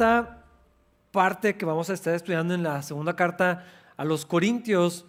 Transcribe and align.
esta 0.00 0.44
parte 1.12 1.56
que 1.56 1.66
vamos 1.66 1.90
a 1.90 1.92
estar 1.92 2.14
estudiando 2.14 2.54
en 2.54 2.62
la 2.62 2.80
segunda 2.80 3.16
carta 3.16 3.66
a 3.98 4.04
los 4.06 4.24
Corintios 4.24 5.04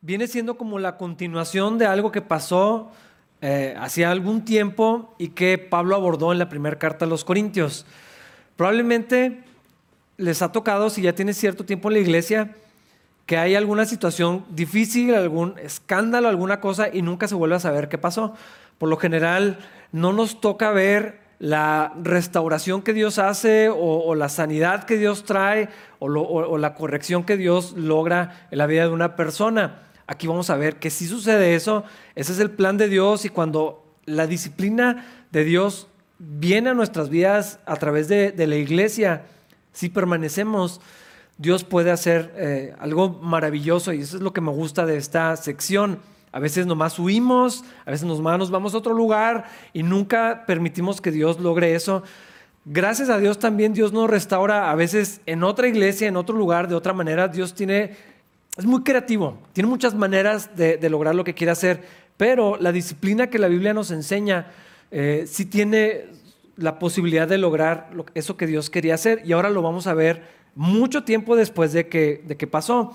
viene 0.00 0.26
siendo 0.26 0.58
como 0.58 0.80
la 0.80 0.96
continuación 0.96 1.78
de 1.78 1.86
algo 1.86 2.10
que 2.10 2.20
pasó 2.20 2.90
eh, 3.40 3.76
hacía 3.78 4.10
algún 4.10 4.44
tiempo 4.44 5.14
y 5.16 5.28
que 5.28 5.58
Pablo 5.58 5.94
abordó 5.94 6.32
en 6.32 6.40
la 6.40 6.48
primera 6.48 6.76
carta 6.76 7.04
a 7.04 7.08
los 7.08 7.24
Corintios. 7.24 7.86
Probablemente 8.56 9.44
les 10.16 10.42
ha 10.42 10.50
tocado, 10.50 10.90
si 10.90 11.02
ya 11.02 11.14
tiene 11.14 11.32
cierto 11.32 11.64
tiempo 11.64 11.88
en 11.88 11.94
la 11.94 12.00
iglesia, 12.00 12.56
que 13.26 13.38
hay 13.38 13.54
alguna 13.54 13.84
situación 13.84 14.44
difícil, 14.50 15.14
algún 15.14 15.56
escándalo, 15.62 16.26
alguna 16.28 16.60
cosa 16.60 16.88
y 16.92 17.02
nunca 17.02 17.28
se 17.28 17.36
vuelve 17.36 17.54
a 17.54 17.60
saber 17.60 17.88
qué 17.88 17.96
pasó. 17.96 18.34
Por 18.76 18.88
lo 18.88 18.96
general, 18.96 19.60
no 19.92 20.12
nos 20.12 20.40
toca 20.40 20.72
ver 20.72 21.27
la 21.38 21.92
restauración 22.02 22.82
que 22.82 22.92
Dios 22.92 23.18
hace 23.18 23.68
o, 23.70 24.14
la 24.14 24.28
sanidad 24.28 24.84
que 24.84 24.96
Dios 24.96 25.24
trae 25.24 25.68
o, 25.98 26.58
la 26.58 26.74
corrección 26.74 27.24
que 27.24 27.36
Dios 27.36 27.74
logra 27.76 28.48
en 28.50 28.58
la 28.58 28.66
vida 28.66 28.84
de 28.84 28.90
una 28.90 29.14
persona. 29.14 29.82
Aquí 30.06 30.26
vamos 30.26 30.50
a 30.50 30.56
ver 30.56 30.76
que 30.76 30.90
si 30.90 31.06
sucede 31.06 31.54
eso, 31.54 31.84
ese 32.14 32.32
es 32.32 32.40
el 32.40 32.50
plan 32.50 32.76
de 32.76 32.88
Dios 32.88 33.24
y 33.24 33.28
cuando 33.28 33.84
la 34.06 34.26
disciplina 34.26 35.06
de 35.30 35.44
Dios 35.44 35.86
viene 36.18 36.70
a 36.70 36.74
nuestras 36.74 37.08
vidas 37.08 37.60
a 37.66 37.76
través 37.76 38.08
de, 38.08 38.34
la 38.46 38.56
iglesia, 38.56 39.22
si 39.72 39.88
permanecemos, 39.88 40.80
Dios 41.36 41.62
puede 41.62 41.92
hacer 41.92 42.32
eh, 42.36 42.74
algo 42.80 43.10
maravilloso 43.10 43.92
y 43.92 44.00
eso 44.00 44.16
es 44.16 44.22
lo 44.22 44.32
que 44.32 44.40
me 44.40 44.50
gusta 44.50 44.86
de 44.86 44.96
esta 44.96 45.36
sección. 45.36 46.00
A 46.32 46.40
veces 46.40 46.66
nomás 46.66 46.98
huimos, 46.98 47.64
a 47.86 47.90
veces 47.90 48.06
nos 48.06 48.22
vamos 48.22 48.74
a 48.74 48.78
otro 48.78 48.92
lugar 48.92 49.46
y 49.72 49.82
nunca 49.82 50.44
permitimos 50.46 51.00
que 51.00 51.10
Dios 51.10 51.40
logre 51.40 51.74
eso. 51.74 52.02
Gracias 52.64 53.08
a 53.08 53.18
Dios 53.18 53.38
también 53.38 53.72
Dios 53.72 53.94
nos 53.94 54.10
restaura 54.10 54.70
a 54.70 54.74
veces 54.74 55.22
en 55.24 55.42
otra 55.42 55.68
iglesia, 55.68 56.06
en 56.06 56.16
otro 56.16 56.36
lugar, 56.36 56.68
de 56.68 56.74
otra 56.74 56.92
manera. 56.92 57.26
Dios 57.26 57.54
tiene, 57.54 57.96
es 58.58 58.66
muy 58.66 58.82
creativo, 58.82 59.38
tiene 59.54 59.70
muchas 59.70 59.94
maneras 59.94 60.54
de, 60.54 60.78
lograr 60.90 61.14
lo 61.14 61.24
que 61.24 61.32
quiere 61.32 61.50
hacer, 61.50 61.82
pero 62.18 62.58
la 62.60 62.70
disciplina 62.70 63.28
que 63.28 63.38
la 63.38 63.48
Biblia 63.48 63.72
nos 63.72 63.90
enseña 63.90 64.48
eh, 64.90 65.24
sí 65.26 65.46
tiene 65.46 66.06
la 66.56 66.78
posibilidad 66.78 67.26
de 67.26 67.38
lograr 67.38 67.88
eso 68.14 68.36
que 68.36 68.46
Dios 68.46 68.68
quería 68.68 68.94
hacer 68.94 69.22
y 69.24 69.32
ahora 69.32 69.48
lo 69.48 69.62
vamos 69.62 69.86
a 69.86 69.94
ver 69.94 70.24
mucho 70.54 71.04
tiempo 71.04 71.36
después 71.36 71.72
de 71.72 71.88
que, 71.88 72.22
de 72.26 72.36
que 72.36 72.46
pasó. 72.46 72.94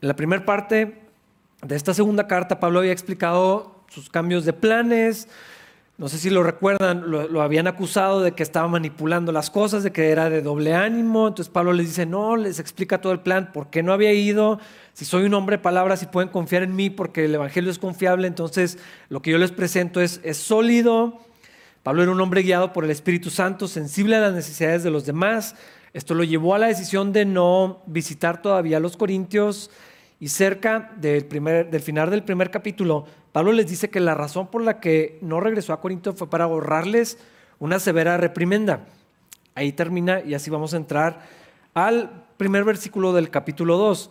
En 0.00 0.08
la 0.08 0.16
primera 0.16 0.46
parte 0.46 1.03
de 1.66 1.76
esta 1.76 1.94
segunda 1.94 2.26
carta, 2.26 2.60
Pablo 2.60 2.80
había 2.80 2.92
explicado 2.92 3.74
sus 3.88 4.10
cambios 4.10 4.44
de 4.44 4.52
planes. 4.52 5.28
No 5.96 6.08
sé 6.08 6.18
si 6.18 6.28
lo 6.28 6.42
recuerdan, 6.42 7.10
lo, 7.10 7.40
habían 7.40 7.68
acusado 7.68 8.20
de 8.20 8.32
que 8.32 8.42
estaba 8.42 8.66
manipulando 8.66 9.30
las 9.30 9.48
cosas, 9.48 9.82
de 9.84 9.92
que 9.92 10.10
era 10.10 10.28
de 10.28 10.42
doble 10.42 10.74
ánimo. 10.74 11.28
Entonces 11.28 11.50
Pablo 11.50 11.72
les 11.72 11.86
dice, 11.86 12.04
no, 12.04 12.36
les 12.36 12.58
explica 12.58 13.00
todo 13.00 13.12
el 13.12 13.20
plan, 13.20 13.50
por 13.52 13.70
qué 13.70 13.82
no 13.82 13.92
había 13.92 14.12
ido, 14.12 14.58
si 14.92 15.04
soy 15.04 15.24
un 15.24 15.34
hombre 15.34 15.56
de 15.56 15.62
palabras, 15.62 16.00
si 16.00 16.06
pueden 16.06 16.28
confiar 16.28 16.64
en 16.64 16.74
mí, 16.74 16.90
porque 16.90 17.24
el 17.24 17.34
Evangelio 17.34 17.70
es 17.70 17.78
confiable, 17.78 18.26
entonces 18.26 18.78
lo 19.08 19.22
que 19.22 19.30
yo 19.30 19.38
les 19.38 19.52
presento 19.52 20.00
es, 20.00 20.20
es 20.24 20.36
sólido. 20.36 21.20
Pablo 21.82 22.02
era 22.02 22.12
un 22.12 22.20
hombre 22.20 22.42
guiado 22.42 22.72
por 22.72 22.84
el 22.84 22.90
Espíritu 22.90 23.30
Santo, 23.30 23.68
sensible 23.68 24.16
a 24.16 24.20
las 24.20 24.34
necesidades 24.34 24.82
de 24.82 24.90
los 24.90 25.06
demás. 25.06 25.54
Esto 25.92 26.14
lo 26.14 26.24
llevó 26.24 26.54
a 26.56 26.58
la 26.58 26.66
decisión 26.66 27.12
de 27.12 27.24
no 27.24 27.82
visitar 27.86 28.42
todavía 28.42 28.78
a 28.78 28.80
los 28.80 28.96
corintios 28.96 29.70
y 30.24 30.30
cerca 30.30 30.90
del, 30.96 31.26
primer, 31.26 31.68
del 31.68 31.82
final 31.82 32.08
del 32.08 32.22
primer 32.22 32.50
capítulo, 32.50 33.04
Pablo 33.30 33.52
les 33.52 33.68
dice 33.68 33.90
que 33.90 34.00
la 34.00 34.14
razón 34.14 34.46
por 34.46 34.62
la 34.62 34.80
que 34.80 35.18
no 35.20 35.38
regresó 35.38 35.74
a 35.74 35.82
Corinto 35.82 36.14
fue 36.14 36.30
para 36.30 36.44
ahorrarles 36.44 37.18
una 37.58 37.78
severa 37.78 38.16
reprimenda. 38.16 38.86
Ahí 39.54 39.72
termina 39.72 40.22
y 40.22 40.32
así 40.32 40.48
vamos 40.48 40.72
a 40.72 40.78
entrar 40.78 41.20
al 41.74 42.24
primer 42.38 42.64
versículo 42.64 43.12
del 43.12 43.28
capítulo 43.28 43.76
2. 43.76 44.10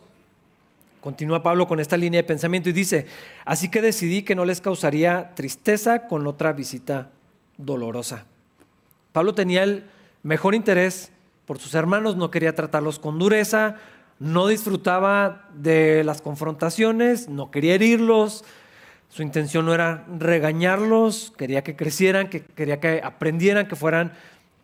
Continúa 1.02 1.42
Pablo 1.42 1.68
con 1.68 1.80
esta 1.80 1.98
línea 1.98 2.22
de 2.22 2.28
pensamiento 2.28 2.70
y 2.70 2.74
dice, 2.74 3.08
así 3.44 3.72
que 3.72 3.82
decidí 3.82 4.22
que 4.22 4.36
no 4.36 4.46
les 4.46 4.62
causaría 4.62 5.34
tristeza 5.34 6.08
con 6.08 6.28
otra 6.28 6.54
visita 6.54 7.10
dolorosa. 7.58 8.28
Pablo 9.14 9.34
tenía 9.34 9.64
el 9.64 9.86
mejor 10.22 10.54
interés 10.54 11.12
por 11.48 11.58
sus 11.58 11.74
hermanos, 11.74 12.16
no 12.16 12.30
quería 12.30 12.54
tratarlos 12.54 13.00
con 13.00 13.18
dureza, 13.18 13.78
no 14.20 14.48
disfrutaba 14.48 15.50
de 15.54 16.04
las 16.04 16.22
confrontaciones, 16.22 17.30
no 17.30 17.52
quería 17.52 17.76
herirlos, 17.76 18.44
su 19.14 19.22
intención 19.22 19.68
no 19.68 19.76
era 19.76 20.06
regañarlos, 20.18 21.34
quería 21.38 21.64
que 21.64 21.76
crecieran, 21.76 22.30
que 22.30 22.42
quería 22.42 22.80
que 22.80 23.00
aprendieran, 23.04 23.68
que 23.68 23.76
fueran 23.76 24.14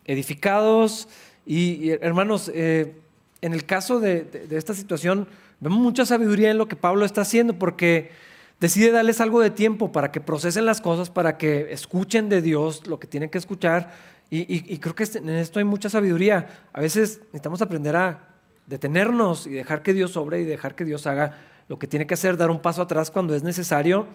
edificados. 0.06 1.08
Y, 1.46 1.90
hermanos, 1.90 2.50
eh, 2.52 2.96
en 3.42 3.52
el 3.52 3.64
caso 3.64 4.00
de, 4.00 4.48
esta 4.50 4.74
situación, 4.74 5.28
vemos 5.60 5.78
mucha 5.78 6.04
sabiduría 6.04 6.50
en 6.50 6.58
lo 6.58 6.66
que 6.66 6.74
Pablo 6.74 7.04
está 7.04 7.20
haciendo, 7.20 7.60
porque 7.60 8.10
decide 8.58 8.90
darles 8.90 9.20
algo 9.20 9.40
de 9.40 9.50
tiempo 9.50 9.92
para 9.92 10.10
que 10.10 10.20
procesen 10.20 10.66
las 10.66 10.80
cosas, 10.80 11.10
para 11.10 11.38
que 11.38 11.72
escuchen 11.72 12.28
de 12.28 12.42
Dios 12.42 12.88
lo 12.88 12.98
que 12.98 13.06
tienen 13.06 13.30
que 13.30 13.38
escuchar. 13.38 13.92
Y, 14.30 14.72
y 14.72 14.78
creo 14.78 14.96
que 14.96 15.04
en 15.14 15.28
esto 15.28 15.60
hay 15.60 15.64
mucha 15.64 15.88
sabiduría. 15.88 16.48
A 16.72 16.80
veces 16.80 17.18
necesitamos 17.26 17.62
aprender 17.62 17.94
a 17.94 18.29
detenernos 18.70 19.48
y 19.48 19.50
dejar 19.50 19.82
que 19.82 19.92
Dios 19.92 20.12
sobre 20.12 20.40
y 20.40 20.44
dejar 20.44 20.76
que 20.76 20.84
Dios 20.84 21.06
haga 21.08 21.36
lo 21.66 21.78
que 21.78 21.88
tiene 21.88 22.06
que 22.06 22.14
hacer, 22.14 22.36
dar 22.36 22.50
un 22.50 22.60
paso 22.60 22.82
atrás 22.82 23.10
cuando 23.10 23.34
es 23.34 23.42
necesario, 23.42 24.06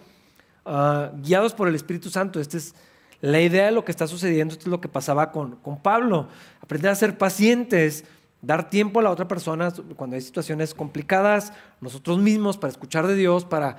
ah, 0.64 1.12
guiados 1.22 1.52
por 1.52 1.68
el 1.68 1.74
Espíritu 1.74 2.08
Santo. 2.08 2.40
Esta 2.40 2.56
es 2.56 2.74
la 3.20 3.40
idea 3.40 3.66
de 3.66 3.72
lo 3.72 3.84
que 3.84 3.92
está 3.92 4.06
sucediendo, 4.06 4.52
esto 4.52 4.64
es 4.64 4.70
lo 4.70 4.80
que 4.80 4.88
pasaba 4.88 5.30
con, 5.30 5.56
con 5.56 5.80
Pablo. 5.80 6.28
Aprender 6.62 6.90
a 6.90 6.94
ser 6.94 7.18
pacientes, 7.18 8.04
dar 8.40 8.70
tiempo 8.70 9.00
a 9.00 9.02
la 9.02 9.10
otra 9.10 9.28
persona 9.28 9.72
cuando 9.94 10.16
hay 10.16 10.22
situaciones 10.22 10.72
complicadas, 10.72 11.52
nosotros 11.82 12.18
mismos 12.18 12.56
para 12.56 12.70
escuchar 12.70 13.06
de 13.06 13.14
Dios, 13.14 13.44
para 13.44 13.76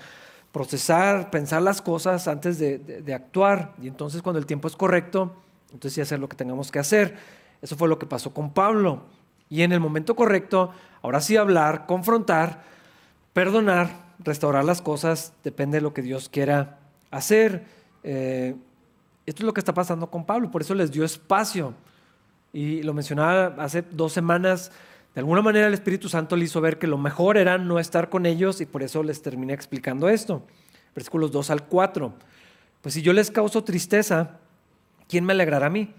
procesar, 0.52 1.32
pensar 1.32 1.64
las 1.64 1.82
cosas 1.82 2.28
antes 2.28 2.60
de, 2.60 2.78
de 2.78 3.14
actuar. 3.16 3.74
Y 3.82 3.88
entonces 3.88 4.22
cuando 4.22 4.38
el 4.38 4.46
tiempo 4.46 4.68
es 4.68 4.76
correcto, 4.76 5.36
entonces 5.74 5.94
sí 5.94 6.02
hacer 6.02 6.20
lo 6.20 6.30
que 6.30 6.36
tengamos 6.36 6.72
que 6.72 6.78
hacer. 6.78 7.16
Eso 7.64 7.76
fue 7.76 7.88
lo 7.88 7.98
que 7.98 8.06
pasó 8.06 8.32
con 8.32 8.54
Pablo. 8.54 9.17
Y 9.50 9.62
en 9.62 9.72
el 9.72 9.80
momento 9.80 10.16
correcto, 10.16 10.72
ahora 11.02 11.22
sí 11.22 11.38
hablar, 11.38 11.86
confrontar, 11.86 12.64
perdonar, 13.34 13.90
restaurar 14.20 14.66
las 14.66 14.82
cosas, 14.82 15.34
depende 15.44 15.78
de 15.78 15.82
lo 15.82 15.94
que 15.94 16.02
Dios 16.02 16.30
quiera 16.30 16.80
hacer. 17.12 17.66
Eh, 18.04 18.56
esto 19.26 19.44
es 19.44 19.46
lo 19.46 19.54
que 19.54 19.62
está 19.62 19.74
pasando 19.74 20.10
con 20.10 20.26
Pablo, 20.26 20.52
por 20.52 20.62
eso 20.62 20.74
les 20.74 20.92
dio 20.92 21.04
espacio. 21.04 21.74
Y 22.54 22.82
lo 22.84 22.94
mencionaba 22.94 23.56
hace 23.64 23.84
dos 23.92 24.14
semanas, 24.14 24.72
de 25.18 25.22
alguna 25.22 25.42
manera 25.42 25.66
el 25.66 25.74
Espíritu 25.74 26.10
Santo 26.10 26.36
le 26.36 26.46
hizo 26.46 26.62
ver 26.62 26.78
que 26.78 26.86
lo 26.86 27.00
mejor 27.00 27.38
era 27.38 27.58
no 27.58 27.80
estar 27.80 28.10
con 28.10 28.28
ellos 28.28 28.62
y 28.62 28.68
por 28.68 28.84
eso 28.84 29.02
les 29.02 29.24
terminé 29.24 29.52
explicando 29.52 30.10
esto. 30.10 30.44
Versículos 30.94 31.32
2 31.32 31.50
al 31.50 31.64
4. 31.66 32.14
Pues 32.82 32.94
si 32.94 33.02
yo 33.02 33.14
les 33.14 33.32
causo 33.32 33.64
tristeza, 33.64 34.38
¿quién 35.08 35.26
me 35.26 35.34
alegrará 35.34 35.66
a 35.66 35.70
mí? 35.72 35.92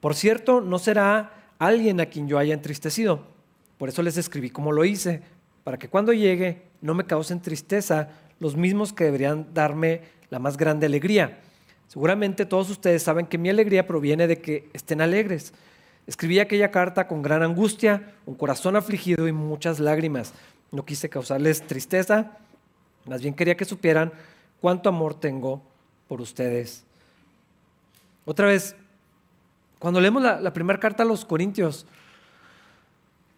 Por 0.00 0.16
cierto, 0.16 0.60
no 0.60 0.80
será 0.80 1.33
alguien 1.58 2.00
a 2.00 2.06
quien 2.06 2.28
yo 2.28 2.38
haya 2.38 2.54
entristecido. 2.54 3.26
Por 3.78 3.88
eso 3.88 4.02
les 4.02 4.16
escribí 4.16 4.50
como 4.50 4.72
lo 4.72 4.84
hice, 4.84 5.22
para 5.64 5.78
que 5.78 5.88
cuando 5.88 6.12
llegue 6.12 6.62
no 6.80 6.94
me 6.94 7.04
causen 7.04 7.40
tristeza 7.40 8.10
los 8.38 8.56
mismos 8.56 8.92
que 8.92 9.04
deberían 9.04 9.52
darme 9.54 10.02
la 10.30 10.38
más 10.38 10.56
grande 10.56 10.86
alegría. 10.86 11.40
Seguramente 11.88 12.46
todos 12.46 12.70
ustedes 12.70 13.02
saben 13.02 13.26
que 13.26 13.38
mi 13.38 13.48
alegría 13.48 13.86
proviene 13.86 14.26
de 14.26 14.40
que 14.40 14.68
estén 14.72 15.00
alegres. 15.00 15.52
Escribí 16.06 16.38
aquella 16.38 16.70
carta 16.70 17.06
con 17.06 17.22
gran 17.22 17.42
angustia, 17.42 18.14
un 18.26 18.34
corazón 18.34 18.76
afligido 18.76 19.26
y 19.28 19.32
muchas 19.32 19.80
lágrimas. 19.80 20.34
No 20.70 20.84
quise 20.84 21.08
causarles 21.08 21.66
tristeza, 21.66 22.38
más 23.06 23.22
bien 23.22 23.34
quería 23.34 23.56
que 23.56 23.64
supieran 23.64 24.12
cuánto 24.60 24.88
amor 24.88 25.14
tengo 25.14 25.62
por 26.08 26.20
ustedes. 26.20 26.84
Otra 28.24 28.46
vez, 28.46 28.76
cuando 29.84 30.00
leemos 30.00 30.22
la, 30.22 30.52
primera 30.54 30.80
carta 30.80 31.02
a 31.02 31.06
los 31.06 31.26
Corintios, 31.26 31.84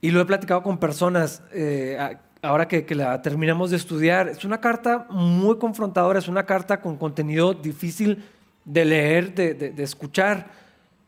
y 0.01 0.13
lo 0.13 0.21
he 0.21 0.25
platicado 0.25 0.63
con 0.63 0.79
personas, 0.79 1.43
eh, 1.53 1.99
ahora 2.41 2.69
que, 2.69 2.87
la 2.95 3.21
terminamos 3.21 3.73
de 3.73 3.77
estudiar, 3.77 4.29
es 4.29 4.45
una 4.45 4.61
carta 4.61 5.09
muy 5.11 5.59
confrontadora, 5.59 6.21
es 6.21 6.29
una 6.29 6.47
carta 6.47 6.81
con 6.81 6.99
contenido 6.99 7.53
difícil 7.53 8.23
de 8.65 8.85
leer, 8.85 9.35
de, 9.35 9.83
escuchar, 9.83 10.47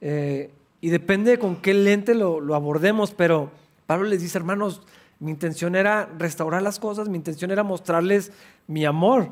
eh, 0.00 0.50
y 0.80 0.88
depende 0.88 1.38
con 1.38 1.54
qué 1.62 1.72
lente 1.72 2.16
lo, 2.16 2.52
abordemos, 2.52 3.12
pero 3.12 3.52
Pablo 3.86 4.08
les 4.08 4.20
dice, 4.20 4.38
hermanos, 4.38 4.82
mi 5.20 5.30
intención 5.30 5.76
era 5.76 6.10
restaurar 6.18 6.62
las 6.62 6.80
cosas, 6.80 7.08
mi 7.08 7.16
intención 7.16 7.52
era 7.52 7.62
mostrarles 7.62 8.32
mi 8.66 8.84
amor 8.84 9.28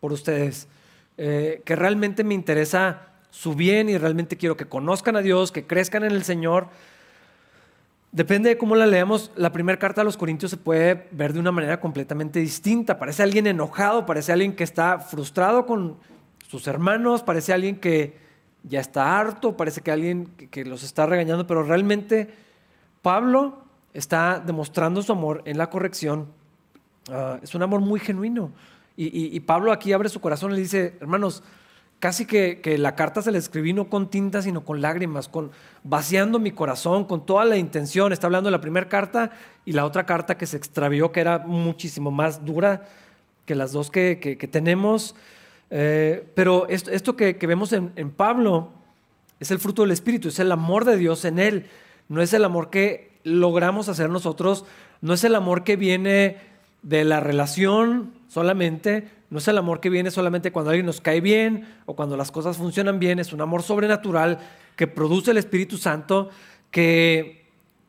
por 0.00 0.12
ustedes, 0.12 0.68
eh, 1.16 1.62
que 1.64 1.74
realmente 1.74 2.22
me 2.22 2.34
interesa 2.34 3.07
su 3.30 3.54
bien 3.54 3.88
y 3.88 3.98
realmente 3.98 4.36
quiero 4.36 4.56
que 4.56 4.66
conozcan 4.66 5.16
a 5.16 5.20
Dios, 5.20 5.52
que 5.52 5.66
crezcan 5.66 6.04
en 6.04 6.12
el 6.12 6.24
Señor. 6.24 6.68
Depende 8.10 8.48
de 8.48 8.58
cómo 8.58 8.74
la 8.74 8.86
leamos, 8.86 9.30
la 9.36 9.52
primera 9.52 9.78
carta 9.78 10.00
a 10.00 10.04
los 10.04 10.16
Corintios 10.16 10.50
se 10.50 10.56
puede 10.56 11.08
ver 11.10 11.34
de 11.34 11.40
una 11.40 11.52
manera 11.52 11.78
completamente 11.80 12.40
distinta. 12.40 12.98
Parece 12.98 13.22
alguien 13.22 13.46
enojado, 13.46 14.06
parece 14.06 14.32
alguien 14.32 14.56
que 14.56 14.64
está 14.64 14.98
frustrado 14.98 15.66
con 15.66 15.96
sus 16.48 16.66
hermanos, 16.66 17.22
parece 17.22 17.52
alguien 17.52 17.76
que 17.76 18.16
ya 18.62 18.80
está 18.80 19.18
harto, 19.18 19.56
parece 19.56 19.82
que 19.82 19.90
alguien 19.90 20.26
que, 20.50 20.64
los 20.64 20.82
está 20.82 21.06
regañando, 21.06 21.46
pero 21.46 21.62
realmente 21.62 22.28
Pablo 23.02 23.62
está 23.92 24.42
demostrando 24.44 25.02
su 25.02 25.12
amor 25.12 25.42
en 25.44 25.58
la 25.58 25.68
corrección. 25.68 26.28
Ah, 27.10 27.38
es 27.42 27.54
un 27.54 27.62
amor 27.62 27.80
muy 27.80 28.00
genuino. 28.00 28.52
Y, 29.00 29.38
Pablo 29.40 29.70
aquí 29.70 29.92
abre 29.92 30.08
su 30.08 30.20
corazón 30.20 30.50
y 30.50 30.54
le 30.56 30.60
dice, 30.62 30.96
hermanos, 31.00 31.44
casi 31.98 32.26
que, 32.26 32.60
que, 32.60 32.78
la 32.78 32.94
carta 32.94 33.22
se 33.22 33.32
le 33.32 33.38
escribí 33.38 33.72
no 33.72 33.88
con 33.88 34.08
tinta, 34.08 34.42
sino 34.42 34.64
con 34.64 34.80
lágrimas, 34.80 35.28
con 35.28 35.50
vaciando 35.82 36.38
mi 36.38 36.52
corazón, 36.52 37.04
con 37.04 37.24
toda 37.26 37.44
la 37.44 37.56
intención. 37.56 38.12
Está 38.12 38.26
hablando 38.26 38.48
de 38.48 38.52
la 38.52 38.60
primera 38.60 38.88
carta 38.88 39.30
y 39.64 39.72
la 39.72 39.84
otra 39.84 40.06
carta 40.06 40.36
que 40.36 40.46
se 40.46 40.56
extravió, 40.56 41.12
que 41.12 41.20
era 41.20 41.38
muchísimo 41.38 42.10
más 42.10 42.44
dura 42.44 42.88
que 43.48 43.54
las 43.54 43.72
dos 43.72 43.90
que, 43.90 44.16
tenemos. 44.52 45.16
Eh, 45.70 46.24
pero 46.34 46.68
esto, 46.68 47.16
que, 47.16 47.32
vemos 47.32 47.72
en, 47.72 48.10
Pablo 48.10 48.70
es 49.40 49.50
el 49.50 49.58
fruto 49.58 49.82
del 49.82 49.90
Espíritu, 49.90 50.28
es 50.28 50.38
el 50.38 50.52
amor 50.52 50.84
de 50.84 50.96
Dios 50.98 51.24
en 51.24 51.38
Él. 51.38 51.66
No 52.08 52.22
es 52.22 52.32
el 52.34 52.44
amor 52.44 52.70
que 52.70 53.10
logramos 53.24 53.88
hacer 53.88 54.10
nosotros, 54.10 54.64
no 55.00 55.14
es 55.14 55.24
el 55.24 55.34
amor 55.34 55.64
que 55.64 55.76
viene 55.76 56.36
de 56.82 57.04
la 57.04 57.20
relación 57.20 58.12
solamente, 58.28 59.08
no 59.30 59.38
es 59.38 59.48
el 59.48 59.58
amor 59.58 59.80
que 59.80 59.90
viene 59.90 60.10
solamente 60.10 60.52
cuando 60.52 60.70
alguien 60.70 60.86
nos 60.86 61.00
cae 61.00 61.20
bien 61.20 61.66
o 61.86 61.94
cuando 61.94 62.16
las 62.16 62.30
cosas 62.30 62.56
funcionan 62.56 62.98
bien, 62.98 63.18
es 63.18 63.32
un 63.32 63.40
amor 63.40 63.62
sobrenatural 63.62 64.38
que 64.76 64.86
produce 64.86 65.30
el 65.30 65.36
Espíritu 65.36 65.76
Santo 65.76 66.30
que, 66.70 67.46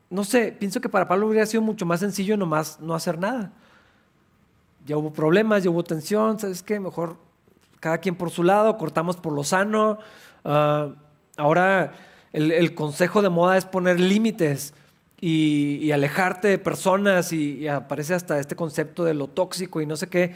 no 0.10 0.24
sé, 0.24 0.56
pienso 0.58 0.82
que 0.82 0.90
para 0.90 1.08
Pablo 1.08 1.28
hubiera 1.28 1.46
sido 1.46 1.62
mucho 1.62 1.86
más 1.86 2.00
sencillo 2.00 2.38
nomás 2.38 2.80
no 2.80 2.94
hacer 2.94 3.18
nada 3.18 3.54
ya 4.90 4.98
hubo 4.98 5.14
problemas, 5.14 5.64
ya 5.64 5.70
hubo 5.70 5.84
tensión, 5.84 6.40
¿sabes 6.40 6.64
qué? 6.64 6.80
Mejor 6.80 7.18
cada 7.80 8.00
quien 8.00 8.16
por 8.16 8.32
su 8.32 8.44
lado, 8.44 8.76
cortamos 8.78 9.18
por 9.18 9.34
lo 9.34 9.44
sano. 9.44 10.00
Ah, 10.44 10.90
ahora 11.38 11.94
el, 12.34 12.74
consejo 12.74 13.22
de 13.22 13.30
moda 13.30 13.58
es 13.58 13.66
poner 13.66 14.00
límites 14.00 14.74
y, 15.22 15.92
alejarte 15.92 16.48
de 16.48 16.58
personas 16.58 17.32
y, 17.34 17.68
aparece 17.68 18.16
hasta 18.16 18.40
este 18.40 18.56
concepto 18.56 19.06
de 19.06 19.14
lo 19.14 19.28
tóxico 19.28 19.80
y 19.80 19.86
no 19.86 19.96
sé 19.96 20.08
qué. 20.08 20.34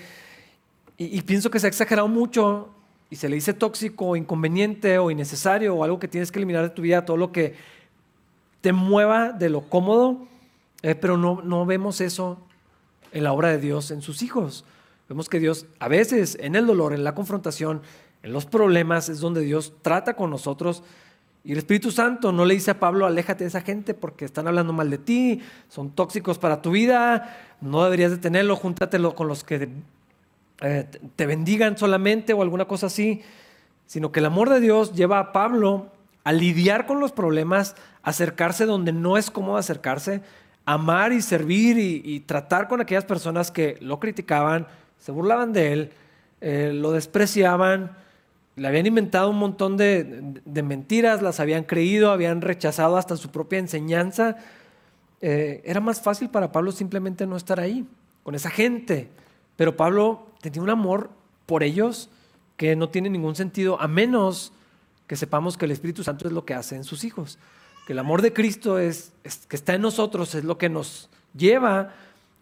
Y, 0.97 1.21
pienso 1.23 1.49
que 1.49 1.59
se 1.59 1.67
ha 1.67 1.69
exagerado 1.69 2.07
mucho 2.07 2.69
y 3.09 3.15
se 3.15 3.27
le 3.27 3.35
dice 3.35 3.53
tóxico, 3.53 4.15
inconveniente 4.15 4.97
o 4.99 5.09
innecesario 5.09 5.75
o 5.75 5.83
algo 5.83 5.99
que 5.99 6.07
tienes 6.07 6.31
que 6.31 6.39
eliminar 6.39 6.63
de 6.63 6.69
tu 6.69 6.81
vida, 6.81 7.05
todo 7.05 7.17
lo 7.17 7.31
que 7.31 7.55
te 8.61 8.73
mueva 8.73 9.31
de 9.31 9.49
lo 9.49 9.61
cómodo, 9.61 10.27
eh, 10.83 10.95
pero 10.95 11.17
no, 11.17 11.41
no 11.43 11.65
vemos 11.65 11.99
eso 11.99 12.39
en 13.11 13.23
la 13.23 13.33
obra 13.33 13.49
de 13.49 13.57
Dios 13.57 13.91
en 13.91 14.01
sus 14.01 14.21
hijos. 14.21 14.65
Vemos 15.09 15.29
que 15.29 15.39
Dios 15.39 15.65
a 15.79 15.87
veces 15.87 16.37
en 16.39 16.55
el 16.55 16.65
dolor, 16.65 16.93
en 16.93 17.03
la 17.03 17.15
confrontación, 17.15 17.81
en 18.23 18.31
los 18.31 18.45
problemas 18.45 19.09
es 19.09 19.19
donde 19.19 19.41
Dios 19.41 19.73
trata 19.81 20.15
con 20.15 20.29
nosotros. 20.29 20.83
Y 21.43 21.51
el 21.51 21.57
Espíritu 21.57 21.91
Santo 21.91 22.31
no 22.31 22.45
le 22.45 22.53
dice 22.53 22.71
a 22.71 22.79
Pablo, 22.79 23.05
aléjate 23.05 23.43
de 23.43 23.49
esa 23.49 23.61
gente 23.61 23.93
porque 23.93 24.23
están 24.23 24.47
hablando 24.47 24.71
mal 24.71 24.89
de 24.89 24.97
ti, 24.97 25.41
son 25.67 25.91
tóxicos 25.91 26.39
para 26.39 26.61
tu 26.61 26.71
vida, 26.71 27.37
no 27.59 27.83
deberías 27.83 28.11
de 28.11 28.17
tenerlo, 28.17 28.55
júntatelo 28.55 29.13
con 29.13 29.27
los 29.27 29.43
que 29.43 29.69
eh, 30.63 30.87
te 31.17 31.25
bendigan 31.25 31.77
solamente 31.77 32.31
o 32.31 32.41
alguna 32.41 32.65
cosa 32.65 32.87
así, 32.87 33.21
sino 33.85 34.13
que 34.13 34.21
el 34.21 34.25
amor 34.25 34.49
de 34.49 34.61
Dios 34.61 34.93
lleva 34.93 35.19
a 35.19 35.33
Pablo 35.33 35.87
a 36.23 36.31
lidiar 36.31 36.85
con 36.85 37.01
los 37.01 37.11
problemas, 37.11 37.75
acercarse 38.01 38.65
donde 38.65 38.93
no 38.93 39.17
es 39.17 39.29
cómodo 39.29 39.57
acercarse, 39.57 40.21
amar 40.63 41.11
y 41.11 41.21
servir 41.21 41.77
y, 41.77 42.21
tratar 42.21 42.69
con 42.69 42.79
aquellas 42.79 43.03
personas 43.03 43.51
que 43.51 43.77
lo 43.81 43.99
criticaban, 43.99 44.67
se 44.99 45.11
burlaban 45.11 45.51
de 45.51 45.73
él, 45.73 45.91
eh, 46.39 46.71
lo 46.73 46.93
despreciaban, 46.93 47.97
le 48.55 48.65
habían 48.65 48.85
inventado 48.85 49.29
un 49.29 49.39
montón 49.39 49.75
de, 49.75 50.41
mentiras, 50.45 51.21
las 51.21 51.41
habían 51.41 51.65
creído, 51.65 52.11
habían 52.11 52.39
rechazado 52.39 52.95
hasta 52.95 53.17
su 53.17 53.31
propia 53.31 53.59
enseñanza. 53.59 54.37
Eh, 55.19 55.61
era 55.65 55.81
más 55.81 56.01
fácil 56.01 56.29
para 56.29 56.53
Pablo 56.53 56.71
simplemente 56.71 57.27
no 57.27 57.35
estar 57.35 57.59
ahí, 57.59 57.85
con 58.23 58.33
esa 58.33 58.49
gente. 58.49 59.09
Pero 59.57 59.75
Pablo 59.75 60.32
tenía 60.43 60.61
un 60.61 60.69
amor 60.69 61.09
por 61.47 61.63
ellos 61.63 62.11
que 62.57 62.75
no 62.75 62.89
tiene 62.89 63.09
ningún 63.09 63.35
sentido, 63.35 63.81
a 63.81 63.87
menos 63.87 64.53
que 65.07 65.15
sepamos 65.15 65.57
que 65.57 65.65
el 65.65 65.71
Espíritu 65.71 66.03
Santo 66.03 66.27
es 66.27 66.33
lo 66.33 66.45
que 66.45 66.53
hace 66.53 66.75
en 66.75 66.83
sus 66.83 67.03
hijos 67.03 67.39
que 67.85 67.93
el 67.93 67.99
amor 67.99 68.21
de 68.21 68.33
Cristo 68.33 68.79
es, 68.79 69.11
que 69.47 69.55
está 69.55 69.75
en 69.75 69.81
nosotros, 69.81 70.35
es 70.35 70.43
lo 70.43 70.57
que 70.57 70.69
nos 70.69 71.09
lleva 71.35 71.93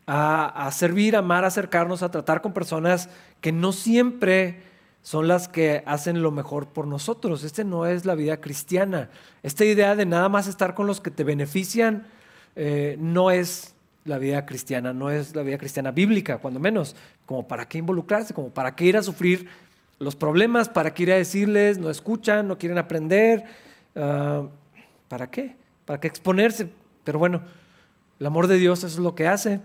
a, 0.05 0.67
a, 0.67 0.71
servir, 0.71 1.15
amar, 1.15 1.45
acercarnos, 1.45 2.03
a 2.03 2.11
tratar 2.11 2.41
con 2.41 2.53
personas 2.53 3.09
que 3.39 3.51
no 3.51 3.71
siempre 3.71 4.63
son 5.01 5.27
las 5.27 5.47
que 5.47 5.83
hacen 5.87 6.21
lo 6.21 6.31
mejor 6.31 6.67
por 6.67 6.85
nosotros. 6.85 7.43
Este 7.43 7.63
no 7.63 7.87
es 7.87 8.05
la 8.05 8.13
vida 8.13 8.37
cristiana. 8.39 9.09
Esta 9.41 9.65
idea 9.65 9.95
de 9.95 10.05
nada 10.05 10.29
más 10.29 10.47
estar 10.47 10.75
con 10.75 10.85
los 10.85 11.01
que 11.01 11.09
te 11.09 11.23
benefician 11.23 12.05
eh, 12.55 12.97
no 12.99 13.31
es 13.31 13.73
la 14.05 14.19
vida 14.19 14.45
cristiana, 14.45 14.93
no 14.93 15.09
es 15.09 15.35
la 15.35 15.41
vida 15.41 15.57
cristiana 15.57 15.91
bíblica, 15.91 16.37
cuando 16.37 16.59
menos. 16.59 16.95
Como 17.31 17.47
para 17.47 17.65
qué 17.65 17.77
involucrarse, 17.77 18.33
como 18.33 18.49
para 18.49 18.75
qué 18.75 18.83
ir 18.83 18.97
a 18.97 19.03
sufrir 19.03 19.47
los 19.99 20.17
problemas, 20.17 20.67
para 20.67 20.93
qué 20.93 21.03
ir 21.03 21.13
a 21.13 21.15
decirles, 21.15 21.77
no 21.77 21.89
escuchan, 21.89 22.45
no 22.45 22.57
quieren 22.57 22.77
aprender. 22.77 23.45
Ah, 23.95 24.49
¿Para 25.07 25.31
qué? 25.31 25.55
¿Para 25.85 25.97
qué 26.01 26.09
exponerse? 26.09 26.69
Pero 27.05 27.19
bueno, 27.19 27.41
el 28.19 28.25
amor 28.25 28.47
de 28.47 28.57
Dios 28.57 28.83
es 28.83 28.97
lo 28.97 29.15
que 29.15 29.29
hace, 29.29 29.61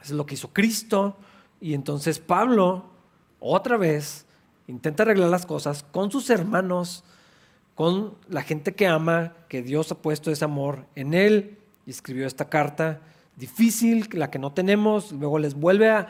es 0.00 0.12
lo 0.12 0.26
que 0.26 0.34
hizo 0.34 0.52
Cristo. 0.52 1.16
Y 1.60 1.74
entonces 1.74 2.20
Pablo, 2.20 2.84
otra 3.40 3.76
vez, 3.76 4.24
intenta 4.68 5.02
arreglar 5.02 5.28
las 5.28 5.44
cosas 5.44 5.84
con 5.90 6.12
sus 6.12 6.30
hermanos, 6.30 7.02
con 7.74 8.14
la 8.28 8.42
gente 8.42 8.76
que 8.76 8.86
ama, 8.86 9.32
que 9.48 9.62
Dios 9.62 9.90
ha 9.90 9.96
puesto 9.96 10.30
ese 10.30 10.44
amor 10.44 10.86
en 10.94 11.14
él. 11.14 11.58
Y 11.84 11.90
escribió 11.90 12.28
esta 12.28 12.48
carta 12.48 13.00
difícil, 13.36 14.08
la 14.12 14.30
que 14.30 14.38
no 14.38 14.52
tenemos. 14.52 15.10
Luego 15.10 15.40
les 15.40 15.54
vuelve 15.54 15.90
a, 15.90 16.06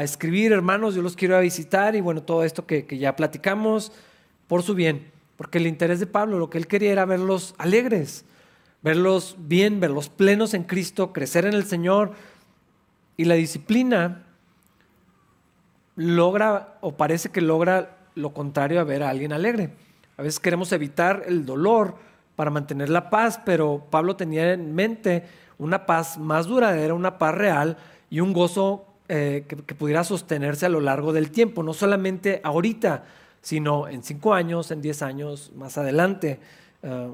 escribir, 0.00 0.52
hermanos, 0.52 0.94
yo 0.94 1.02
los 1.02 1.16
quiero 1.16 1.36
a 1.36 1.40
visitar. 1.40 1.96
Y 1.96 2.00
bueno, 2.00 2.22
todo 2.22 2.44
esto 2.44 2.66
que, 2.66 2.86
que 2.86 2.98
ya 2.98 3.16
platicamos 3.16 3.92
por 4.46 4.62
su 4.62 4.74
bien. 4.74 5.10
Porque 5.36 5.58
el 5.58 5.66
interés 5.66 6.00
de 6.00 6.06
Pablo, 6.06 6.38
lo 6.38 6.50
que 6.50 6.58
él 6.58 6.66
quería 6.66 6.92
era 6.92 7.04
verlos 7.04 7.54
alegres, 7.58 8.24
verlos 8.82 9.36
bien, 9.38 9.80
verlos 9.80 10.08
plenos 10.08 10.54
en 10.54 10.64
Cristo, 10.64 11.12
crecer 11.12 11.44
en 11.46 11.54
el 11.54 11.64
Señor. 11.64 12.12
Y 13.16 13.24
la 13.24 13.34
disciplina 13.34 14.24
logra 15.96 16.78
o 16.80 16.92
parece 16.92 17.30
que 17.30 17.40
logra 17.40 17.96
lo 18.14 18.32
contrario 18.32 18.80
a 18.80 18.84
ver 18.84 19.02
a 19.02 19.10
alguien 19.10 19.32
alegre. 19.32 19.70
A 20.16 20.22
veces 20.22 20.40
queremos 20.40 20.72
evitar 20.72 21.24
el 21.26 21.44
dolor 21.44 21.96
para 22.36 22.50
mantener 22.50 22.88
la 22.88 23.10
paz, 23.10 23.40
pero 23.44 23.86
Pablo 23.90 24.16
tenía 24.16 24.52
en 24.52 24.74
mente 24.74 25.24
una 25.58 25.86
paz 25.86 26.18
más 26.18 26.46
duradera, 26.46 26.94
una 26.94 27.18
paz 27.18 27.34
real 27.34 27.76
y 28.10 28.20
un 28.20 28.32
gozo 28.32 28.86
eh, 29.08 29.44
que, 29.46 29.56
pudiera 29.74 30.04
sostenerse 30.04 30.66
a 30.66 30.68
lo 30.68 30.80
largo 30.80 31.12
del 31.12 31.30
tiempo, 31.30 31.62
no 31.62 31.74
solamente 31.74 32.40
ahorita, 32.42 33.04
sino 33.42 33.88
en 33.88 34.02
cinco 34.02 34.34
años, 34.34 34.70
en 34.70 34.80
diez 34.80 35.02
años 35.02 35.52
más 35.54 35.76
adelante. 35.78 36.40
Ah, 36.82 37.08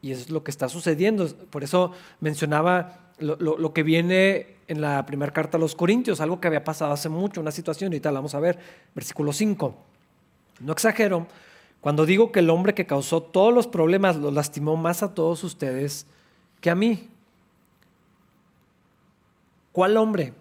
y 0.00 0.12
eso 0.12 0.22
es 0.22 0.30
lo 0.30 0.44
que 0.44 0.50
está 0.50 0.68
sucediendo. 0.68 1.28
Por 1.50 1.64
eso 1.64 1.92
mencionaba 2.20 3.12
lo, 3.18 3.72
que 3.72 3.82
viene 3.82 4.56
en 4.68 4.80
la 4.80 5.04
primera 5.06 5.32
carta 5.32 5.56
a 5.56 5.60
los 5.60 5.74
Corintios, 5.74 6.20
algo 6.20 6.40
que 6.40 6.46
había 6.46 6.64
pasado 6.64 6.92
hace 6.92 7.08
mucho, 7.08 7.40
una 7.40 7.50
situación, 7.50 7.92
y 7.92 8.00
tal, 8.00 8.14
vamos 8.14 8.34
a 8.34 8.40
ver, 8.40 8.58
versículo 8.94 9.32
5. 9.32 9.74
No 10.60 10.72
exagero 10.72 11.26
cuando 11.80 12.06
digo 12.06 12.32
que 12.32 12.40
el 12.40 12.50
hombre 12.50 12.74
que 12.74 12.86
causó 12.86 13.22
todos 13.22 13.54
los 13.54 13.66
problemas 13.66 14.16
los 14.16 14.32
lastimó 14.32 14.76
más 14.76 15.02
a 15.02 15.14
todos 15.14 15.44
ustedes 15.44 16.06
que 16.60 16.70
a 16.70 16.74
mí. 16.74 17.08
¿Cuál 19.72 19.96
hombre? 19.96 20.34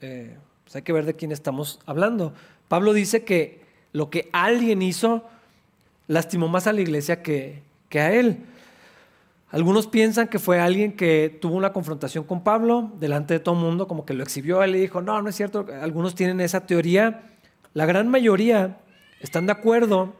Eh, 0.00 0.36
pues 0.64 0.76
hay 0.76 0.82
que 0.82 0.92
ver 0.92 1.04
de 1.04 1.14
quién 1.14 1.32
estamos 1.32 1.80
hablando. 1.86 2.32
Pablo 2.68 2.92
dice 2.92 3.24
que 3.24 3.62
lo 3.92 4.10
que 4.10 4.28
alguien 4.32 4.82
hizo 4.82 5.24
lastimó 6.08 6.48
más 6.48 6.66
a 6.66 6.72
la 6.72 6.80
iglesia 6.80 7.22
que, 7.22 7.62
a 7.92 8.12
él. 8.12 8.38
Algunos 9.50 9.86
piensan 9.86 10.26
que 10.26 10.40
fue 10.40 10.60
alguien 10.60 10.96
que 10.96 11.38
tuvo 11.40 11.54
una 11.54 11.72
confrontación 11.72 12.24
con 12.24 12.42
Pablo 12.42 12.90
delante 12.98 13.34
de 13.34 13.40
todo 13.40 13.54
el 13.54 13.60
mundo, 13.60 13.86
como 13.86 14.04
que 14.04 14.14
lo 14.14 14.24
exhibió, 14.24 14.64
él 14.64 14.74
y 14.74 14.80
dijo, 14.80 15.00
no, 15.00 15.22
no 15.22 15.28
es 15.28 15.36
cierto. 15.36 15.66
Algunos 15.80 16.16
tienen 16.16 16.40
esa 16.40 16.66
teoría. 16.66 17.22
La 17.72 17.86
gran 17.86 18.08
mayoría 18.08 18.78
están 19.20 19.46
de 19.46 19.52
acuerdo 19.52 20.14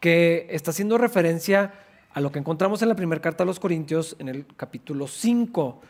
que 0.00 0.48
está 0.50 0.72
haciendo 0.72 0.98
referencia 0.98 1.72
a 2.12 2.20
lo 2.20 2.32
que 2.32 2.40
encontramos 2.40 2.82
en 2.82 2.88
la 2.88 2.96
primera 2.96 3.20
carta 3.20 3.44
a 3.44 3.46
los 3.46 3.60
Corintios, 3.60 4.16
en 4.18 4.28
el 4.28 4.44
capítulo 4.56 5.06
5. 5.06 5.80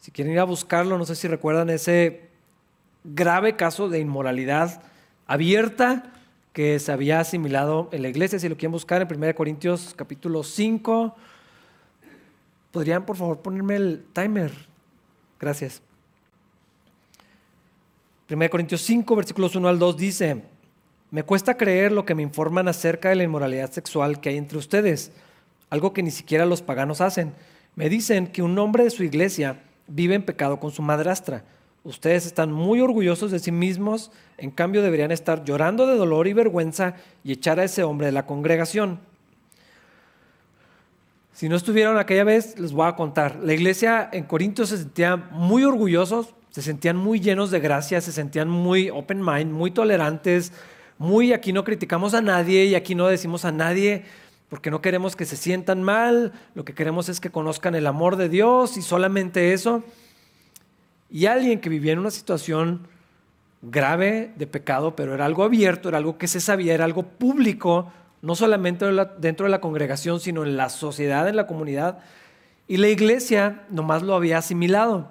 Si 0.00 0.10
quieren 0.10 0.32
ir 0.32 0.40
a 0.40 0.44
buscarlo, 0.44 0.98
no 0.98 1.06
sé 1.06 1.14
si 1.14 1.28
recuerdan 1.28 1.70
ese 1.70 2.29
grave 3.04 3.56
caso 3.56 3.88
de 3.88 3.98
inmoralidad 3.98 4.82
abierta 5.26 6.12
que 6.52 6.78
se 6.78 6.92
había 6.92 7.20
asimilado 7.20 7.88
en 7.92 8.02
la 8.02 8.08
iglesia. 8.08 8.38
Si 8.38 8.48
lo 8.48 8.56
quieren 8.56 8.72
buscar 8.72 9.02
en 9.02 9.08
1 9.16 9.34
Corintios 9.34 9.94
capítulo 9.96 10.42
5, 10.42 11.14
¿podrían 12.72 13.06
por 13.06 13.16
favor 13.16 13.40
ponerme 13.40 13.76
el 13.76 14.04
timer? 14.12 14.52
Gracias. 15.38 15.82
1 18.28 18.50
Corintios 18.50 18.82
5, 18.82 19.16
versículos 19.16 19.56
1 19.56 19.68
al 19.68 19.78
2 19.78 19.96
dice, 19.96 20.42
me 21.10 21.24
cuesta 21.24 21.56
creer 21.56 21.90
lo 21.90 22.04
que 22.04 22.14
me 22.14 22.22
informan 22.22 22.68
acerca 22.68 23.08
de 23.08 23.16
la 23.16 23.24
inmoralidad 23.24 23.72
sexual 23.72 24.20
que 24.20 24.28
hay 24.28 24.36
entre 24.36 24.58
ustedes, 24.58 25.10
algo 25.68 25.92
que 25.92 26.04
ni 26.04 26.12
siquiera 26.12 26.46
los 26.46 26.62
paganos 26.62 27.00
hacen. 27.00 27.34
Me 27.74 27.88
dicen 27.88 28.28
que 28.28 28.42
un 28.42 28.56
hombre 28.58 28.84
de 28.84 28.90
su 28.90 29.02
iglesia 29.02 29.62
vive 29.88 30.14
en 30.14 30.24
pecado 30.24 30.60
con 30.60 30.70
su 30.70 30.82
madrastra. 30.82 31.44
Ustedes 31.82 32.26
están 32.26 32.52
muy 32.52 32.80
orgullosos 32.80 33.30
de 33.30 33.38
sí 33.38 33.52
mismos, 33.52 34.10
en 34.36 34.50
cambio 34.50 34.82
deberían 34.82 35.12
estar 35.12 35.44
llorando 35.44 35.86
de 35.86 35.96
dolor 35.96 36.28
y 36.28 36.34
vergüenza 36.34 36.94
y 37.24 37.32
echar 37.32 37.58
a 37.58 37.64
ese 37.64 37.84
hombre 37.84 38.06
de 38.06 38.12
la 38.12 38.26
congregación. 38.26 39.00
Si 41.32 41.48
no 41.48 41.56
estuvieron 41.56 41.96
aquella 41.96 42.24
vez, 42.24 42.58
les 42.58 42.72
voy 42.72 42.86
a 42.86 42.96
contar. 42.96 43.36
La 43.42 43.54
iglesia 43.54 44.10
en 44.12 44.24
Corinto 44.24 44.66
se 44.66 44.76
sentía 44.76 45.16
muy 45.16 45.64
orgullosos, 45.64 46.34
se 46.50 46.60
sentían 46.60 46.96
muy 46.96 47.18
llenos 47.18 47.50
de 47.50 47.60
gracia, 47.60 48.02
se 48.02 48.12
sentían 48.12 48.50
muy 48.50 48.90
open 48.90 49.24
mind, 49.24 49.50
muy 49.50 49.70
tolerantes, 49.70 50.52
muy 50.98 51.32
aquí 51.32 51.54
no 51.54 51.64
criticamos 51.64 52.12
a 52.12 52.20
nadie 52.20 52.66
y 52.66 52.74
aquí 52.74 52.94
no 52.94 53.06
decimos 53.06 53.46
a 53.46 53.52
nadie 53.52 54.04
porque 54.50 54.70
no 54.70 54.82
queremos 54.82 55.16
que 55.16 55.24
se 55.24 55.36
sientan 55.36 55.82
mal, 55.82 56.32
lo 56.54 56.64
que 56.64 56.74
queremos 56.74 57.08
es 57.08 57.20
que 57.20 57.30
conozcan 57.30 57.76
el 57.76 57.86
amor 57.86 58.16
de 58.16 58.28
Dios 58.28 58.76
y 58.76 58.82
solamente 58.82 59.52
eso. 59.54 59.84
Y 61.10 61.26
alguien 61.26 61.60
que 61.60 61.68
vivía 61.68 61.92
en 61.92 61.98
una 61.98 62.10
situación 62.10 62.86
grave 63.62 64.32
de 64.36 64.46
pecado, 64.46 64.96
pero 64.96 65.14
era 65.14 65.26
algo 65.26 65.44
abierto, 65.44 65.88
era 65.88 65.98
algo 65.98 66.18
que 66.18 66.28
se 66.28 66.40
sabía, 66.40 66.72
era 66.72 66.84
algo 66.84 67.02
público, 67.02 67.92
no 68.22 68.34
solamente 68.34 68.86
dentro 69.18 69.44
de 69.46 69.50
la 69.50 69.60
congregación, 69.60 70.20
sino 70.20 70.44
en 70.44 70.56
la 70.56 70.68
sociedad, 70.68 71.28
en 71.28 71.36
la 71.36 71.46
comunidad. 71.46 71.98
Y 72.68 72.76
la 72.76 72.88
iglesia 72.88 73.62
nomás 73.70 74.02
lo 74.02 74.14
había 74.14 74.38
asimilado. 74.38 75.08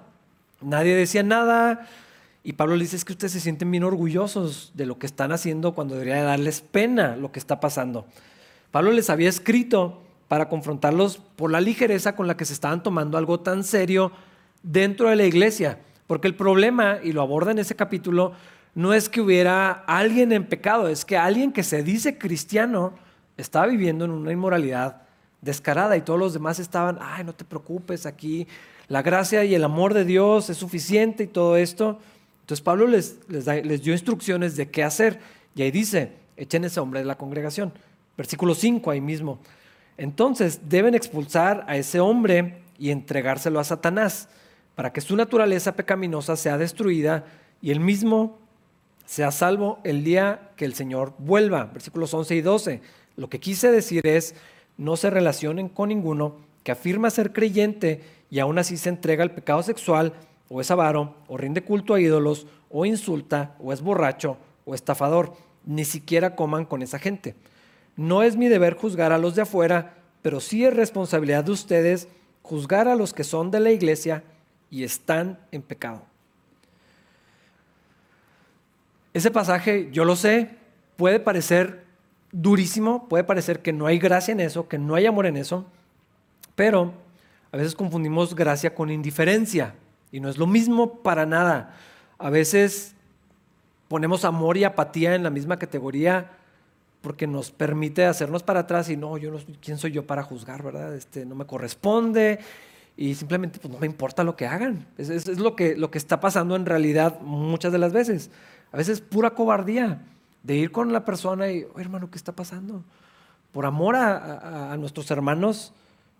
Nadie 0.60 0.94
decía 0.94 1.22
nada. 1.22 1.86
Y 2.42 2.54
Pablo 2.54 2.76
le 2.76 2.84
dice, 2.84 2.96
es 2.96 3.04
que 3.04 3.12
ustedes 3.12 3.32
se 3.32 3.40
sienten 3.40 3.70
bien 3.70 3.84
orgullosos 3.84 4.72
de 4.74 4.86
lo 4.86 4.98
que 4.98 5.06
están 5.06 5.32
haciendo 5.32 5.74
cuando 5.74 5.94
debería 5.94 6.22
darles 6.22 6.62
pena 6.62 7.16
lo 7.16 7.32
que 7.32 7.38
está 7.38 7.60
pasando. 7.60 8.06
Pablo 8.70 8.92
les 8.92 9.10
había 9.10 9.28
escrito 9.28 10.00
para 10.28 10.48
confrontarlos 10.48 11.18
por 11.36 11.50
la 11.50 11.60
ligereza 11.60 12.16
con 12.16 12.26
la 12.26 12.36
que 12.36 12.44
se 12.44 12.54
estaban 12.54 12.82
tomando 12.82 13.18
algo 13.18 13.40
tan 13.40 13.64
serio 13.64 14.12
dentro 14.62 15.10
de 15.10 15.16
la 15.16 15.24
iglesia. 15.24 15.78
Porque 16.10 16.26
el 16.26 16.34
problema, 16.34 16.98
y 17.04 17.12
lo 17.12 17.22
aborda 17.22 17.52
en 17.52 17.60
ese 17.60 17.76
capítulo, 17.76 18.32
no 18.74 18.94
es 18.94 19.08
que 19.08 19.20
hubiera 19.20 19.70
alguien 19.70 20.32
en 20.32 20.44
pecado, 20.44 20.88
es 20.88 21.04
que 21.04 21.16
alguien 21.16 21.52
que 21.52 21.62
se 21.62 21.84
dice 21.84 22.18
cristiano 22.18 22.94
estaba 23.36 23.68
viviendo 23.68 24.06
en 24.06 24.10
una 24.10 24.32
inmoralidad 24.32 25.02
descarada 25.40 25.96
y 25.96 26.00
todos 26.00 26.18
los 26.18 26.32
demás 26.32 26.58
estaban, 26.58 26.98
ay, 27.00 27.22
no 27.22 27.32
te 27.32 27.44
preocupes, 27.44 28.06
aquí 28.06 28.48
la 28.88 29.02
gracia 29.02 29.44
y 29.44 29.54
el 29.54 29.62
amor 29.62 29.94
de 29.94 30.04
Dios 30.04 30.50
es 30.50 30.56
suficiente 30.56 31.22
y 31.22 31.26
todo 31.28 31.56
esto. 31.56 32.00
Entonces 32.40 32.60
Pablo 32.60 32.88
les, 32.88 33.20
les, 33.28 33.80
dio 33.80 33.92
instrucciones 33.92 34.56
de 34.56 34.68
qué 34.68 34.82
hacer 34.82 35.20
y 35.54 35.62
ahí 35.62 35.70
dice, 35.70 36.14
echen 36.36 36.64
ese 36.64 36.80
hombre 36.80 36.98
de 36.98 37.06
la 37.06 37.18
congregación. 37.18 37.72
Versículo 38.16 38.56
5 38.56 38.90
ahí 38.90 39.00
mismo. 39.00 39.38
Entonces 39.96 40.62
deben 40.68 40.96
expulsar 40.96 41.64
a 41.68 41.76
ese 41.76 42.00
hombre 42.00 42.62
y 42.80 42.90
entregárselo 42.90 43.60
a 43.60 43.64
Satanás 43.64 44.28
para 44.80 44.94
que 44.94 45.02
su 45.02 45.14
naturaleza 45.14 45.76
pecaminosa 45.76 46.36
sea 46.36 46.56
destruida 46.56 47.26
y 47.60 47.70
él 47.70 47.80
mismo 47.80 48.38
sea 49.04 49.30
salvo 49.30 49.78
el 49.84 50.04
día 50.04 50.52
que 50.56 50.64
el 50.64 50.72
Señor 50.72 51.12
vuelva. 51.18 51.64
Versículos 51.64 52.14
11 52.14 52.36
y 52.36 52.40
12. 52.40 52.80
Lo 53.16 53.28
que 53.28 53.40
quise 53.40 53.70
decir 53.70 54.06
es, 54.06 54.34
no 54.78 54.96
se 54.96 55.10
relacionen 55.10 55.68
con 55.68 55.90
ninguno 55.90 56.36
que 56.64 56.72
afirma 56.72 57.10
ser 57.10 57.34
creyente 57.34 58.00
y 58.30 58.38
aún 58.38 58.58
así 58.58 58.78
se 58.78 58.88
entrega 58.88 59.22
al 59.22 59.34
pecado 59.34 59.62
sexual, 59.62 60.14
o 60.48 60.62
es 60.62 60.70
avaro, 60.70 61.14
o 61.28 61.36
rinde 61.36 61.62
culto 61.62 61.92
a 61.92 62.00
ídolos, 62.00 62.46
o 62.70 62.86
insulta, 62.86 63.56
o 63.60 63.74
es 63.74 63.82
borracho, 63.82 64.38
o 64.64 64.74
estafador. 64.74 65.34
Ni 65.66 65.84
siquiera 65.84 66.34
coman 66.34 66.64
con 66.64 66.80
esa 66.80 66.98
gente. 66.98 67.34
No 67.96 68.22
es 68.22 68.34
mi 68.34 68.48
deber 68.48 68.76
juzgar 68.76 69.12
a 69.12 69.18
los 69.18 69.34
de 69.34 69.42
afuera, 69.42 69.98
pero 70.22 70.40
sí 70.40 70.64
es 70.64 70.72
responsabilidad 70.72 71.44
de 71.44 71.52
ustedes 71.52 72.08
juzgar 72.40 72.88
a 72.88 72.96
los 72.96 73.12
que 73.12 73.24
son 73.24 73.50
de 73.50 73.60
la 73.60 73.72
iglesia 73.72 74.24
y 74.70 74.84
están 74.84 75.38
en 75.50 75.62
pecado. 75.62 76.02
Ese 79.12 79.30
pasaje, 79.30 79.88
yo 79.92 80.04
lo 80.04 80.14
sé, 80.14 80.50
puede 80.96 81.18
parecer 81.18 81.84
durísimo, 82.32 83.08
puede 83.08 83.24
parecer 83.24 83.60
que 83.60 83.72
no 83.72 83.86
hay 83.86 83.98
gracia 83.98 84.32
en 84.32 84.40
eso, 84.40 84.68
que 84.68 84.78
no 84.78 84.94
hay 84.94 85.06
amor 85.06 85.26
en 85.26 85.36
eso, 85.36 85.66
pero 86.54 86.92
a 87.50 87.56
veces 87.56 87.74
confundimos 87.74 88.36
gracia 88.36 88.74
con 88.74 88.90
indiferencia 88.90 89.74
y 90.12 90.20
no 90.20 90.28
es 90.28 90.38
lo 90.38 90.46
mismo 90.46 91.02
para 91.02 91.26
nada. 91.26 91.74
A 92.18 92.30
veces 92.30 92.94
ponemos 93.88 94.24
amor 94.24 94.56
y 94.56 94.64
apatía 94.64 95.16
en 95.16 95.24
la 95.24 95.30
misma 95.30 95.58
categoría 95.58 96.30
porque 97.00 97.26
nos 97.26 97.50
permite 97.50 98.04
hacernos 98.04 98.44
para 98.44 98.60
atrás 98.60 98.88
y 98.90 98.96
no, 98.96 99.16
yo 99.16 99.32
no, 99.32 99.38
¿quién 99.60 99.78
soy 99.78 99.90
yo 99.90 100.06
para 100.06 100.22
juzgar, 100.22 100.62
verdad? 100.62 100.94
Este, 100.94 101.24
no 101.24 101.34
me 101.34 101.46
corresponde 101.46 102.38
y 103.00 103.14
simplemente 103.14 103.58
pues, 103.58 103.72
no 103.72 103.80
me 103.80 103.86
importa 103.86 104.22
lo 104.24 104.36
que 104.36 104.46
hagan. 104.46 104.86
Es, 104.98 105.08
es, 105.08 105.38
lo, 105.38 105.56
que, 105.56 105.74
lo 105.74 105.90
que 105.90 105.96
está 105.96 106.20
pasando 106.20 106.54
en 106.54 106.66
realidad 106.66 107.18
muchas 107.22 107.72
de 107.72 107.78
las 107.78 107.94
veces. 107.94 108.30
A 108.72 108.76
veces 108.76 109.00
pura 109.00 109.30
cobardía 109.30 110.02
de 110.42 110.56
ir 110.56 110.70
con 110.70 110.92
la 110.92 111.02
persona 111.02 111.50
y, 111.50 111.66
hermano, 111.78 112.10
¿qué 112.10 112.18
está 112.18 112.32
pasando? 112.32 112.84
Por 113.52 113.64
amor 113.64 113.96
a, 113.96 114.76
nuestros 114.78 115.10
hermanos, 115.10 115.72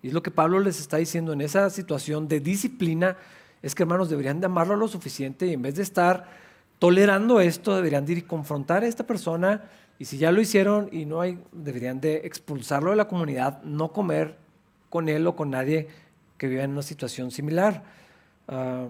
y 0.02 0.08
es 0.08 0.14
lo 0.14 0.22
que 0.22 0.30
Pablo 0.30 0.58
les 0.58 0.80
está 0.80 0.96
diciendo 0.96 1.34
en 1.34 1.42
esa 1.42 1.68
situación 1.68 2.28
de 2.28 2.40
disciplina, 2.40 3.18
es 3.60 3.74
que 3.74 3.82
hermanos 3.82 4.08
deberían 4.08 4.40
de 4.40 4.46
amarlo 4.46 4.74
lo 4.74 4.88
suficiente 4.88 5.48
y 5.48 5.52
en 5.52 5.60
vez 5.60 5.74
de 5.74 5.82
estar 5.82 6.28
tolerando 6.78 7.42
esto, 7.42 7.76
deberían 7.76 8.06
de 8.06 8.12
ir 8.12 8.18
y 8.18 8.22
confrontar 8.22 8.84
a 8.84 8.86
esta 8.86 9.06
persona 9.06 9.64
y 9.98 10.06
si 10.06 10.16
ya 10.16 10.32
lo 10.32 10.40
hicieron 10.40 10.88
y 10.90 11.04
no 11.04 11.20
hay, 11.20 11.38
deberían 11.52 12.00
de 12.00 12.22
expulsarlo 12.24 12.88
de 12.88 12.96
la 12.96 13.06
comunidad, 13.06 13.62
no 13.64 13.92
comer 13.92 14.38
con 14.88 15.10
él 15.10 15.26
o 15.26 15.36
con 15.36 15.50
nadie 15.50 15.88
que 16.40 16.48
viva 16.48 16.64
en 16.64 16.70
una 16.70 16.80
situación 16.80 17.30
similar. 17.30 17.82
Ah, 18.48 18.86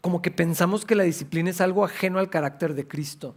como 0.00 0.22
que 0.22 0.30
pensamos 0.30 0.86
que 0.86 0.94
la 0.94 1.04
disciplina 1.04 1.50
es 1.50 1.60
algo 1.60 1.84
ajeno 1.84 2.18
al 2.18 2.30
carácter 2.30 2.72
de 2.72 2.88
Cristo. 2.88 3.34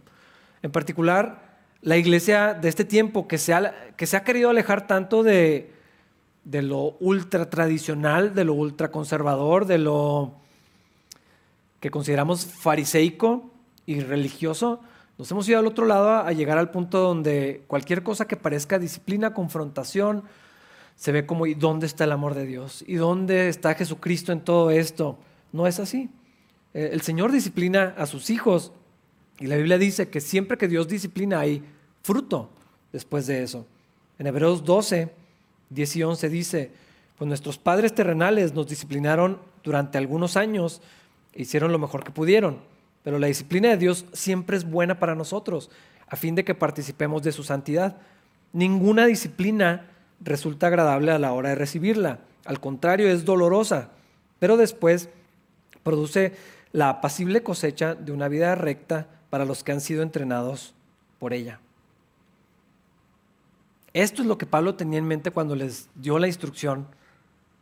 En 0.62 0.72
particular, 0.72 1.58
la 1.82 1.98
iglesia 1.98 2.54
de 2.54 2.70
este 2.70 2.86
tiempo 2.86 3.28
que 3.28 3.36
se 3.36 3.52
ha, 3.52 3.92
que 3.98 4.06
se 4.06 4.16
ha 4.16 4.24
querido 4.24 4.48
alejar 4.48 4.86
tanto 4.86 5.22
de, 5.22 5.74
de 6.44 6.62
lo 6.62 6.96
ultra 7.00 7.50
tradicional, 7.50 8.34
de 8.34 8.44
lo 8.44 8.54
ultra 8.54 8.90
conservador, 8.90 9.66
de 9.66 9.76
lo 9.76 10.32
que 11.80 11.90
consideramos 11.90 12.46
fariseico 12.46 13.50
y 13.84 14.00
religioso, 14.00 14.80
nos 15.18 15.30
hemos 15.30 15.46
ido 15.50 15.58
al 15.58 15.66
otro 15.66 15.84
lado 15.84 16.08
a 16.16 16.32
llegar 16.32 16.56
al 16.56 16.70
punto 16.70 17.00
donde 17.00 17.62
cualquier 17.66 18.02
cosa 18.02 18.26
que 18.26 18.36
parezca 18.36 18.78
disciplina, 18.78 19.34
confrontación, 19.34 20.24
se 20.96 21.12
ve 21.12 21.26
como 21.26 21.46
¿y 21.46 21.54
dónde 21.54 21.86
está 21.86 22.04
el 22.04 22.12
amor 22.12 22.34
de 22.34 22.46
Dios? 22.46 22.84
¿Y 22.86 22.94
dónde 22.94 23.48
está 23.48 23.74
Jesucristo 23.74 24.32
en 24.32 24.40
todo 24.40 24.70
esto? 24.70 25.18
No 25.52 25.66
es 25.66 25.80
así. 25.80 26.10
Eh, 26.74 26.90
el 26.92 27.02
Señor 27.02 27.32
disciplina 27.32 27.94
a 27.96 28.06
sus 28.06 28.30
hijos 28.30 28.72
y 29.38 29.46
la 29.46 29.56
Biblia 29.56 29.78
dice 29.78 30.08
que 30.08 30.20
siempre 30.20 30.56
que 30.56 30.68
Dios 30.68 30.88
disciplina 30.88 31.40
hay 31.40 31.62
fruto 32.02 32.50
después 32.92 33.26
de 33.26 33.42
eso. 33.42 33.66
En 34.18 34.26
Hebreos 34.26 34.64
12, 34.64 35.12
10 35.70 35.96
y 35.96 36.02
11 36.02 36.28
dice, 36.28 36.70
pues 37.18 37.28
nuestros 37.28 37.58
padres 37.58 37.94
terrenales 37.94 38.54
nos 38.54 38.68
disciplinaron 38.68 39.38
durante 39.62 39.98
algunos 39.98 40.36
años 40.36 40.80
e 41.32 41.42
hicieron 41.42 41.72
lo 41.72 41.78
mejor 41.78 42.04
que 42.04 42.10
pudieron, 42.10 42.58
pero 43.02 43.18
la 43.18 43.26
disciplina 43.26 43.68
de 43.68 43.76
Dios 43.76 44.04
siempre 44.12 44.56
es 44.56 44.64
buena 44.64 44.98
para 44.98 45.14
nosotros, 45.14 45.70
a 46.08 46.16
fin 46.16 46.34
de 46.34 46.44
que 46.44 46.54
participemos 46.54 47.22
de 47.22 47.32
su 47.32 47.42
santidad. 47.42 47.96
Ninguna 48.52 49.06
disciplina 49.06 49.88
resulta 50.24 50.68
agradable 50.68 51.12
a 51.12 51.18
la 51.18 51.32
hora 51.32 51.50
de 51.50 51.54
recibirla, 51.54 52.20
al 52.44 52.60
contrario 52.60 53.08
es 53.08 53.24
dolorosa, 53.24 53.90
pero 54.38 54.56
después 54.56 55.08
produce 55.82 56.32
la 56.72 56.88
apacible 56.88 57.42
cosecha 57.42 57.94
de 57.94 58.12
una 58.12 58.28
vida 58.28 58.54
recta 58.54 59.06
para 59.30 59.44
los 59.44 59.62
que 59.62 59.72
han 59.72 59.80
sido 59.80 60.02
entrenados 60.02 60.74
por 61.18 61.32
ella. 61.32 61.60
Esto 63.92 64.22
es 64.22 64.28
lo 64.28 64.38
que 64.38 64.46
Pablo 64.46 64.74
tenía 64.74 64.98
en 64.98 65.06
mente 65.06 65.30
cuando 65.30 65.54
les 65.54 65.88
dio 65.94 66.18
la 66.18 66.26
instrucción 66.26 66.86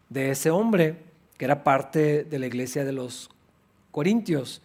de 0.08 0.30
ese 0.30 0.50
hombre 0.50 1.02
que 1.36 1.44
era 1.44 1.64
parte 1.64 2.24
de 2.24 2.38
la 2.38 2.46
iglesia 2.46 2.84
de 2.84 2.92
los 2.92 3.30
Corintios. 3.90 4.62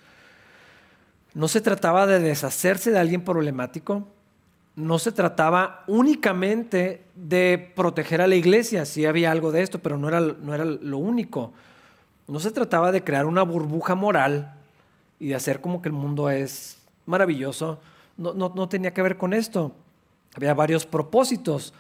No 1.34 1.48
se 1.48 1.62
trataba 1.62 2.06
de 2.06 2.20
deshacerse 2.20 2.92
de 2.92 3.00
alguien 3.00 3.24
problemático, 3.24 4.08
no 4.76 5.00
se 5.00 5.12
trataba 5.12 5.84
únicamente 5.88 7.06
de 7.16 7.72
proteger 7.76 8.22
a 8.22 8.28
la 8.28 8.36
iglesia, 8.36 8.86
sí 8.86 9.06
había 9.06 9.32
algo 9.32 9.52
de 9.52 9.62
esto, 9.62 9.80
pero 9.80 9.98
no 9.98 10.10
era, 10.10 10.20
no 10.20 10.54
era 10.54 10.66
lo 10.66 10.98
único. 10.98 11.54
No 12.28 12.40
se 12.40 12.52
trataba 12.52 12.92
de 12.92 13.04
crear 13.04 13.26
una 13.26 13.44
burbuja 13.44 13.96
moral 13.96 14.56
y 15.20 15.28
de 15.28 15.36
hacer 15.36 15.62
como 15.62 15.82
que 15.82 15.90
el 15.90 15.94
mundo 15.94 16.30
es 16.30 16.78
maravilloso. 17.06 17.80
No, 18.18 18.34
no, 18.34 18.70
tenía 18.70 18.94
que 18.94 19.02
ver 19.02 19.18
con 19.18 19.34
esto. 19.34 19.74
Había 20.36 20.54
varios 20.54 20.86
propósitos. 20.86 21.74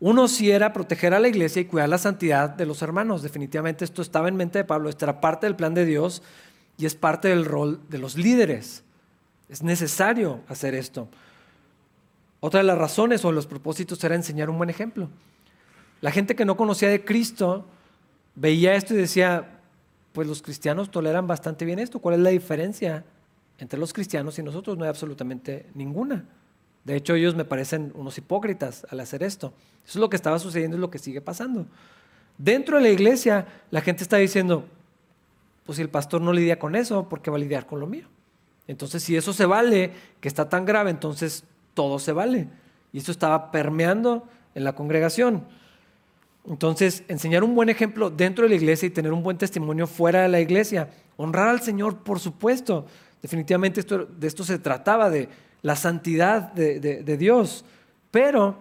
Uno 0.00 0.28
sí 0.28 0.50
era 0.50 0.72
proteger 0.72 1.14
a 1.14 1.20
la 1.20 1.28
iglesia 1.28 1.62
y 1.62 1.66
cuidar 1.66 1.88
la 1.88 1.98
santidad 1.98 2.50
de 2.50 2.66
los 2.66 2.82
hermanos. 2.82 3.22
Definitivamente 3.22 3.84
esto 3.84 4.02
estaba 4.02 4.28
en 4.28 4.36
mente 4.36 4.58
de 4.58 4.64
Pablo. 4.64 4.88
Esto 4.88 5.04
era 5.04 5.20
parte 5.20 5.46
del 5.46 5.56
plan 5.56 5.74
de 5.74 5.86
Dios 5.86 6.22
y 6.76 6.84
es 6.84 6.94
parte 6.94 7.28
del 7.28 7.44
rol 7.44 7.80
de 7.88 7.98
los 7.98 8.16
líderes. 8.16 8.82
Es 9.48 9.62
necesario 9.62 10.40
hacer 10.48 10.74
esto. 10.74 11.08
Otra 12.44 12.58
de 12.58 12.64
las 12.64 12.76
razones 12.76 13.24
o 13.24 13.30
los 13.30 13.46
propósitos 13.46 14.02
era 14.02 14.16
enseñar 14.16 14.50
un 14.50 14.58
buen 14.58 14.68
ejemplo. 14.68 15.08
La 16.00 16.10
gente 16.10 16.34
que 16.34 16.44
no 16.44 16.56
conocía 16.56 16.88
de 16.88 17.04
Cristo 17.04 17.64
veía 18.34 18.74
esto 18.74 18.94
y 18.94 18.96
decía, 18.96 19.60
pues 20.12 20.26
los 20.26 20.42
cristianos 20.42 20.90
toleran 20.90 21.28
bastante 21.28 21.64
bien 21.64 21.78
esto. 21.78 22.00
¿Cuál 22.00 22.16
es 22.16 22.20
la 22.20 22.30
diferencia 22.30 23.04
entre 23.58 23.78
los 23.78 23.92
cristianos 23.92 24.40
y 24.40 24.42
nosotros? 24.42 24.76
No 24.76 24.82
hay 24.82 24.88
absolutamente 24.88 25.66
ninguna. 25.74 26.24
De 26.82 26.96
hecho, 26.96 27.14
ellos 27.14 27.36
me 27.36 27.44
parecen 27.44 27.92
unos 27.94 28.18
hipócritas 28.18 28.88
al 28.90 28.98
hacer 28.98 29.22
esto. 29.22 29.54
Eso 29.84 29.98
es 29.98 30.00
lo 30.00 30.10
que 30.10 30.16
estaba 30.16 30.40
sucediendo 30.40 30.76
y 30.76 30.80
lo 30.80 30.90
que 30.90 30.98
sigue 30.98 31.20
pasando. 31.20 31.66
Dentro 32.38 32.78
de 32.78 32.82
la 32.82 32.90
iglesia, 32.90 33.46
la 33.70 33.82
gente 33.82 34.02
está 34.02 34.16
diciendo, 34.16 34.64
pues 35.64 35.76
si 35.76 35.82
el 35.82 35.90
pastor 35.90 36.20
no 36.20 36.32
lidia 36.32 36.58
con 36.58 36.74
eso, 36.74 37.08
¿por 37.08 37.22
qué 37.22 37.30
va 37.30 37.36
a 37.36 37.40
lidiar 37.40 37.66
con 37.66 37.78
lo 37.78 37.86
mío? 37.86 38.08
Entonces, 38.66 39.04
si 39.04 39.16
eso 39.16 39.32
se 39.32 39.46
vale, 39.46 39.92
que 40.20 40.26
está 40.26 40.48
tan 40.48 40.64
grave, 40.64 40.90
entonces 40.90 41.44
todo 41.74 41.98
se 41.98 42.12
vale. 42.12 42.48
Y 42.92 42.98
esto 42.98 43.12
estaba 43.12 43.50
permeando 43.50 44.26
en 44.54 44.64
la 44.64 44.74
congregación. 44.74 45.44
Entonces, 46.48 47.04
enseñar 47.08 47.44
un 47.44 47.54
buen 47.54 47.68
ejemplo 47.68 48.10
dentro 48.10 48.44
de 48.44 48.50
la 48.50 48.56
iglesia 48.56 48.86
y 48.86 48.90
tener 48.90 49.12
un 49.12 49.22
buen 49.22 49.38
testimonio 49.38 49.86
fuera 49.86 50.22
de 50.22 50.28
la 50.28 50.40
iglesia. 50.40 50.90
Honrar 51.16 51.48
al 51.48 51.60
Señor, 51.60 51.98
por 51.98 52.18
supuesto. 52.18 52.86
Definitivamente 53.22 53.80
esto, 53.80 54.06
de 54.06 54.26
esto 54.26 54.44
se 54.44 54.58
trataba, 54.58 55.08
de 55.08 55.28
la 55.62 55.76
santidad 55.76 56.52
de, 56.52 56.80
de 56.80 57.16
Dios. 57.16 57.64
Pero 58.10 58.58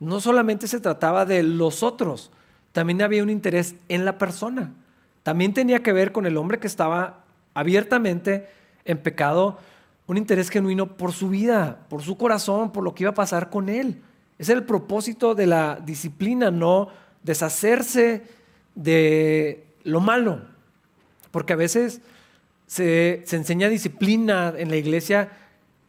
no 0.00 0.20
solamente 0.20 0.68
se 0.68 0.80
trataba 0.80 1.24
de 1.24 1.42
los 1.42 1.82
otros, 1.82 2.30
también 2.72 3.00
había 3.00 3.22
un 3.22 3.30
interés 3.30 3.74
en 3.88 4.04
la 4.04 4.18
persona. 4.18 4.74
También 5.22 5.54
tenía 5.54 5.82
que 5.82 5.92
ver 5.92 6.12
con 6.12 6.26
el 6.26 6.36
hombre 6.36 6.58
que 6.58 6.66
estaba 6.66 7.24
abiertamente 7.54 8.48
en 8.84 8.98
pecado, 8.98 9.58
un 10.06 10.16
interés 10.16 10.50
genuino 10.50 10.96
por 10.96 11.12
su 11.12 11.28
vida, 11.28 11.80
por 11.88 12.02
su 12.02 12.16
corazón, 12.16 12.72
por 12.72 12.84
lo 12.84 12.94
que 12.94 13.04
iba 13.04 13.10
a 13.10 13.14
pasar 13.14 13.50
con 13.50 13.68
él. 13.68 14.02
Es 14.38 14.48
el 14.48 14.64
propósito 14.64 15.34
de 15.34 15.46
la 15.46 15.80
disciplina, 15.84 16.50
no 16.50 16.88
deshacerse 17.22 18.24
de 18.74 19.66
lo 19.82 20.00
malo. 20.00 20.42
Porque 21.30 21.54
a 21.54 21.56
veces 21.56 22.00
se, 22.66 23.24
enseña 23.30 23.68
disciplina 23.68 24.52
en 24.56 24.70
la 24.70 24.76
iglesia 24.76 25.30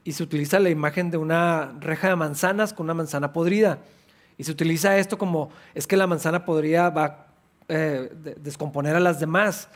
y 0.03 0.13
se 0.13 0.23
utiliza 0.23 0.59
la 0.59 0.69
imagen 0.69 1.11
de 1.11 1.17
una 1.17 1.75
reja 1.79 2.09
de 2.09 2.15
manzanas 2.15 2.73
con 2.73 2.85
una 2.85 2.93
manzana 2.93 3.33
podrida. 3.33 3.79
Y 4.37 4.43
se 4.45 4.51
utiliza 4.51 4.97
esto 4.97 5.17
como 5.17 5.49
es 5.75 5.85
que 5.85 5.97
la 5.97 6.07
manzana 6.07 6.45
podrida 6.45 6.89
va 6.89 7.05
a 7.05 7.27
eh, 7.67 8.11
descomponer 8.39 8.95
a 8.95 8.99
las 8.99 9.19
demás. 9.19 9.67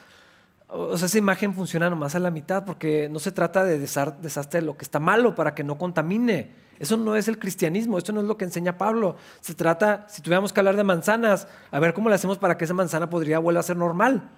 O 0.73 0.97
sea, 0.97 1.07
esa 1.07 1.17
imagen 1.17 1.53
funciona 1.53 1.89
nomás 1.89 2.15
a 2.15 2.19
la 2.19 2.31
mitad 2.31 2.63
porque 2.63 3.09
no 3.09 3.19
se 3.19 3.31
trata 3.31 3.63
de 3.63 3.77
deshazte 3.77 4.59
de 4.59 4.61
lo 4.61 4.77
que 4.77 4.83
está 4.83 4.99
malo 4.99 5.35
para 5.35 5.53
que 5.53 5.63
no 5.63 5.77
contamine. 5.77 6.51
Eso 6.79 6.97
no 6.97 7.15
es 7.15 7.27
el 7.27 7.37
cristianismo, 7.37 7.97
esto 7.97 8.13
no 8.13 8.21
es 8.21 8.25
lo 8.25 8.37
que 8.37 8.45
enseña 8.45 8.77
Pablo. 8.77 9.17
Se 9.41 9.53
trata, 9.53 10.05
si 10.07 10.21
tuviéramos 10.21 10.53
que 10.53 10.59
hablar 10.61 10.77
de 10.77 10.83
manzanas, 10.83 11.47
a 11.69 11.79
ver 11.79 11.93
cómo 11.93 12.09
le 12.09 12.15
hacemos 12.15 12.37
para 12.37 12.57
que 12.57 12.65
esa 12.65 12.73
manzana 12.73 13.09
podría 13.09 13.39
volver 13.39 13.59
a 13.59 13.63
ser 13.63 13.77
normal. 13.77 14.29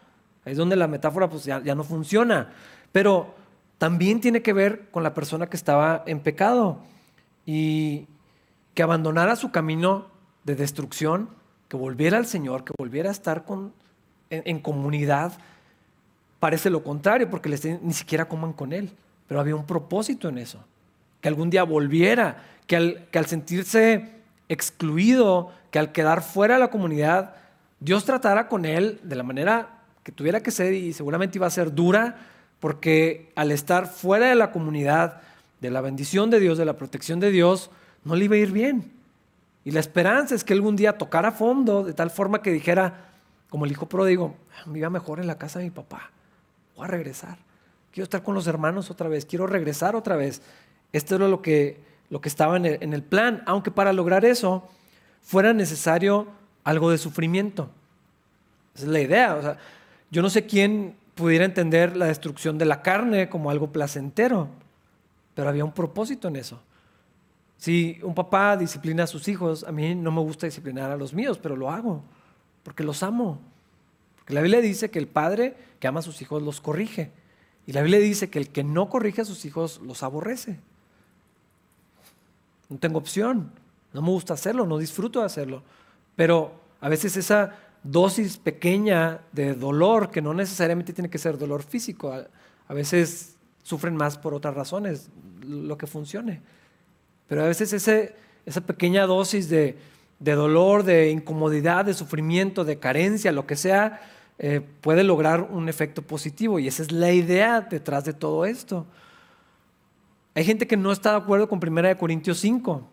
Ahí 0.43 0.53
es 0.53 0.57
donde 0.57 0.75
la 0.75 0.87
metáfora 0.87 1.29
pues, 1.29 1.45
ya, 1.45 1.61
ya 1.61 1.75
no 1.75 1.83
funciona. 1.83 2.51
Pero 2.91 3.33
también 3.77 4.19
tiene 4.19 4.41
que 4.41 4.53
ver 4.53 4.89
con 4.91 5.03
la 5.03 5.13
persona 5.13 5.47
que 5.47 5.57
estaba 5.57 6.03
en 6.05 6.19
pecado 6.19 6.79
y 7.45 8.07
que 8.73 8.83
abandonara 8.83 9.35
su 9.35 9.51
camino 9.51 10.07
de 10.43 10.55
destrucción, 10.55 11.29
que 11.67 11.77
volviera 11.77 12.17
al 12.17 12.25
Señor, 12.25 12.63
que 12.63 12.73
volviera 12.77 13.09
a 13.09 13.11
estar 13.11 13.45
con, 13.45 13.73
en, 14.29 14.59
comunidad. 14.59 15.33
Parece 16.43 16.69
lo 16.69 16.83
contrario, 16.83 17.29
porque 17.29 17.47
les, 17.47 17.63
ni 17.63 17.93
siquiera 17.93 18.25
coman 18.25 18.51
con 18.51 18.73
Él, 18.73 18.91
pero 19.29 19.39
había 19.39 19.55
un 19.55 19.65
propósito 19.65 20.27
en 20.27 20.37
eso. 20.37 20.61
Que 21.21 21.29
algún 21.29 21.49
día 21.49 21.63
volviera, 21.63 22.43
que 22.67 22.75
al, 22.75 23.07
que 23.11 23.17
al 23.17 23.27
sentirse 23.27 24.09
excluido, 24.49 25.53
que 25.71 25.79
al 25.79 25.93
quedar 25.93 26.21
fuera 26.21 26.55
de 26.55 26.59
la 26.59 26.69
comunidad, 26.69 27.35
Dios 27.79 28.03
tratara 28.03 28.49
con 28.49 28.65
él 28.65 28.99
de 29.03 29.15
la 29.15 29.23
manera 29.23 29.69
que 30.03 30.11
tuviera 30.11 30.43
que 30.43 30.51
ser 30.51 30.73
y 30.73 30.91
seguramente 30.91 31.37
iba 31.37 31.47
a 31.47 31.49
ser 31.49 31.73
dura, 31.73 32.17
porque 32.59 33.31
al 33.37 33.49
estar 33.49 33.87
fuera 33.87 34.27
de 34.27 34.35
la 34.35 34.51
comunidad, 34.51 35.21
de 35.61 35.71
la 35.71 35.79
bendición 35.79 36.29
de 36.29 36.41
Dios, 36.41 36.57
de 36.57 36.65
la 36.65 36.75
protección 36.75 37.21
de 37.21 37.31
Dios, 37.31 37.71
no 38.03 38.17
le 38.17 38.25
iba 38.25 38.35
a 38.35 38.39
ir 38.39 38.51
bien. 38.51 38.91
Y 39.63 39.71
la 39.71 39.79
esperanza 39.79 40.35
es 40.35 40.43
que 40.43 40.51
algún 40.51 40.75
día 40.75 40.97
tocara 40.97 41.31
fondo 41.31 41.85
de 41.85 41.93
tal 41.93 42.09
forma 42.09 42.41
que 42.41 42.51
dijera, 42.51 43.11
como 43.49 43.63
el 43.63 43.71
hijo 43.71 43.87
pródigo, 43.87 44.35
me 44.65 44.79
iba 44.79 44.89
mejor 44.89 45.21
en 45.21 45.27
la 45.27 45.37
casa 45.37 45.59
de 45.59 45.65
mi 45.65 45.71
papá, 45.71 46.11
voy 46.75 46.85
a 46.85 46.87
regresar, 46.87 47.37
quiero 47.91 48.03
estar 48.03 48.23
con 48.23 48.35
los 48.35 48.47
hermanos 48.47 48.89
otra 48.91 49.07
vez, 49.07 49.25
quiero 49.25 49.47
regresar 49.47 49.95
otra 49.95 50.15
vez. 50.15 50.41
Esto 50.91 51.15
era 51.15 51.27
lo 51.27 51.41
que, 51.41 51.79
lo 52.09 52.21
que 52.21 52.29
estaba 52.29 52.57
en 52.57 52.93
el, 52.93 53.03
plan, 53.03 53.43
aunque 53.45 53.71
para 53.71 53.93
lograr 53.93 54.25
eso 54.25 54.69
fuera 55.21 55.53
necesario 55.53 56.27
algo 56.63 56.91
de 56.91 56.97
sufrimiento. 56.97 57.69
Esa 58.75 58.85
es 58.85 58.91
la 58.91 59.01
idea. 59.01 59.35
O 59.35 59.41
sea, 59.41 59.57
yo 60.11 60.21
no 60.21 60.29
sé 60.29 60.45
quién 60.45 60.95
pudiera 61.15 61.45
entender 61.45 61.95
la 61.95 62.05
destrucción 62.05 62.57
de 62.57 62.65
la 62.65 62.81
carne 62.81 63.29
como 63.29 63.49
algo 63.49 63.71
placentero, 63.71 64.49
pero 65.35 65.49
había 65.49 65.65
un 65.65 65.73
propósito 65.73 66.27
en 66.27 66.35
eso. 66.35 66.59
Si 67.57 67.99
un 68.03 68.13
papá 68.13 68.57
disciplina 68.57 69.03
a 69.03 69.07
sus 69.07 69.27
hijos, 69.27 69.63
a 69.63 69.71
mí 69.71 69.95
no 69.95 70.11
me 70.11 70.21
gusta 70.21 70.45
disciplinar 70.45 70.91
a 70.91 70.97
los 70.97 71.13
míos, 71.13 71.39
pero 71.41 71.55
lo 71.55 71.71
hago, 71.71 72.03
porque 72.63 72.83
los 72.83 73.03
amo. 73.03 73.39
La 74.27 74.41
Biblia 74.41 74.61
dice 74.61 74.89
que 74.89 74.99
el 74.99 75.07
padre 75.07 75.55
que 75.79 75.87
ama 75.87 75.99
a 75.99 76.03
sus 76.03 76.21
hijos 76.21 76.41
los 76.41 76.61
corrige. 76.61 77.11
Y 77.65 77.73
la 77.73 77.81
Biblia 77.81 77.99
dice 77.99 78.29
que 78.29 78.39
el 78.39 78.49
que 78.49 78.63
no 78.63 78.89
corrige 78.89 79.21
a 79.21 79.25
sus 79.25 79.45
hijos 79.45 79.81
los 79.83 80.03
aborrece. 80.03 80.59
No 82.69 82.77
tengo 82.77 82.97
opción. 82.97 83.51
No 83.93 84.01
me 84.01 84.09
gusta 84.09 84.33
hacerlo, 84.33 84.65
no 84.65 84.77
disfruto 84.77 85.19
de 85.19 85.25
hacerlo. 85.25 85.63
Pero 86.15 86.53
a 86.81 86.89
veces 86.89 87.15
esa 87.15 87.55
dosis 87.83 88.37
pequeña 88.37 89.21
de 89.31 89.53
dolor, 89.53 90.09
que 90.09 90.21
no 90.21 90.33
necesariamente 90.33 90.93
tiene 90.93 91.09
que 91.09 91.17
ser 91.17 91.37
dolor 91.37 91.63
físico, 91.63 92.11
a, 92.11 92.73
veces 92.73 93.35
sufren 93.61 93.95
más 93.95 94.17
por 94.17 94.33
otras 94.33 94.55
razones, 94.55 95.09
lo 95.41 95.77
que 95.77 95.85
funcione. 95.85 96.41
Pero 97.27 97.43
a 97.43 97.47
veces 97.47 97.73
esa 97.73 98.61
pequeña 98.61 99.05
dosis 99.05 99.49
de, 99.49 99.77
dolor, 100.19 100.83
de 100.83 101.11
incomodidad, 101.11 101.85
de 101.85 101.93
sufrimiento, 101.93 102.63
de 102.63 102.79
carencia, 102.79 103.31
lo 103.31 103.45
que 103.45 103.55
sea, 103.55 104.01
eh, 104.39 104.61
puede 104.81 105.03
lograr 105.03 105.41
un 105.41 105.69
efecto 105.69 106.01
positivo. 106.01 106.59
Y 106.59 106.67
esa 106.67 106.83
es 106.83 106.91
la 106.91 107.11
idea 107.11 107.61
detrás 107.61 108.05
de 108.05 108.13
todo 108.13 108.45
esto. 108.45 108.85
Hay 110.35 110.43
gente 110.43 110.67
que 110.67 110.77
no 110.77 110.91
está 110.91 111.11
de 111.11 111.17
acuerdo 111.17 111.47
con 111.47 111.59
1 111.65 111.97
Corintios 111.97 112.39
5. 112.39 112.87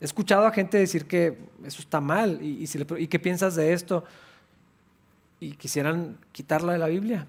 He 0.00 0.04
escuchado 0.04 0.46
a 0.46 0.52
gente 0.52 0.78
decir 0.78 1.06
que 1.06 1.38
eso 1.64 1.80
está 1.80 2.00
mal 2.00 2.38
y, 2.42 2.66
qué 3.08 3.18
piensas 3.18 3.56
de 3.56 3.72
esto. 3.72 4.04
Y 5.40 5.52
quisieran 5.52 6.18
quitarla 6.32 6.72
de 6.72 6.78
la 6.78 6.88
Biblia. 6.88 7.26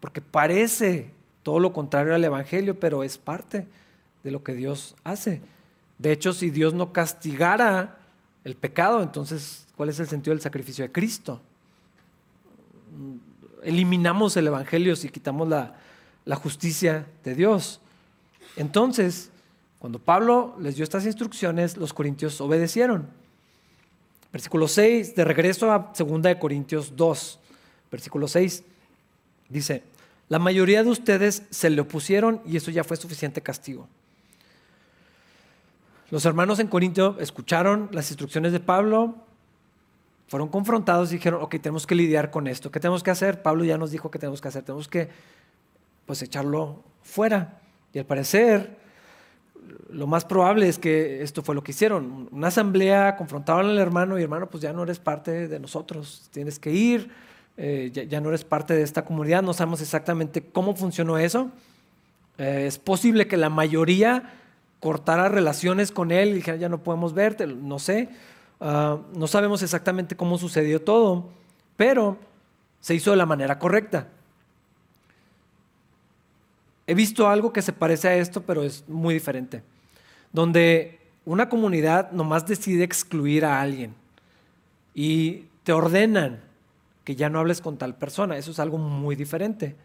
Porque 0.00 0.20
parece 0.20 1.10
todo 1.42 1.60
lo 1.60 1.72
contrario 1.72 2.14
al 2.14 2.24
Evangelio, 2.24 2.78
pero 2.78 3.02
es 3.04 3.18
parte 3.18 3.66
de 4.22 4.30
lo 4.30 4.42
que 4.42 4.54
Dios 4.54 4.96
hace. 5.04 5.40
De 5.98 6.12
hecho, 6.12 6.32
si 6.32 6.50
Dios 6.50 6.74
no 6.74 6.92
castigara 6.92 7.98
el 8.44 8.56
pecado, 8.56 9.02
entonces, 9.02 9.66
¿cuál 9.76 9.90
es 9.90 10.00
el 10.00 10.08
sentido 10.08 10.34
del 10.34 10.42
sacrificio 10.42 10.84
de 10.84 10.92
Cristo? 10.92 11.40
Eliminamos 13.62 14.36
el 14.36 14.46
Evangelio 14.46 14.96
si 14.96 15.08
quitamos 15.08 15.48
la, 15.48 15.76
justicia 16.36 17.06
de 17.24 17.34
Dios. 17.34 17.80
Entonces, 18.56 19.30
cuando 19.78 19.98
Pablo 19.98 20.56
les 20.60 20.76
dio 20.76 20.84
estas 20.84 21.06
instrucciones, 21.06 21.76
los 21.76 21.92
corintios 21.92 22.40
obedecieron. 22.40 23.08
Versículo 24.32 24.68
6, 24.68 25.16
de 25.16 25.24
regreso 25.24 25.72
a 25.72 25.92
2 25.98 26.22
de 26.22 26.38
Corintios 26.38 26.94
2, 26.96 27.38
versículo 27.90 28.28
6, 28.28 28.62
dice, 29.48 29.82
la 30.28 30.38
mayoría 30.38 30.84
de 30.84 30.90
ustedes 30.90 31.42
se 31.50 31.70
le 31.70 31.80
opusieron 31.80 32.40
y 32.46 32.56
eso 32.56 32.70
ya 32.70 32.84
fue 32.84 32.96
suficiente 32.96 33.40
castigo. 33.40 33.88
Los 36.10 36.24
hermanos 36.24 36.58
en 36.60 36.68
Corintio 36.68 37.16
escucharon 37.18 37.88
las 37.92 38.10
instrucciones 38.10 38.52
de 38.52 38.60
Pablo, 38.60 39.16
fueron 40.30 40.48
confrontados 40.48 41.10
y 41.10 41.16
dijeron, 41.16 41.42
ok, 41.42 41.56
tenemos 41.60 41.88
que 41.88 41.96
lidiar 41.96 42.30
con 42.30 42.46
esto. 42.46 42.70
¿Qué 42.70 42.78
tenemos 42.78 43.02
que 43.02 43.10
hacer? 43.10 43.42
Pablo 43.42 43.64
ya 43.64 43.76
nos 43.76 43.90
dijo 43.90 44.12
que 44.12 44.20
tenemos 44.20 44.40
que 44.40 44.46
hacer, 44.46 44.62
tenemos 44.62 44.86
que 44.86 45.08
pues 46.06 46.22
echarlo 46.22 46.84
fuera. 47.02 47.58
Y 47.92 47.98
al 47.98 48.06
parecer, 48.06 48.78
lo 49.90 50.06
más 50.06 50.24
probable 50.24 50.68
es 50.68 50.78
que 50.78 51.24
esto 51.24 51.42
fue 51.42 51.56
lo 51.56 51.64
que 51.64 51.72
hicieron. 51.72 52.28
Una 52.30 52.46
asamblea, 52.46 53.16
confrontaron 53.16 53.70
al 53.70 53.78
hermano 53.80 54.20
y 54.20 54.22
hermano, 54.22 54.48
pues 54.48 54.62
ya 54.62 54.72
no 54.72 54.84
eres 54.84 55.00
parte 55.00 55.48
de 55.48 55.58
nosotros, 55.58 56.28
tienes 56.32 56.60
que 56.60 56.70
ir, 56.70 57.10
eh, 57.56 57.90
ya, 57.92 58.20
no 58.20 58.28
eres 58.28 58.44
parte 58.44 58.72
de 58.74 58.82
esta 58.82 59.04
comunidad, 59.04 59.42
no 59.42 59.52
sabemos 59.52 59.80
exactamente 59.80 60.44
cómo 60.44 60.76
funcionó 60.76 61.18
eso. 61.18 61.50
Eh, 62.38 62.66
es 62.68 62.78
posible 62.78 63.26
que 63.26 63.36
la 63.36 63.50
mayoría 63.50 64.32
cortara 64.78 65.28
relaciones 65.28 65.90
con 65.90 66.12
él 66.12 66.28
y 66.28 66.34
dijera, 66.34 66.56
ya 66.56 66.68
no 66.68 66.84
podemos 66.84 67.14
verte, 67.14 67.48
no 67.48 67.80
sé. 67.80 68.10
Ah, 68.60 68.98
no 69.14 69.26
sabemos 69.26 69.62
exactamente 69.62 70.16
cómo 70.16 70.36
sucedió 70.38 70.82
todo, 70.82 71.28
pero 71.76 72.18
se 72.80 72.94
hizo 72.94 73.10
de 73.10 73.16
la 73.16 73.26
manera 73.26 73.58
correcta. 73.58 74.08
He 76.86 76.94
visto 76.94 77.28
algo 77.28 77.52
que 77.52 77.62
se 77.62 77.72
parece 77.72 78.08
a 78.08 78.16
esto, 78.16 78.42
pero 78.42 78.62
es 78.62 78.88
muy 78.88 79.14
diferente. 79.14 79.62
Donde 80.32 80.98
una 81.24 81.48
comunidad 81.48 82.10
nomás 82.12 82.46
decide 82.46 82.84
excluir 82.84 83.44
a 83.44 83.60
alguien 83.60 83.94
y 84.94 85.46
te 85.62 85.72
ordenan 85.72 86.40
que 87.04 87.16
ya 87.16 87.30
no 87.30 87.38
hables 87.38 87.60
con 87.60 87.78
tal 87.78 87.96
persona. 87.96 88.36
Eso 88.36 88.50
es 88.50 88.58
algo 88.58 88.78
muy 88.78 89.16
diferente. 89.16 89.76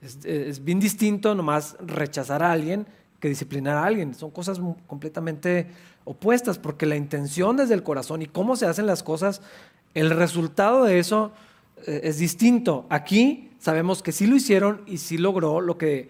Es, 0.00 0.62
bien 0.62 0.78
distinto 0.78 1.34
nomás 1.34 1.76
rechazar 1.80 2.42
a 2.42 2.52
alguien 2.52 2.86
que 3.20 3.28
disciplinar 3.28 3.76
a 3.76 3.84
alguien. 3.84 4.14
Son 4.14 4.30
cosas 4.30 4.60
completamente 4.86 5.68
opuestas 6.04 6.58
porque 6.58 6.86
la 6.86 6.96
intención 6.96 7.56
desde 7.56 7.74
el 7.74 7.82
corazón 7.82 8.22
y 8.22 8.26
cómo 8.26 8.56
se 8.56 8.66
hacen 8.66 8.86
las 8.86 9.02
cosas, 9.02 9.42
el 9.94 10.10
resultado 10.10 10.84
de 10.84 10.98
eso 10.98 11.32
eh, 11.86 12.00
es 12.04 12.18
distinto. 12.18 12.86
Aquí 12.88 13.50
sabemos 13.58 14.02
que 14.02 14.12
sí 14.12 14.26
lo 14.26 14.36
hicieron 14.36 14.82
y 14.86 14.98
sí 14.98 15.18
logró 15.18 15.60
lo 15.60 15.78
que 15.78 16.08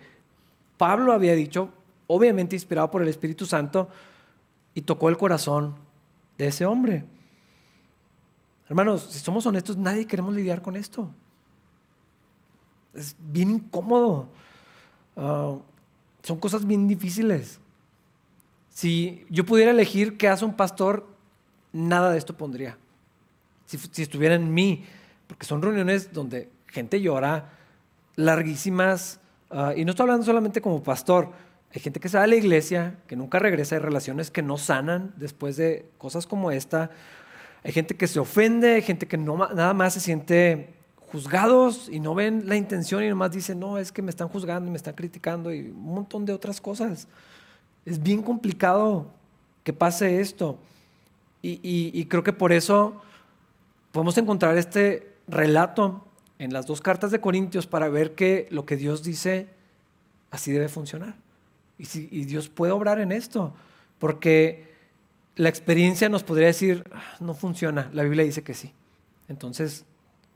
Pablo 0.76 1.12
había 1.12 1.34
dicho, 1.34 1.70
obviamente 2.06 2.56
inspirado 2.56 2.90
por 2.90 3.02
el 3.02 3.08
Espíritu 3.08 3.46
Santo, 3.46 3.88
y 4.74 4.82
tocó 4.82 5.08
el 5.08 5.16
corazón 5.16 5.74
de 6.36 6.46
ese 6.46 6.64
hombre. 6.64 7.04
Hermanos, 8.68 9.08
si 9.10 9.18
somos 9.18 9.44
honestos, 9.46 9.76
nadie 9.76 10.06
queremos 10.06 10.34
lidiar 10.34 10.62
con 10.62 10.76
esto. 10.76 11.10
Es 12.94 13.16
bien 13.18 13.50
incómodo. 13.50 14.28
Ah, 15.16 15.56
son 16.22 16.38
cosas 16.38 16.66
bien 16.66 16.88
difíciles. 16.88 17.60
Si 18.70 19.26
yo 19.28 19.44
pudiera 19.44 19.70
elegir 19.70 20.16
qué 20.16 20.28
hace 20.28 20.44
un 20.44 20.54
pastor, 20.54 21.06
nada 21.72 22.12
de 22.12 22.18
esto 22.18 22.36
pondría. 22.36 22.76
Si, 23.66 24.02
estuviera 24.02 24.34
en 24.34 24.52
mí, 24.52 24.84
porque 25.26 25.46
son 25.46 25.60
reuniones 25.62 26.12
donde 26.12 26.48
gente 26.66 27.00
llora, 27.00 27.50
larguísimas, 28.16 29.20
ah, 29.50 29.74
y 29.76 29.84
no 29.84 29.90
estoy 29.90 30.04
hablando 30.04 30.24
solamente 30.24 30.60
como 30.60 30.82
pastor, 30.82 31.32
hay 31.74 31.80
gente 31.80 32.00
que 32.00 32.08
va 32.08 32.22
a 32.22 32.26
la 32.26 32.36
iglesia, 32.36 32.98
que 33.06 33.16
nunca 33.16 33.38
regresa, 33.38 33.74
hay 33.76 33.82
relaciones 33.82 34.30
que 34.30 34.42
no 34.42 34.56
sanan 34.56 35.12
después 35.16 35.56
de 35.56 35.90
cosas 35.98 36.26
como 36.26 36.50
esta. 36.50 36.90
Hay 37.62 37.72
gente 37.72 37.94
que 37.94 38.06
se 38.06 38.18
ofende, 38.18 38.74
hay 38.74 38.82
gente 38.82 39.06
que 39.06 39.18
no, 39.18 39.36
nada 39.36 39.74
más 39.74 39.94
se 39.94 40.00
siente 40.00 40.77
juzgados 41.10 41.88
y 41.90 42.00
no 42.00 42.14
ven 42.14 42.48
la 42.48 42.56
intención 42.56 43.02
y 43.02 43.08
nomás 43.08 43.32
dicen, 43.32 43.58
no, 43.58 43.78
es 43.78 43.92
que 43.92 44.02
me 44.02 44.10
están 44.10 44.28
juzgando 44.28 44.68
y 44.68 44.70
me 44.70 44.76
están 44.76 44.94
criticando 44.94 45.52
y 45.52 45.70
un 45.70 45.94
montón 45.94 46.24
de 46.24 46.32
otras 46.32 46.60
cosas. 46.60 47.08
Es 47.84 48.02
bien 48.02 48.22
complicado 48.22 49.06
que 49.64 49.72
pase 49.72 50.20
esto. 50.20 50.58
Y, 51.40 51.60
y 51.62 52.04
creo 52.06 52.22
que 52.22 52.32
por 52.32 52.52
eso 52.52 53.00
podemos 53.92 54.18
encontrar 54.18 54.58
este 54.58 55.14
relato 55.28 56.04
en 56.38 56.52
las 56.52 56.66
dos 56.66 56.80
cartas 56.80 57.10
de 57.10 57.20
Corintios 57.20 57.66
para 57.66 57.88
ver 57.88 58.14
que 58.14 58.48
lo 58.50 58.66
que 58.66 58.76
Dios 58.76 59.02
dice 59.02 59.48
así 60.30 60.52
debe 60.52 60.68
funcionar. 60.68 61.16
Y, 61.78 62.24
Dios 62.24 62.48
puede 62.48 62.72
obrar 62.72 62.98
en 62.98 63.12
esto, 63.12 63.54
porque 64.00 64.74
la 65.36 65.48
experiencia 65.48 66.08
nos 66.08 66.24
podría 66.24 66.48
decir, 66.48 66.84
ah, 66.92 67.16
no 67.20 67.34
funciona, 67.34 67.88
la 67.92 68.02
Biblia 68.02 68.24
dice 68.24 68.42
que 68.42 68.54
sí. 68.54 68.72
Entonces, 69.28 69.84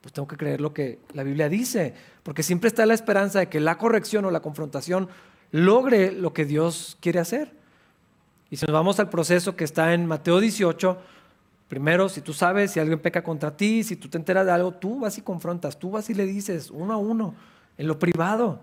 pues 0.02 0.12
tengo 0.12 0.26
que 0.26 0.36
creer 0.36 0.60
lo 0.60 0.74
que 0.74 0.98
la 1.14 1.22
Biblia 1.22 1.48
dice, 1.48 1.94
porque 2.24 2.42
siempre 2.42 2.68
está 2.68 2.84
la 2.84 2.94
esperanza 2.94 3.38
de 3.38 3.48
que 3.48 3.60
la 3.60 3.78
corrección 3.78 4.24
o 4.24 4.30
la 4.30 4.40
confrontación 4.40 5.08
logre 5.52 6.10
lo 6.10 6.32
que 6.32 6.44
Dios 6.44 6.98
quiere 7.00 7.20
hacer. 7.20 7.52
Y 8.50 8.56
si 8.56 8.66
nos 8.66 8.74
vamos 8.74 8.98
al 8.98 9.08
proceso 9.08 9.54
que 9.54 9.64
está 9.64 9.94
en 9.94 10.06
Mateo 10.06 10.40
18, 10.40 10.98
primero, 11.68 12.08
si 12.08 12.20
tú 12.20 12.32
sabes 12.32 12.72
si 12.72 12.80
alguien 12.80 12.98
peca 12.98 13.22
contra 13.22 13.56
ti, 13.56 13.84
si 13.84 13.94
tú 13.94 14.08
te 14.08 14.18
enteras 14.18 14.44
de 14.44 14.52
algo, 14.52 14.72
tú 14.72 15.00
vas 15.00 15.16
y 15.18 15.22
confrontas, 15.22 15.78
tú 15.78 15.92
vas 15.92 16.10
y 16.10 16.14
le 16.14 16.26
dices 16.26 16.70
uno 16.70 16.92
a 16.92 16.96
uno, 16.96 17.34
en 17.78 17.86
lo 17.86 17.98
privado. 17.98 18.60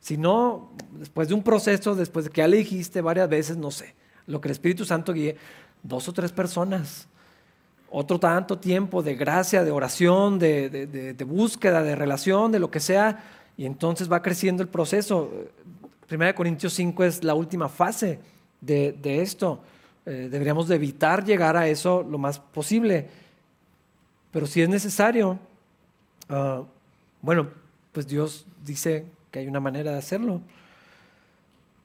Si 0.00 0.16
no, 0.16 0.72
después 0.92 1.28
de 1.28 1.34
un 1.34 1.44
proceso, 1.44 1.94
después 1.94 2.24
de 2.24 2.32
que 2.32 2.40
ya 2.40 2.48
le 2.48 2.56
dijiste 2.56 3.00
varias 3.00 3.28
veces, 3.28 3.56
no 3.56 3.70
sé, 3.70 3.94
lo 4.26 4.40
que 4.40 4.48
el 4.48 4.52
Espíritu 4.52 4.84
Santo 4.84 5.12
guíe, 5.12 5.36
dos 5.84 6.08
o 6.08 6.12
tres 6.12 6.32
personas, 6.32 7.06
otro 7.90 8.18
tanto 8.20 8.58
tiempo 8.58 9.02
de 9.02 9.16
gracia, 9.16 9.64
de 9.64 9.70
oración, 9.70 10.38
de, 10.38 11.24
búsqueda, 11.26 11.82
de 11.82 11.96
relación, 11.96 12.52
de 12.52 12.60
lo 12.60 12.70
que 12.70 12.80
sea, 12.80 13.24
y 13.56 13.66
entonces 13.66 14.10
va 14.10 14.22
creciendo 14.22 14.62
el 14.62 14.68
proceso. 14.68 15.30
Primera 16.06 16.28
de 16.28 16.34
Corintios 16.34 16.72
5 16.74 17.04
es 17.04 17.24
la 17.24 17.34
última 17.34 17.68
fase 17.68 18.20
de, 18.60 19.22
esto. 19.22 19.60
Eh, 20.06 20.28
deberíamos 20.30 20.68
de 20.68 20.76
evitar 20.76 21.24
llegar 21.24 21.56
a 21.56 21.66
eso 21.68 22.02
lo 22.08 22.16
más 22.16 22.38
posible. 22.38 23.08
Pero 24.30 24.46
si 24.46 24.62
es 24.62 24.68
necesario, 24.68 25.38
ah, 26.28 26.62
bueno, 27.20 27.48
pues 27.92 28.06
Dios 28.06 28.46
dice 28.64 29.04
que 29.30 29.40
hay 29.40 29.48
una 29.48 29.60
manera 29.60 29.92
de 29.92 29.98
hacerlo. 29.98 30.40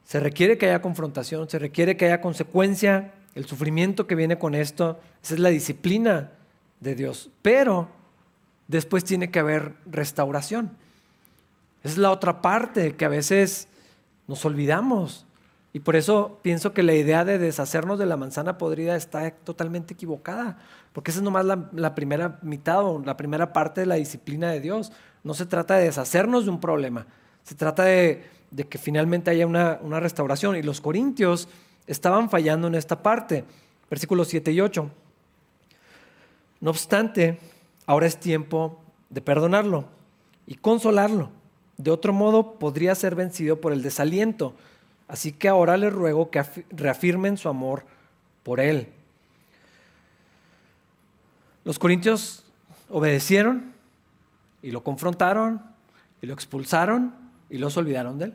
Se 0.04 0.20
requiere 0.20 0.56
que 0.56 0.66
haya 0.66 0.80
confrontación, 0.80 1.50
se 1.50 1.58
requiere 1.58 1.96
que 1.96 2.06
haya 2.06 2.20
consecuencia, 2.20 3.12
el 3.36 3.46
sufrimiento 3.46 4.06
que 4.06 4.16
viene 4.16 4.38
con 4.38 4.54
esto, 4.54 4.98
esa 5.22 5.34
es 5.34 5.40
la 5.40 5.50
disciplina 5.50 6.32
de 6.80 6.94
Dios. 6.96 7.30
Pero 7.42 7.88
después 8.66 9.04
tiene 9.04 9.30
que 9.30 9.38
haber 9.38 9.74
restauración. 9.86 10.72
Esa 11.84 11.92
es 11.92 11.98
la 11.98 12.10
otra 12.10 12.42
parte 12.42 12.96
que 12.96 13.04
a 13.04 13.08
veces 13.08 13.68
nos 14.26 14.44
olvidamos. 14.44 15.26
Y 15.72 15.80
por 15.80 15.94
eso 15.94 16.40
pienso 16.42 16.72
que 16.72 16.82
la 16.82 16.94
idea 16.94 17.24
de 17.24 17.38
deshacernos 17.38 17.98
de 17.98 18.06
la 18.06 18.16
manzana 18.16 18.58
podrida 18.58 18.96
está 18.96 19.30
totalmente 19.30 19.92
equivocada, 19.94 20.58
porque 20.94 21.10
esa 21.10 21.20
es 21.20 21.24
nomás 21.24 21.44
la, 21.44 21.68
la 21.72 21.94
primera 21.94 22.38
mitad 22.40 22.82
o 22.82 23.02
la 23.04 23.16
primera 23.16 23.52
parte 23.52 23.82
de 23.82 23.86
la 23.86 23.96
disciplina 23.96 24.50
de 24.50 24.60
Dios. 24.60 24.90
No 25.22 25.34
se 25.34 25.44
trata 25.44 25.76
de 25.76 25.84
deshacernos 25.84 26.46
de 26.46 26.50
un 26.50 26.60
problema, 26.60 27.06
se 27.46 27.54
trata 27.54 27.84
de, 27.84 28.24
que 28.68 28.76
finalmente 28.76 29.30
haya 29.30 29.46
una, 29.46 30.00
restauración. 30.00 30.56
Y 30.56 30.62
los 30.62 30.80
corintios 30.80 31.48
estaban 31.86 32.30
fallando 32.30 32.66
en 32.66 32.74
esta 32.74 33.02
parte. 33.02 33.44
Versículos 33.88 34.28
7 34.28 34.52
y 34.52 34.60
8. 34.60 34.90
No 36.60 36.70
obstante, 36.70 37.38
ahora 37.86 38.06
es 38.06 38.18
tiempo 38.18 38.80
de 39.10 39.20
perdonarlo 39.20 39.86
y 40.46 40.56
consolarlo. 40.56 41.30
De 41.76 41.90
otro 41.90 42.12
modo, 42.12 42.58
podría 42.58 42.94
ser 42.94 43.14
vencido 43.14 43.60
por 43.60 43.72
el 43.72 43.82
desaliento. 43.82 44.54
Así 45.08 45.32
que 45.32 45.48
ahora 45.48 45.76
les 45.76 45.92
ruego 45.92 46.30
que 46.30 46.42
reafirmen 46.70 47.36
su 47.36 47.48
amor 47.48 47.84
por 48.42 48.60
él. 48.60 48.88
Los 51.64 51.78
corintios 51.78 52.44
obedecieron 52.88 53.72
y 54.62 54.70
lo 54.70 54.82
confrontaron 54.82 55.62
y 56.22 56.26
lo 56.26 56.34
expulsaron 56.34 57.14
y 57.50 57.58
los 57.58 57.76
olvidaron 57.76 58.18
de 58.18 58.26
él. 58.26 58.34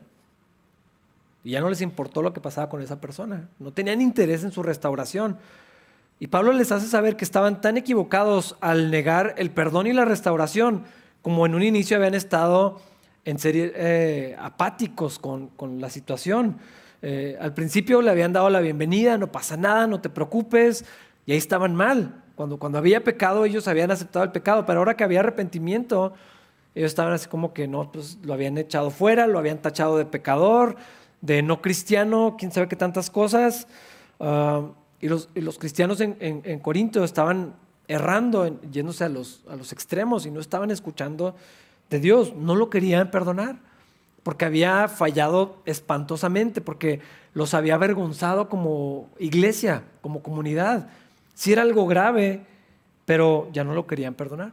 Y 1.44 1.52
ya 1.52 1.60
no 1.60 1.68
les 1.68 1.80
importó 1.80 2.22
lo 2.22 2.32
que 2.32 2.40
pasaba 2.40 2.68
con 2.68 2.82
esa 2.82 3.00
persona. 3.00 3.48
No 3.58 3.72
tenían 3.72 4.00
interés 4.00 4.44
en 4.44 4.52
su 4.52 4.62
restauración. 4.62 5.38
Y 6.20 6.28
Pablo 6.28 6.52
les 6.52 6.70
hace 6.70 6.86
saber 6.86 7.16
que 7.16 7.24
estaban 7.24 7.60
tan 7.60 7.76
equivocados 7.76 8.56
al 8.60 8.90
negar 8.90 9.34
el 9.38 9.50
perdón 9.50 9.88
y 9.88 9.92
la 9.92 10.04
restauración, 10.04 10.84
como 11.20 11.46
en 11.46 11.54
un 11.54 11.64
inicio 11.64 11.96
habían 11.96 12.14
estado 12.14 12.80
en 13.24 13.38
serie 13.38 13.72
eh, 13.74 14.36
apáticos 14.38 15.18
con, 15.18 15.50
la 15.80 15.90
situación. 15.90 16.58
Eh, 17.02 17.36
al 17.40 17.54
principio 17.54 18.02
le 18.02 18.10
habían 18.10 18.32
dado 18.32 18.50
la 18.50 18.60
bienvenida, 18.60 19.18
no 19.18 19.32
pasa 19.32 19.56
nada, 19.56 19.88
no 19.88 20.00
te 20.00 20.10
preocupes, 20.10 20.84
y 21.26 21.32
ahí 21.32 21.38
estaban 21.38 21.74
mal. 21.74 22.22
Cuando, 22.36 22.56
cuando 22.56 22.78
había 22.78 23.02
pecado, 23.02 23.44
ellos 23.44 23.66
habían 23.66 23.90
aceptado 23.90 24.24
el 24.24 24.30
pecado, 24.30 24.64
pero 24.64 24.78
ahora 24.78 24.96
que 24.96 25.02
había 25.04 25.20
arrepentimiento, 25.20 26.12
ellos 26.74 26.90
estaban 26.90 27.12
así 27.12 27.28
como 27.28 27.52
que 27.52 27.68
no, 27.68 27.90
pues 27.92 28.18
lo 28.22 28.32
habían 28.32 28.56
echado 28.58 28.90
fuera, 28.90 29.26
lo 29.26 29.38
habían 29.38 29.58
tachado 29.58 29.98
de 29.98 30.06
pecador, 30.06 30.76
de 31.22 31.42
no 31.42 31.62
cristiano, 31.62 32.36
quién 32.38 32.52
sabe 32.52 32.68
qué 32.68 32.76
tantas 32.76 33.08
cosas. 33.08 33.66
Ah, 34.20 34.66
y, 35.00 35.08
los, 35.08 35.30
los, 35.34 35.58
cristianos 35.58 36.00
en, 36.00 36.16
en, 36.20 36.58
Corinto 36.60 37.02
estaban 37.02 37.54
errando, 37.88 38.60
yéndose 38.70 39.04
a 39.04 39.08
los, 39.08 39.42
a 39.48 39.56
los 39.56 39.72
extremos 39.72 40.26
y 40.26 40.30
no 40.30 40.40
estaban 40.40 40.70
escuchando 40.70 41.34
de 41.88 41.98
Dios, 41.98 42.34
no 42.36 42.54
lo 42.54 42.70
querían 42.70 43.10
perdonar, 43.10 43.56
porque 44.22 44.44
había 44.44 44.88
fallado 44.88 45.62
espantosamente, 45.64 46.60
porque 46.60 47.00
los 47.34 47.54
había 47.54 47.74
avergonzado 47.74 48.48
como 48.48 49.08
iglesia, 49.18 49.84
como 50.02 50.22
comunidad. 50.22 50.88
Si 51.34 51.52
era 51.52 51.62
algo 51.62 51.86
grave, 51.86 52.42
pero 53.06 53.48
ya 53.52 53.64
no 53.64 53.74
lo 53.74 53.86
querían 53.86 54.14
perdonar 54.14 54.52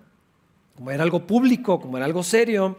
como 0.79 0.91
era 0.91 1.03
algo 1.03 1.27
público, 1.27 1.77
como 1.77 1.97
era 1.97 2.05
algo 2.05 2.23
serio, 2.23 2.77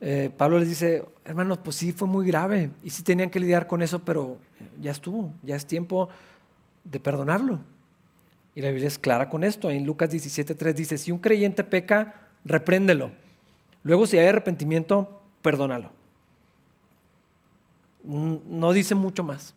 eh, 0.00 0.30
Pablo 0.36 0.58
les 0.58 0.68
dice, 0.68 1.04
hermanos, 1.24 1.58
pues 1.58 1.76
sí 1.76 1.92
fue 1.92 2.06
muy 2.06 2.26
grave 2.26 2.70
y 2.82 2.90
sí 2.90 3.02
tenían 3.02 3.30
que 3.30 3.40
lidiar 3.40 3.66
con 3.66 3.82
eso, 3.82 3.98
pero 4.00 4.38
ya 4.80 4.92
estuvo, 4.92 5.32
ya 5.42 5.56
es 5.56 5.66
tiempo 5.66 6.08
de 6.84 7.00
perdonarlo. 7.00 7.60
Y 8.54 8.60
la 8.60 8.70
Biblia 8.70 8.88
es 8.88 8.98
clara 8.98 9.28
con 9.28 9.44
esto. 9.44 9.70
En 9.70 9.84
Lucas 9.84 10.10
17.3 10.10 10.74
dice, 10.74 10.98
si 10.98 11.12
un 11.12 11.18
creyente 11.18 11.64
peca, 11.64 12.28
repréndelo. 12.44 13.10
Luego 13.82 14.06
si 14.06 14.18
hay 14.18 14.26
arrepentimiento, 14.26 15.20
perdónalo. 15.42 15.90
Mm, 18.04 18.36
no 18.46 18.72
dice 18.72 18.94
mucho 18.94 19.22
más. 19.22 19.54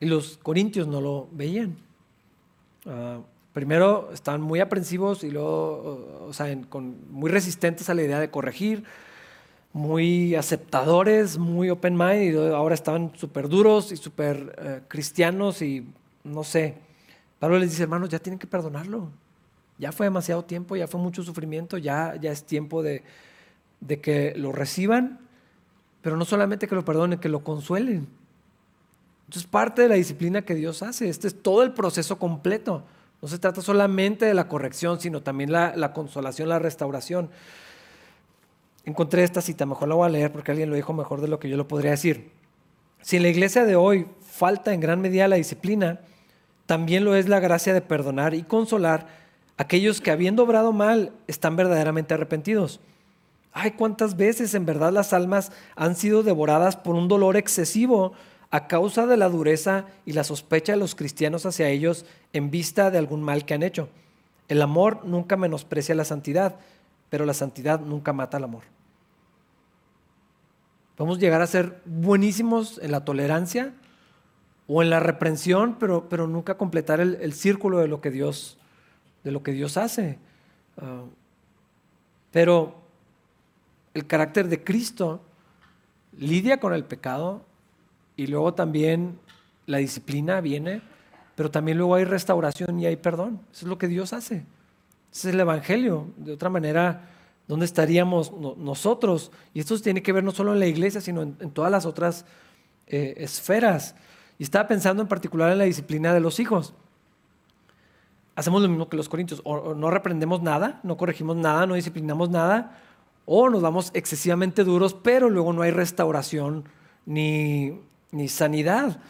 Y 0.00 0.06
los 0.06 0.38
corintios 0.38 0.86
no 0.86 1.00
lo 1.00 1.28
veían. 1.32 1.76
Ah, 2.86 3.20
primero 3.58 4.10
estaban 4.12 4.40
muy 4.40 4.60
aprensivos 4.60 5.24
y 5.24 5.32
luego, 5.32 6.26
o 6.28 6.32
sea, 6.32 6.46
con, 6.68 7.10
muy 7.10 7.28
resistentes 7.28 7.90
a 7.90 7.94
la 7.94 8.04
idea 8.04 8.20
de 8.20 8.30
corregir. 8.30 8.84
muy 9.72 10.36
aceptadores, 10.36 11.38
muy 11.38 11.68
open 11.68 11.96
mind, 11.96 12.34
y 12.34 12.36
ahora 12.36 12.74
estaban 12.76 13.12
súper 13.16 13.48
duros 13.48 13.90
y 13.90 13.96
súper 13.96 14.54
eh, 14.58 14.80
cristianos 14.86 15.60
y 15.60 15.88
no 16.22 16.44
sé. 16.44 16.76
Pablo 17.40 17.58
les 17.58 17.70
dice, 17.70 17.82
hermanos, 17.82 18.08
ya 18.10 18.20
tienen 18.20 18.38
que 18.38 18.46
perdonarlo. 18.46 19.10
Ya 19.76 19.90
fue 19.90 20.06
demasiado 20.06 20.44
tiempo, 20.44 20.76
ya 20.76 20.86
fue 20.86 21.00
mucho 21.00 21.24
sufrimiento, 21.24 21.78
ya, 21.78 22.14
ya 22.14 22.30
es 22.30 22.44
tiempo 22.44 22.84
de, 22.84 23.02
de 23.80 24.00
que 24.00 24.34
lo 24.36 24.52
reciban, 24.52 25.18
pero 26.00 26.16
no 26.16 26.24
solamente 26.24 26.68
que 26.68 26.76
lo 26.76 26.84
perdonen, 26.84 27.18
que 27.18 27.28
lo 27.28 27.42
consuelen. 27.42 28.06
Entonces 29.26 29.50
parte 29.50 29.82
de 29.82 29.88
la 29.88 29.96
disciplina 29.96 30.42
que 30.42 30.54
Dios 30.54 30.84
hace, 30.84 31.08
este 31.08 31.26
es 31.26 31.42
todo 31.42 31.64
el 31.64 31.72
proceso 31.72 32.20
completo. 32.20 32.84
No 33.20 33.28
se 33.28 33.38
trata 33.38 33.60
solamente 33.60 34.26
de 34.26 34.34
la 34.34 34.48
corrección, 34.48 35.00
sino 35.00 35.22
también 35.22 35.50
la, 35.50 35.74
la 35.76 35.92
consolación, 35.92 36.48
la 36.48 36.58
restauración. 36.58 37.30
Encontré 38.84 39.24
esta 39.24 39.40
cita, 39.40 39.66
mejor 39.66 39.88
la 39.88 39.96
voy 39.96 40.06
a 40.06 40.10
leer 40.10 40.32
porque 40.32 40.52
alguien 40.52 40.70
lo 40.70 40.76
dijo 40.76 40.92
mejor 40.92 41.20
de 41.20 41.28
lo 41.28 41.38
que 41.38 41.48
yo 41.48 41.56
lo 41.56 41.68
podría 41.68 41.90
decir. 41.90 42.30
Si 43.02 43.16
en 43.16 43.22
la 43.22 43.28
iglesia 43.28 43.64
de 43.64 43.76
hoy 43.76 44.06
falta 44.20 44.72
en 44.72 44.80
gran 44.80 45.00
medida 45.00 45.28
la 45.28 45.36
disciplina, 45.36 46.00
también 46.66 47.04
lo 47.04 47.14
es 47.16 47.28
la 47.28 47.40
gracia 47.40 47.74
de 47.74 47.80
perdonar 47.80 48.34
y 48.34 48.42
consolar 48.42 49.08
a 49.56 49.62
aquellos 49.62 50.00
que 50.00 50.10
habiendo 50.10 50.44
obrado 50.44 50.72
mal 50.72 51.12
están 51.26 51.56
verdaderamente 51.56 52.14
arrepentidos. 52.14 52.80
Ay, 53.52 53.72
cuántas 53.72 54.16
veces 54.16 54.54
en 54.54 54.66
verdad 54.66 54.92
las 54.92 55.12
almas 55.12 55.50
han 55.74 55.96
sido 55.96 56.22
devoradas 56.22 56.76
por 56.76 56.94
un 56.94 57.08
dolor 57.08 57.36
excesivo 57.36 58.12
a 58.50 58.66
causa 58.66 59.06
de 59.06 59.16
la 59.16 59.28
dureza 59.28 59.86
y 60.06 60.12
la 60.12 60.24
sospecha 60.24 60.72
de 60.72 60.78
los 60.78 60.94
cristianos 60.94 61.44
hacia 61.44 61.68
ellos 61.68 62.06
en 62.32 62.50
vista 62.50 62.90
de 62.90 62.98
algún 62.98 63.22
mal 63.22 63.44
que 63.44 63.54
han 63.54 63.62
hecho. 63.62 63.88
El 64.48 64.62
amor 64.62 65.04
nunca 65.04 65.36
menosprecia 65.36 65.94
la 65.94 66.04
santidad, 66.04 66.56
pero 67.10 67.26
la 67.26 67.34
santidad 67.34 67.80
nunca 67.80 68.12
mata 68.12 68.38
al 68.38 68.44
amor. 68.44 68.62
Podemos 70.96 71.18
llegar 71.18 71.42
a 71.42 71.46
ser 71.46 71.80
buenísimos 71.84 72.78
en 72.82 72.90
la 72.90 73.04
tolerancia 73.04 73.74
o 74.66 74.82
en 74.82 74.90
la 74.90 75.00
reprensión, 75.00 75.76
pero, 75.78 76.08
pero 76.08 76.26
nunca 76.26 76.56
completar 76.56 77.00
el, 77.00 77.32
círculo 77.34 77.78
de 77.78 77.88
lo 77.88 78.00
que 78.00 78.10
Dios, 78.10 78.58
de 79.24 79.30
lo 79.30 79.42
que 79.42 79.52
Dios 79.52 79.76
hace. 79.76 80.18
Ah, 80.76 81.04
pero 82.30 82.82
el 83.94 84.06
carácter 84.06 84.48
de 84.48 84.64
Cristo 84.64 85.20
lidia 86.18 86.58
con 86.58 86.72
el 86.72 86.84
pecado 86.84 87.44
y 88.18 88.26
luego 88.26 88.52
también 88.52 89.16
la 89.66 89.78
disciplina 89.78 90.40
viene, 90.40 90.82
pero 91.36 91.52
también 91.52 91.78
luego 91.78 91.94
hay 91.94 92.04
restauración 92.04 92.80
y 92.80 92.86
hay 92.86 92.96
perdón. 92.96 93.40
Eso 93.52 93.64
es 93.64 93.68
lo 93.68 93.78
que 93.78 93.86
Dios 93.86 94.12
hace. 94.12 94.44
Ese 95.12 95.28
es 95.28 95.34
el 95.34 95.38
Evangelio. 95.38 96.08
De 96.16 96.32
otra 96.32 96.50
manera, 96.50 97.10
¿dónde 97.46 97.64
estaríamos 97.64 98.32
nosotros? 98.32 99.30
Y 99.54 99.60
esto 99.60 99.78
tiene 99.78 100.02
que 100.02 100.12
ver 100.12 100.24
no 100.24 100.32
solo 100.32 100.52
en 100.52 100.58
la 100.58 100.66
iglesia, 100.66 101.00
sino 101.00 101.22
en, 101.22 101.36
todas 101.52 101.70
las 101.70 101.86
otras 101.86 102.26
eh, 102.88 103.14
esferas. 103.18 103.94
Y 104.36 104.42
estaba 104.42 104.66
pensando 104.66 105.00
en 105.00 105.08
particular 105.08 105.52
en 105.52 105.58
la 105.58 105.64
disciplina 105.64 106.12
de 106.12 106.18
los 106.18 106.40
hijos. 106.40 106.74
Hacemos 108.34 108.60
lo 108.60 108.68
mismo 108.68 108.88
que 108.88 108.96
los 108.96 109.08
corintios, 109.08 109.42
o 109.44 109.76
no 109.76 109.92
reprendemos 109.92 110.42
nada, 110.42 110.80
no 110.82 110.96
corregimos 110.96 111.36
nada, 111.36 111.68
no 111.68 111.74
disciplinamos 111.74 112.30
nada, 112.30 112.80
o 113.26 113.48
nos 113.48 113.62
damos 113.62 113.92
excesivamente 113.94 114.64
duros, 114.64 114.92
pero 114.92 115.30
luego 115.30 115.52
no 115.52 115.62
hay 115.62 115.70
restauración 115.70 116.64
ni, 117.06 117.78
ni 118.12 118.28
sanidad. 118.28 119.00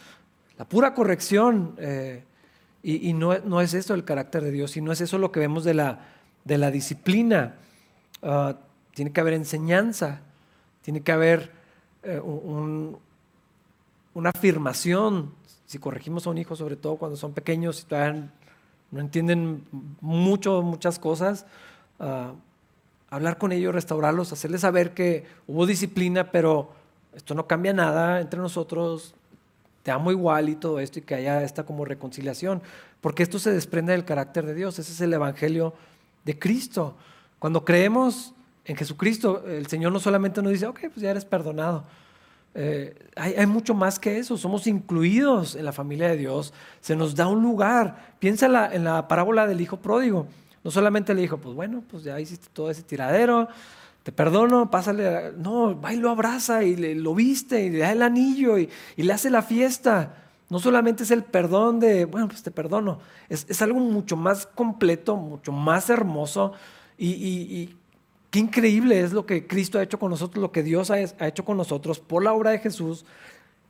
La 0.57 0.65
pura 0.65 0.93
corrección. 0.93 1.75
Eh, 1.77 2.23
y, 2.81 3.11
no, 3.13 3.37
no, 3.39 3.59
es 3.59 3.73
eso 3.73 3.93
el 3.93 4.05
carácter 4.05 4.41
de 4.41 4.51
Dios, 4.51 4.77
y 4.77 4.81
no 4.81 4.93
es 4.93 5.01
eso 5.01 5.17
lo 5.17 5.33
que 5.33 5.41
vemos 5.41 5.65
de 5.65 5.73
la, 5.73 5.99
de 6.45 6.57
la 6.57 6.71
disciplina. 6.71 7.55
Ah, 8.23 8.55
tiene 8.93 9.11
que 9.11 9.19
haber 9.19 9.33
enseñanza, 9.33 10.21
tiene 10.81 11.01
que 11.01 11.11
haber 11.11 11.51
eh, 12.03 12.21
una 12.21 12.99
afirmación. 14.29 15.33
Si 15.65 15.77
corregimos 15.77 16.25
a 16.25 16.29
un 16.29 16.37
hijo, 16.37 16.55
sobre 16.55 16.77
todo 16.77 16.95
cuando 16.95 17.17
son 17.17 17.33
pequeños 17.33 17.81
y 17.81 17.85
todavía 17.85 18.29
no 18.91 18.99
entienden 19.01 19.65
mucho, 19.99 20.61
muchas 20.61 20.99
cosas, 20.99 21.45
ah, 21.99 22.33
hablar 23.09 23.37
con 23.37 23.51
ellos, 23.51 23.73
restaurarlos, 23.73 24.31
hacerles 24.31 24.61
saber 24.61 24.93
que 24.93 25.25
hubo 25.47 25.65
disciplina, 25.65 26.31
pero 26.31 26.78
esto 27.15 27.35
no 27.35 27.47
cambia 27.47 27.73
nada 27.73 28.21
entre 28.21 28.39
nosotros, 28.39 29.15
te 29.83 29.91
amo 29.91 30.11
igual 30.11 30.49
y 30.49 30.55
todo 30.55 30.79
esto, 30.79 30.99
y 30.99 31.01
que 31.01 31.15
haya 31.15 31.43
esta 31.43 31.63
como 31.63 31.85
reconciliación, 31.85 32.61
porque 33.01 33.23
esto 33.23 33.39
se 33.39 33.51
desprende 33.51 33.93
del 33.93 34.05
carácter 34.05 34.45
de 34.45 34.53
Dios, 34.53 34.77
ese 34.79 34.91
es 34.91 35.01
el 35.01 35.13
Evangelio 35.13 35.73
de 36.25 36.37
Cristo. 36.37 36.95
Cuando 37.39 37.63
creemos 37.63 38.33
en 38.65 38.75
Jesucristo, 38.75 39.43
el 39.47 39.67
Señor 39.67 39.91
no 39.91 39.99
solamente 39.99 40.41
nos 40.41 40.51
dice, 40.51 40.67
ok, 40.67 40.79
pues 40.81 40.97
ya 40.97 41.11
eres 41.11 41.25
perdonado. 41.25 41.85
Eh, 42.55 42.95
hay, 43.15 43.45
mucho 43.45 43.73
más 43.73 43.99
que 43.99 44.17
eso, 44.17 44.35
somos 44.35 44.67
incluidos 44.67 45.55
en 45.55 45.65
la 45.65 45.71
familia 45.71 46.09
de 46.09 46.17
Dios, 46.17 46.53
se 46.81 46.95
nos 46.95 47.15
da 47.15 47.27
un 47.27 47.41
lugar. 47.41 48.15
Piensa 48.19 48.47
en 48.47 48.53
la, 48.53 48.73
en 48.73 48.83
la 48.83 49.07
parábola 49.07 49.47
del 49.47 49.61
hijo 49.61 49.77
pródigo. 49.77 50.27
No 50.63 50.71
solamente 50.71 51.13
le 51.13 51.21
dijo, 51.21 51.37
pues 51.37 51.55
bueno, 51.55 51.83
pues 51.89 52.03
ya 52.03 52.19
hiciste 52.19 52.47
todo 52.51 52.69
ese 52.69 52.83
tiradero, 52.83 53.47
te 54.09 54.13
perdono, 54.13 54.71
pásale. 54.71 55.33
No, 55.37 55.79
va 55.79 55.93
y 55.93 55.97
lo 55.97 56.09
abraza 56.09 56.63
y 56.63 56.75
le, 56.75 56.95
lo 56.95 57.13
viste 57.13 57.63
y 57.63 57.69
le 57.69 57.77
da 57.77 57.91
el 57.91 58.01
anillo 58.01 58.57
y, 58.57 58.67
le 58.97 59.13
hace 59.13 59.29
la 59.29 59.43
fiesta. 59.43 60.15
No 60.49 60.57
solamente 60.57 61.03
es 61.03 61.11
el 61.11 61.23
perdón 61.23 61.79
de, 61.79 62.05
bueno, 62.05 62.27
pues 62.27 62.41
te 62.41 62.49
perdono, 62.49 62.97
es, 63.29 63.61
algo 63.61 63.79
mucho 63.79 64.17
más 64.17 64.47
completo, 64.47 65.15
mucho 65.15 65.51
más 65.51 65.91
hermoso 65.91 66.53
y, 66.97 67.75
qué 68.31 68.39
increíble 68.39 68.99
es 68.99 69.13
lo 69.13 69.27
que 69.27 69.45
Cristo 69.45 69.77
ha 69.77 69.83
hecho 69.83 69.99
con 69.99 70.09
nosotros, 70.09 70.41
lo 70.41 70.51
que 70.51 70.63
Dios 70.63 70.89
ha, 70.89 70.99
hecho 70.99 71.45
con 71.45 71.57
nosotros 71.57 71.99
por 71.99 72.23
la 72.23 72.33
obra 72.33 72.49
de 72.49 72.57
Jesús. 72.57 73.05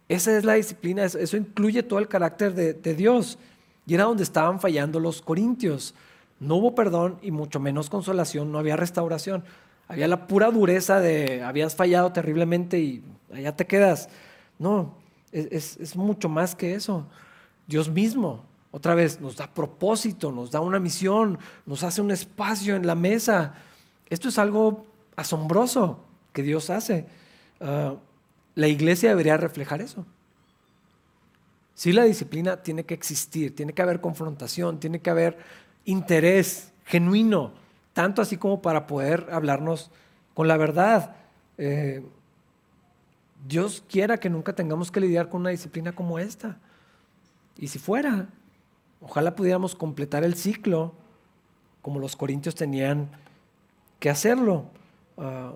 Esa 0.08 0.38
es 0.38 0.46
la 0.46 0.54
disciplina, 0.54 1.04
eso, 1.04 1.36
incluye 1.36 1.84
todo 1.84 2.00
el 2.00 2.08
carácter 2.08 2.54
de, 2.56 2.74
de 2.76 2.94
Dios. 2.96 3.38
Y 3.86 3.96
era 3.96 4.06
donde 4.06 4.24
estaban 4.24 4.62
fallando 4.62 5.02
los 5.02 5.22
corintios. 5.22 5.96
No 6.40 6.56
hubo 6.56 6.76
perdón 6.76 7.18
y 7.22 7.32
mucho 7.32 7.60
menos 7.60 7.90
consolación, 7.90 8.54
no 8.54 8.60
había 8.60 8.78
restauración. 8.78 9.44
Había 9.90 10.08
la 10.08 10.28
pura 10.28 10.52
dureza 10.52 11.00
de 11.00 11.42
habías 11.42 11.76
fallado 11.76 12.14
terriblemente 12.14 12.80
y 12.80 13.04
allá 13.34 13.56
te 13.56 13.66
quedas. 13.66 14.08
No, 14.60 14.94
es, 15.32 15.96
mucho 15.96 16.30
más 16.30 16.56
que 16.56 16.76
eso. 16.76 17.08
Dios 17.66 17.90
mismo, 17.90 18.46
otra 18.70 18.94
vez, 18.94 19.20
nos 19.20 19.36
da 19.36 19.52
propósito, 19.52 20.32
nos 20.32 20.52
da 20.52 20.62
una 20.62 20.80
misión, 20.80 21.40
nos 21.66 21.82
hace 21.82 22.02
un 22.02 22.12
espacio 22.12 22.76
en 22.76 22.86
la 22.86 22.94
mesa. 22.94 23.56
Esto 24.12 24.30
es 24.30 24.38
algo 24.38 24.86
asombroso 25.16 26.06
que 26.34 26.44
Dios 26.44 26.70
hace. 26.70 27.08
Ah, 27.60 27.96
la 28.54 28.68
iglesia 28.68 29.10
debería 29.10 29.38
reflejar 29.38 29.82
eso. 29.82 30.06
Sí, 31.74 31.94
la 31.94 32.04
disciplina 32.04 32.62
tiene 32.62 32.86
que 32.86 32.94
existir, 32.94 33.56
tiene 33.56 33.74
que 33.74 33.82
haber 33.82 34.02
confrontación, 34.02 34.80
tiene 34.80 35.00
que 35.00 35.10
haber 35.10 35.40
interés 35.86 36.74
genuino 36.86 37.54
tanto 38.00 38.22
así 38.22 38.38
como 38.38 38.62
para 38.62 38.88
poder 38.88 39.28
hablarnos 39.30 39.92
con 40.34 40.48
la 40.48 40.56
verdad. 40.56 41.18
Eh, 41.58 42.02
Dios 43.46 43.84
quiera 43.90 44.18
que 44.18 44.30
nunca 44.30 44.54
tengamos 44.54 44.90
que 44.90 45.02
lidiar 45.02 45.28
con 45.28 45.42
una 45.42 45.50
disciplina 45.50 45.92
como 45.92 46.18
esta. 46.18 46.60
Y 47.58 47.68
si 47.68 47.78
fuera, 47.78 48.30
ojalá 49.02 49.36
pudiéramos 49.36 49.76
completar 49.76 50.24
el 50.24 50.36
ciclo 50.36 50.94
como 51.82 52.00
los 52.00 52.16
corintios 52.16 52.56
tenían 52.56 53.10
que 54.00 54.10
hacerlo. 54.10 54.68
Ah, 55.18 55.56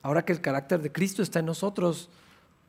ahora 0.00 0.24
que 0.24 0.32
el 0.32 0.40
carácter 0.40 0.80
de 0.80 0.92
Cristo 0.92 1.24
está 1.24 1.40
en 1.40 1.46
nosotros, 1.46 2.08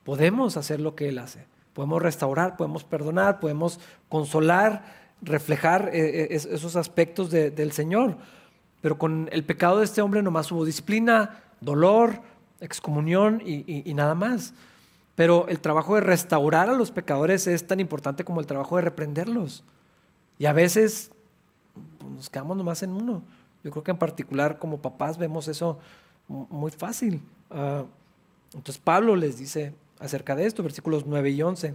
podemos 0.04 0.58
hacer 0.58 0.80
lo 0.82 0.96
que 0.96 1.10
Él 1.10 1.20
hace. 1.20 1.46
Podemos 1.76 2.02
restaurar, 2.02 2.58
podemos 2.58 2.84
perdonar, 2.84 3.40
podemos 3.40 3.80
consolar, 4.10 4.84
reflejar 5.22 5.92
eh, 5.94 6.24
eh, 6.24 6.28
esos 6.32 6.76
aspectos 6.76 7.30
del 7.30 7.72
Señor. 7.72 8.18
Pero 8.86 9.00
con 9.00 9.30
el 9.32 9.44
pecado 9.44 9.80
de 9.80 9.86
este 9.86 10.04
hombre 10.04 10.22
nomás 10.22 10.52
hubo 10.52 10.64
disciplina, 10.64 11.42
dolor, 11.60 12.22
excomunión 12.60 13.42
y, 13.44 13.92
nada 13.96 14.14
más. 14.14 14.54
Pero 15.16 15.48
el 15.48 15.60
trabajo 15.60 15.96
de 15.96 16.02
restaurar 16.02 16.70
a 16.70 16.74
los 16.74 16.92
pecadores 16.92 17.48
es 17.48 17.66
tan 17.66 17.80
importante 17.80 18.24
como 18.24 18.42
el 18.42 18.46
trabajo 18.46 18.76
de 18.76 18.84
reprenderlos. 18.84 19.64
Y 20.38 20.46
a 20.46 20.54
veces 20.54 21.10
pues, 22.00 22.12
nos 22.12 22.30
quedamos 22.30 22.58
nomás 22.58 22.84
en 22.84 22.92
uno. 22.92 23.24
Yo 23.64 23.72
creo 23.72 23.84
que 23.84 23.90
en 23.90 23.98
particular 23.98 24.60
como 24.60 24.78
papás 24.78 25.18
vemos 25.18 25.48
eso 25.48 25.80
muy 26.28 26.70
fácil. 26.70 27.24
Ah, 27.50 27.86
entonces 28.54 28.78
Pablo 28.78 29.16
les 29.16 29.40
dice 29.40 29.74
acerca 29.98 30.36
de 30.36 30.46
esto, 30.46 30.62
versículos 30.62 31.08
9 31.08 31.32
y 31.32 31.42
11. 31.42 31.74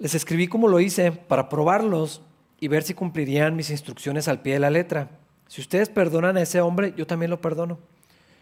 Les 0.00 0.14
escribí 0.16 0.48
como 0.48 0.66
lo 0.66 0.80
hice 0.80 1.12
para 1.12 1.48
probarlos 1.48 2.20
y 2.60 2.68
ver 2.68 2.82
si 2.82 2.94
cumplirían 2.94 3.56
mis 3.56 3.70
instrucciones 3.70 4.28
al 4.28 4.40
pie 4.40 4.54
de 4.54 4.60
la 4.60 4.70
letra. 4.70 5.10
Si 5.46 5.60
ustedes 5.60 5.88
perdonan 5.88 6.36
a 6.36 6.42
ese 6.42 6.60
hombre, 6.60 6.92
yo 6.96 7.06
también 7.06 7.30
lo 7.30 7.40
perdono. 7.40 7.78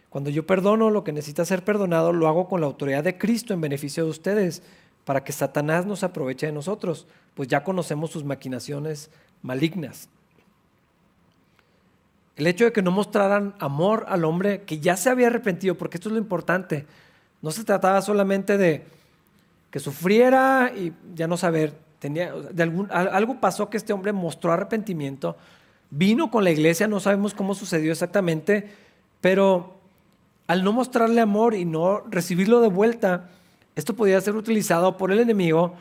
Cuando 0.08 0.30
yo 0.30 0.46
perdono 0.46 0.90
lo 0.90 1.04
que 1.04 1.12
necesita 1.12 1.44
ser 1.44 1.64
perdonado, 1.64 2.12
lo 2.12 2.26
hago 2.26 2.48
con 2.48 2.60
la 2.60 2.66
autoridad 2.66 3.04
de 3.04 3.18
Cristo 3.18 3.52
en 3.52 3.60
beneficio 3.60 4.04
de 4.04 4.10
ustedes, 4.10 4.62
para 5.04 5.22
que 5.22 5.32
Satanás 5.32 5.86
nos 5.86 6.02
aproveche 6.02 6.46
de 6.46 6.52
nosotros, 6.52 7.06
pues 7.34 7.48
ya 7.48 7.62
conocemos 7.62 8.10
sus 8.10 8.24
maquinaciones 8.24 9.10
malignas. 9.42 10.08
el 12.36 12.46
hecho 12.46 12.64
de 12.64 12.72
que 12.72 12.82
no 12.82 12.90
mostraran 12.90 13.54
amor 13.60 14.04
al 14.08 14.24
hombre 14.24 14.62
que 14.62 14.78
ya 14.78 14.96
se 14.96 15.08
había 15.08 15.28
arrepentido, 15.28 15.74
porque 15.74 15.96
esto 15.96 16.10
es 16.10 16.12
lo 16.12 16.18
importante. 16.18 16.84
No 17.40 17.50
se 17.50 17.64
trataba 17.64 18.02
solamente 18.02 18.58
de 18.58 18.84
que 19.70 19.78
sufriera 19.78 20.72
y 20.76 20.92
ya 21.14 21.26
no 21.28 21.36
saber. 21.36 21.85
Tenía, 21.98 22.32
algo 22.90 23.40
pasó 23.40 23.70
que 23.70 23.76
este 23.76 23.92
hombre 23.92 24.12
mostró 24.12 24.52
arrepentimiento, 24.52 25.36
vino 25.90 26.30
con 26.30 26.44
la 26.44 26.50
iglesia, 26.50 26.86
no 26.88 27.00
sabemos 27.00 27.34
cómo 27.34 27.54
sucedió 27.54 27.92
exactamente, 27.92 28.70
pero 29.20 29.76
al 30.46 30.62
no 30.62 30.72
mostrarle 30.72 31.20
amor 31.20 31.54
y 31.54 31.64
no 31.64 32.00
recibirlo 32.08 32.60
de 32.60 32.68
vuelta, 32.68 33.30
esto 33.74 33.94
podía 33.94 34.20
ser 34.20 34.36
utilizado 34.36 34.96
por 34.96 35.10
el 35.10 35.20
enemigo 35.20 35.74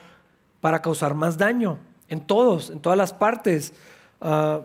para 0.62 0.82
causar 0.82 1.13
más 1.13 1.38
daño 1.38 1.78
en 2.10 2.21
todos, 2.21 2.69
en 2.69 2.80
todas 2.80 2.97
las 2.97 3.13
partes. 3.13 3.73
Ah, 4.21 4.62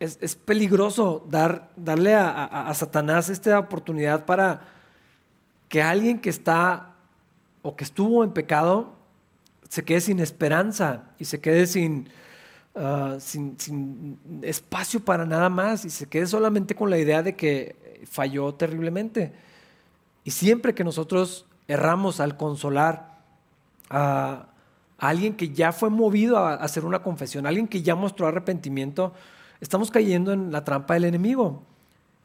es, 0.00 0.34
peligroso 0.34 1.26
dar, 1.28 1.68
darle 1.76 2.14
a, 2.14 2.72
Satanás 2.74 3.28
esta 3.28 3.58
oportunidad 3.58 4.24
para 4.24 4.62
que 5.68 5.82
alguien 5.82 6.18
que 6.18 6.30
está 6.30 6.94
o 7.60 7.76
que 7.76 7.84
estuvo 7.84 8.24
en 8.24 8.32
pecado 8.32 8.94
se 9.70 9.84
quede 9.84 10.00
sin 10.00 10.18
esperanza 10.18 11.04
y 11.16 11.26
se 11.26 11.40
quede 11.40 11.64
sin, 11.68 12.08
ah, 12.74 13.18
sin, 13.20 13.58
sin, 13.58 14.18
espacio 14.42 14.98
para 14.98 15.24
nada 15.24 15.48
más 15.48 15.84
y 15.84 15.90
se 15.90 16.06
quede 16.06 16.26
solamente 16.26 16.74
con 16.74 16.90
la 16.90 16.98
idea 16.98 17.22
de 17.22 17.36
que 17.36 18.04
falló 18.10 18.52
terriblemente. 18.52 19.32
Y 20.24 20.32
siempre 20.32 20.74
que 20.74 20.82
nosotros 20.82 21.46
erramos 21.68 22.18
al 22.18 22.36
consolar 22.36 23.20
a, 23.88 24.48
alguien 24.98 25.34
que 25.34 25.50
ya 25.50 25.70
fue 25.70 25.88
movido 25.88 26.36
a 26.36 26.54
hacer 26.54 26.84
una 26.84 27.02
confesión, 27.04 27.46
alguien 27.46 27.68
que 27.68 27.80
ya 27.80 27.94
mostró 27.94 28.26
arrepentimiento, 28.26 29.14
estamos 29.60 29.92
cayendo 29.92 30.32
en 30.32 30.50
la 30.50 30.64
trampa 30.64 30.94
del 30.94 31.04
enemigo. 31.04 31.62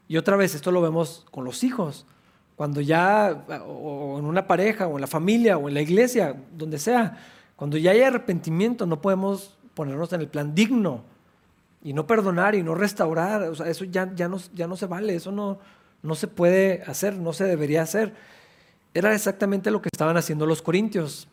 Y 0.08 0.18
otra 0.18 0.36
vez, 0.36 0.56
esto 0.56 0.72
lo 0.72 0.82
vemos 0.82 1.26
con 1.30 1.46
los 1.46 1.64
hijos. 1.64 2.08
Cuando 2.56 2.80
ya, 2.82 3.46
o 3.68 4.18
en 4.18 4.26
una 4.26 4.48
pareja, 4.48 4.88
o 4.88 4.96
en 4.96 5.02
la 5.02 5.08
familia, 5.08 5.58
o 5.58 5.68
en 5.68 5.74
la 5.74 5.82
iglesia, 5.82 6.36
donde 6.56 6.80
sea, 6.80 7.18
cuando 7.56 7.78
ya 7.78 7.92
hay 7.92 8.02
arrepentimiento, 8.02 8.86
no 8.86 9.02
podemos 9.02 9.58
ponernos 9.74 10.12
en 10.14 10.22
el 10.22 10.28
plan 10.28 10.56
digno 10.56 11.04
y 11.84 11.94
no 11.94 12.08
perdonar 12.08 12.56
y 12.56 12.64
no 12.64 12.76
restaurar. 12.76 13.44
O 13.44 13.56
sea, 13.56 13.68
eso 13.68 13.86
ya, 13.86 14.14
ya, 14.16 14.28
no, 14.28 14.38
ya 14.54 14.68
no 14.68 14.78
se 14.78 14.88
vale, 14.88 15.16
eso 15.16 15.32
no, 15.32 15.60
no 16.02 16.16
se 16.16 16.28
puede 16.28 16.84
hacer, 16.88 17.18
no 17.18 17.34
se 17.34 17.44
debería 17.44 17.82
hacer. 17.82 18.14
Era 18.94 19.14
exactamente 19.14 19.72
lo 19.72 19.82
que 19.82 19.90
estaban 19.92 20.16
haciendo 20.16 20.46
los 20.46 20.62
corintios. 20.62 21.28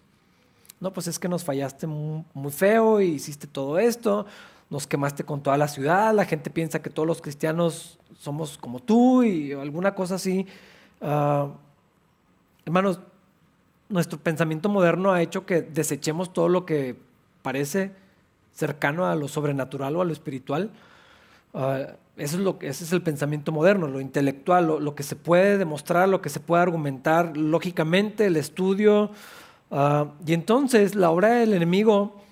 No, 0.80 0.92
pues 0.92 1.06
es 1.06 1.18
que 1.18 1.28
nos 1.28 1.44
fallaste 1.44 1.87
muy, 1.87 2.50
feo 2.50 3.00
y 3.00 3.11
hiciste 3.11 3.46
todo 3.46 3.78
esto, 3.78 4.26
nos 4.68 4.88
quemaste 4.88 5.22
con 5.22 5.40
toda 5.40 5.56
la 5.56 5.68
ciudad, 5.68 6.12
la 6.12 6.24
gente 6.24 6.50
piensa 6.50 6.82
que 6.82 6.90
todos 6.90 7.06
los 7.06 7.22
cristianos 7.22 8.00
somos 8.18 8.58
como 8.58 8.80
tú 8.80 9.22
y 9.22 9.52
alguna 9.52 9.94
cosa 9.94 10.16
así. 10.16 10.46
Ah, 11.02 11.48
hermanos, 12.64 13.00
nuestro 13.88 14.18
pensamiento 14.18 14.68
moderno 14.68 15.12
ha 15.12 15.20
hecho 15.20 15.44
que 15.44 15.62
desechemos 15.62 16.32
todo 16.32 16.48
lo 16.48 16.64
que 16.64 16.96
parece 17.42 17.92
cercano 18.52 19.06
a 19.06 19.16
lo 19.16 19.28
sobrenatural 19.28 19.96
o 19.96 20.00
a 20.00 20.04
lo 20.04 20.12
espiritual. 20.12 20.70
Ah, 21.54 21.86
eso 22.16 22.36
es 22.36 22.42
lo, 22.42 22.58
ese 22.60 22.84
es 22.84 22.92
el 22.92 23.02
pensamiento 23.02 23.52
moderno, 23.52 23.88
lo 23.88 24.00
intelectual, 24.00 24.66
lo, 24.66 24.94
que 24.94 25.02
se 25.02 25.16
puede 25.16 25.58
demostrar, 25.58 26.08
lo 26.08 26.22
que 26.22 26.28
se 26.28 26.40
puede 26.40 26.62
argumentar 26.62 27.36
lógicamente, 27.36 28.26
el 28.26 28.36
estudio. 28.36 29.10
Ah, 29.70 30.12
y 30.24 30.34
entonces 30.34 30.94
la 30.94 31.10
obra 31.10 31.30
del 31.30 31.54
enemigo 31.54 32.22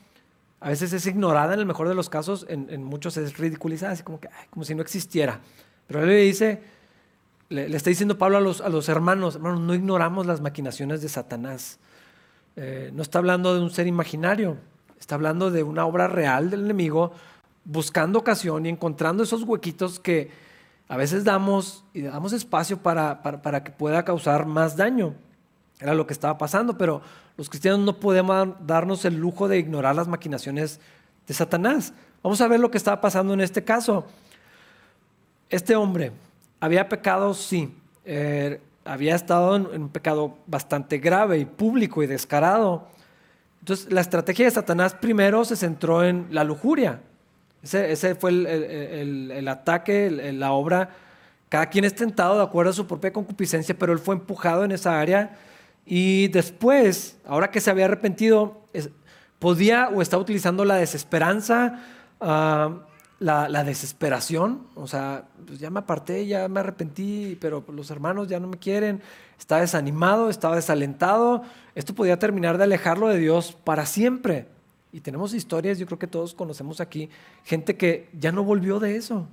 a 0.61 0.69
veces 0.69 0.93
es 0.93 1.07
ignorada 1.07 1.55
en 1.55 1.61
el 1.61 1.67
mejor 1.67 1.89
de 1.89 1.95
los 1.95 2.11
casos, 2.11 2.47
en, 2.49 2.85
muchos 2.85 3.17
es 3.17 3.39
ridiculizada, 3.39 3.93
así 3.93 4.03
como, 4.03 4.21
que, 4.21 4.29
como 4.51 4.65
si 4.65 4.75
no 4.75 4.83
existiera. 4.83 5.41
Pero 5.87 6.03
él 6.03 6.09
le 6.09 6.17
dice, 6.17 6.63
le, 7.51 7.77
está 7.77 7.91
diciendo 7.91 8.17
Pablo 8.17 8.39
a 8.39 8.41
los, 8.41 8.61
a 8.61 8.69
los 8.69 8.89
hermanos, 8.89 9.35
hermanos, 9.35 9.61
no 9.61 9.75
ignoramos 9.75 10.25
las 10.25 10.41
maquinaciones 10.41 11.03
de 11.03 11.09
Satanás. 11.09 11.79
Eh, 12.57 12.91
no 12.95 13.03
está 13.03 13.19
hablando 13.19 13.55
de 13.55 13.61
un 13.61 13.71
ser 13.71 13.87
imaginario, 13.87 14.57
está 14.99 15.17
hablando 15.17 15.51
de 15.51 15.63
una 15.63 15.85
obra 15.85 16.09
real 16.09 16.51
del 16.51 16.65
enemigo 16.65 17.13
buscando 17.65 18.19
ocasión 18.19 18.67
y 18.67 18.69
encontrando 18.69 19.23
esos 19.23 19.43
huequitos 19.43 19.99
que 19.99 20.31
a 20.89 20.97
veces 20.97 21.25
damos 21.25 21.85
y 21.93 22.03
damos 22.03 22.33
espacio 22.33 22.79
para, 22.79 23.23
para, 23.23 23.63
que 23.63 23.71
pueda 23.71 24.05
causar 24.05 24.47
más 24.47 24.77
daño. 24.77 25.15
Era 25.81 25.95
lo 25.95 26.07
que 26.07 26.13
estaba 26.13 26.39
pasando, 26.39 26.79
pero 26.79 27.03
los 27.37 27.49
cristianos 27.49 27.81
no 27.81 27.99
podemos 27.99 28.49
darnos 28.65 29.05
el 29.05 29.17
lujo 29.17 29.49
de 29.49 29.59
ignorar 29.59 29.95
las 29.95 30.09
maquinaciones 30.09 30.81
de 31.27 31.35
Satanás. 31.35 31.95
Vamos 32.23 32.41
a 32.41 32.49
ver 32.49 32.61
lo 32.61 32.71
que 32.71 32.79
estaba 32.79 33.01
pasando 33.01 33.35
en 33.35 33.41
este 33.41 33.65
caso. 33.65 34.05
Este 35.49 35.75
hombre 35.75 36.13
había 36.61 36.89
pecado, 36.89 37.35
sí, 37.35 37.75
eh, 38.05 38.61
había 38.85 39.15
estado 39.15 39.57
en, 39.57 39.67
un 39.67 39.89
pecado 39.89 40.39
bastante 40.47 40.99
grave 40.99 41.39
y 41.39 41.45
público 41.45 42.03
y 42.03 42.07
descarado. 42.07 42.87
Entonces, 43.61 43.93
la 43.93 44.01
estrategia 44.01 44.45
de 44.45 44.51
Satanás 44.51 44.95
primero 44.95 45.45
se 45.45 45.57
centró 45.57 46.05
en 46.05 46.29
la 46.31 46.45
lujuria. 46.45 47.01
Ese, 47.63 48.15
fue 48.15 48.31
el, 48.31 49.49
ataque, 49.49 50.11
la 50.11 50.53
obra. 50.53 50.91
Cada 51.49 51.67
quien 51.67 51.85
es 51.85 51.95
tentado 51.95 52.39
de 52.39 52.43
acuerdo 52.43 52.71
a 52.71 52.75
su 52.75 52.87
propia 52.87 53.13
concupiscencia, 53.13 53.77
pero 53.79 53.93
él 53.93 53.99
fue 53.99 54.15
empujado 54.15 54.65
en 54.65 54.73
esa 54.73 54.99
área. 54.99 55.37
Y 55.85 56.29
después, 56.29 57.19
ahora 57.27 57.51
que 57.51 57.61
se 57.61 57.71
había 57.71 57.87
arrepentido, 57.87 58.63
podía 59.39 59.89
o 59.89 60.01
estaba 60.01 60.23
utilizando 60.23 60.65
la 60.65 60.77
desesperanza, 60.77 61.83
ah, 62.21 62.87
la, 63.21 63.65
desesperación. 63.65 64.67
O 64.75 64.89
sea, 64.89 65.29
pues 65.47 65.61
ya 65.61 65.71
me 65.71 65.79
aparté, 65.79 66.27
ya 66.27 66.49
me 66.49 66.61
arrepentí, 66.61 67.39
pero 67.41 67.65
los 67.73 67.91
hermanos 67.91 68.29
ya 68.29 68.41
no 68.41 68.49
me 68.49 68.59
quieren. 68.59 69.01
Estaba 69.39 69.61
desanimado, 69.61 70.31
estaba 70.31 70.57
desalentado. 70.57 71.43
Esto 71.75 71.95
podía 71.95 72.19
terminar 72.19 72.59
de 72.59 72.65
alejarlo 72.65 73.09
de 73.09 73.19
Dios 73.19 73.57
para 73.65 73.87
siempre. 73.87 74.49
Y 74.93 75.01
tenemos 75.01 75.35
historias, 75.35 75.79
yo 75.79 75.87
creo 75.87 75.99
que 76.01 76.09
todos 76.09 76.35
conocemos 76.35 76.81
aquí, 76.81 77.11
gente 77.45 77.77
que 77.77 78.09
ya 78.19 78.33
no 78.33 78.43
volvió 78.43 78.81
de 78.81 78.97
eso, 78.97 79.29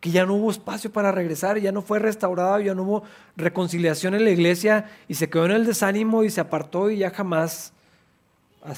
que 0.00 0.10
ya 0.10 0.26
no 0.26 0.34
hubo 0.34 0.50
espacio 0.50 0.92
para 0.92 1.12
regresar, 1.12 1.58
ya 1.58 1.72
no 1.72 1.80
fue 1.80 1.98
restaurado, 1.98 2.60
ya 2.60 2.74
no 2.74 2.82
hubo 2.82 3.02
reconciliación 3.34 4.14
en 4.14 4.24
la 4.24 4.30
iglesia 4.30 4.84
y 5.08 5.14
se 5.14 5.30
quedó 5.30 5.46
en 5.46 5.52
el 5.52 5.64
desánimo 5.64 6.24
y 6.24 6.30
se 6.30 6.42
apartó 6.42 6.90
y 6.90 6.98
ya 6.98 7.10
jamás, 7.10 7.72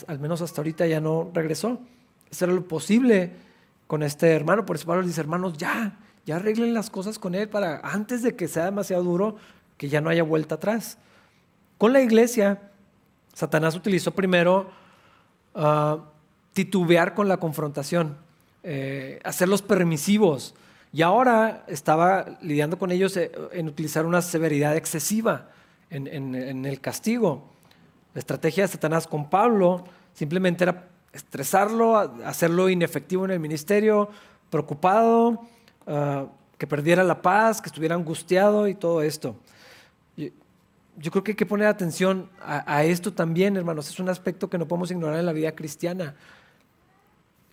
al 0.07 0.21
menos 0.21 0.41
hasta 0.41 0.61
ahorita, 0.61 0.87
ya 0.87 1.01
no 1.01 1.33
regresó. 1.35 1.81
Eso 2.31 2.45
era 2.45 2.55
lo 2.55 2.63
posible 2.69 3.33
con 3.91 4.05
este 4.05 4.31
hermano. 4.31 4.65
Por 4.65 4.77
eso 4.77 4.87
Pablo 4.87 5.05
dice, 5.05 5.21
hermanos, 5.21 5.59
ya, 5.59 5.99
ya 6.25 6.37
arreglen 6.37 6.75
las 6.75 6.91
cosas 6.91 7.19
con 7.19 7.35
él 7.35 7.49
para 7.49 7.81
antes 7.83 8.23
de 8.23 8.37
que 8.37 8.47
sea 8.47 8.67
demasiado 8.67 9.03
duro, 9.03 9.35
que 9.77 9.89
ya 9.89 10.01
no 10.01 10.11
haya 10.11 10.23
vuelta 10.23 10.55
atrás. 10.55 10.97
Con 11.77 11.93
la 11.93 12.01
iglesia, 12.01 12.71
Satanás 13.35 13.75
utilizó 13.75 14.13
primero 14.13 14.71
uh, 15.57 16.03
titubear 16.53 17.15
con 17.15 17.27
la 17.27 17.39
confrontación, 17.39 18.17
eh, 18.63 19.19
hacerlos 19.25 19.61
permisivos. 19.61 20.55
Y 20.93 21.03
ahora 21.03 21.65
estaba 21.67 22.39
lidiando 22.43 22.79
con 22.79 22.93
ellos 22.93 23.17
eh, 23.17 23.33
en 23.51 23.67
utilizar 23.67 24.07
una 24.07 24.23
severidad 24.23 24.77
excesiva 24.77 25.49
en, 25.91 26.37
el 26.65 26.81
castigo. 26.81 27.51
La 28.15 28.21
estrategia 28.21 28.63
de 28.63 28.69
Satanás 28.69 29.09
con 29.09 29.29
Pablo 29.29 29.83
simplemente 30.15 30.63
era 30.63 30.90
estresarlo, 31.13 31.97
hacerlo 32.25 32.69
inefectivo 32.69 33.25
en 33.25 33.33
el 33.33 33.41
ministerio, 33.41 34.09
preocupado, 34.51 35.41
ah, 35.87 36.27
que 36.59 36.67
perdiera 36.67 37.03
la 37.05 37.23
paz, 37.23 37.61
que 37.61 37.69
estuviera 37.69 37.95
angustiado 37.95 38.69
y 38.69 38.75
todo 38.75 39.03
esto. 39.03 39.37
Yo, 40.17 41.11
creo 41.11 41.25
que 41.25 41.33
hay 41.33 41.37
que 41.37 41.47
poner 41.47 41.67
atención 41.67 42.29
a, 42.43 42.77
a, 42.77 42.85
esto 42.85 43.15
también, 43.15 43.57
hermanos. 43.57 43.89
Es 43.89 43.99
un 44.01 44.11
aspecto 44.11 44.51
que 44.51 44.59
no 44.59 44.69
podemos 44.69 44.91
ignorar 44.91 45.19
en 45.19 45.27
la 45.27 45.33
vida 45.33 45.53
cristiana 45.53 46.15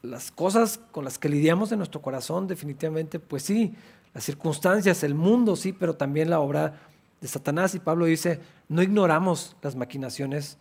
las 0.02 0.32
cosas 0.32 0.80
con 0.92 1.06
las 1.06 1.18
que 1.18 1.30
lidiamos 1.30 1.72
en 1.72 1.80
nuestro 1.80 2.02
corazón, 2.02 2.48
definitivamente, 2.48 3.20
pues 3.20 3.44
sí, 3.44 3.74
las 4.14 4.24
circunstancias, 4.24 5.04
el 5.04 5.16
mundo, 5.16 5.56
sí, 5.56 5.74
pero 5.74 5.96
también 5.96 6.30
la 6.30 6.40
obra 6.40 6.80
de 7.22 7.28
Satanás. 7.28 7.76
Y 7.76 7.80
Pablo 7.80 8.06
dice, 8.06 8.40
no 8.70 8.82
ignoramos 8.82 9.56
las 9.62 9.76
maquinaciones 9.76 10.58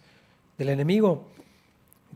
del 0.59 0.69
enemigo. 0.71 1.27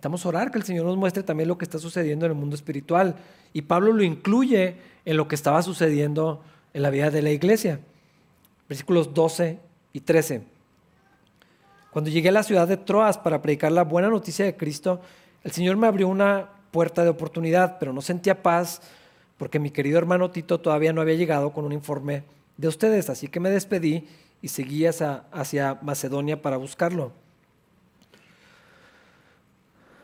Necesitamos 0.01 0.25
orar 0.25 0.51
que 0.51 0.57
el 0.57 0.65
Señor 0.65 0.87
nos 0.87 0.97
muestre 0.97 1.23
también 1.23 1.47
lo 1.47 1.59
que 1.59 1.67
está 1.67 1.79
sucediendo 1.79 2.25
en 2.25 2.33
el 2.33 2.39
mundo 2.39 2.57
espiritual. 2.57 3.17
Y 3.53 3.61
Pablo 3.61 3.93
lo 3.93 4.03
incluye 4.03 4.77
en 5.05 5.19
lo 5.19 5.29
que 5.29 5.35
estaba 5.35 5.61
sucediendo 5.61 6.43
en 6.73 6.81
la 6.81 6.89
vida 6.89 7.11
de 7.11 7.21
la 7.21 7.33
iglesia. 7.33 7.81
Versículos 8.67 9.13
12 9.13 9.59
y 9.93 10.01
13. 10.01 10.41
Cuando 11.91 12.09
llegué 12.09 12.31
a 12.31 12.33
la 12.33 12.43
ciudad 12.43 12.67
de 12.67 12.79
Troas 12.79 13.19
para 13.19 13.43
predicar 13.43 13.73
la 13.73 13.85
buena 13.85 14.09
noticia 14.09 14.47
de 14.47 14.57
Cristo, 14.57 15.03
el 15.45 15.53
Señor 15.53 15.77
me 15.77 15.87
abrió 15.87 16.09
una 16.09 16.49
puerta 16.71 17.05
de 17.05 17.11
oportunidad, 17.11 17.77
pero 17.79 17.93
no 17.93 18.01
sentía 18.01 18.43
paz 18.43 18.81
porque 19.37 19.59
mi 19.59 19.71
querido 19.71 19.99
hermano 19.99 20.31
Tito 20.31 20.61
todavía 20.61 20.95
no 20.95 21.03
había 21.03 21.17
llegado 21.17 21.53
con 21.53 21.67
un 21.67 21.73
informe 21.73 22.23
de 22.57 22.69
ustedes, 22.69 23.11
así 23.11 23.29
que 23.29 23.39
me 23.39 23.51
despedí 23.51 24.09
y 24.41 24.49
seguí 24.49 24.87
hacia, 24.87 25.25
hacia 25.31 25.79
Macedonia 25.83 26.41
para 26.41 26.57
buscarlo. 26.57 27.13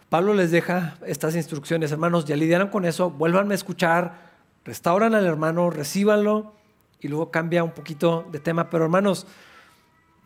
Pablo 0.08 0.34
les 0.34 0.50
deja 0.50 0.98
estas 1.06 1.34
instrucciones, 1.34 1.90
hermanos, 1.92 2.24
ya 2.24 2.36
lidiaron 2.36 2.68
con 2.68 2.84
eso, 2.84 3.10
vuélvanme 3.10 3.54
a 3.54 3.56
escuchar 3.56 4.26
restauran 4.66 5.14
al 5.14 5.24
hermano, 5.24 5.70
recíbanlo 5.70 6.52
y 7.00 7.08
luego 7.08 7.30
cambia 7.30 7.62
un 7.62 7.70
poquito 7.70 8.26
de 8.32 8.40
tema. 8.40 8.68
Pero 8.68 8.84
hermanos, 8.84 9.26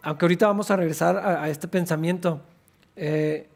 aunque 0.03 0.25
ahorita 0.25 0.47
vamos 0.47 0.71
a 0.71 0.77
regresar 0.77 1.19
a, 1.19 1.49
este 1.51 1.69
pensamiento, 1.69 2.41
eh, 2.97 3.49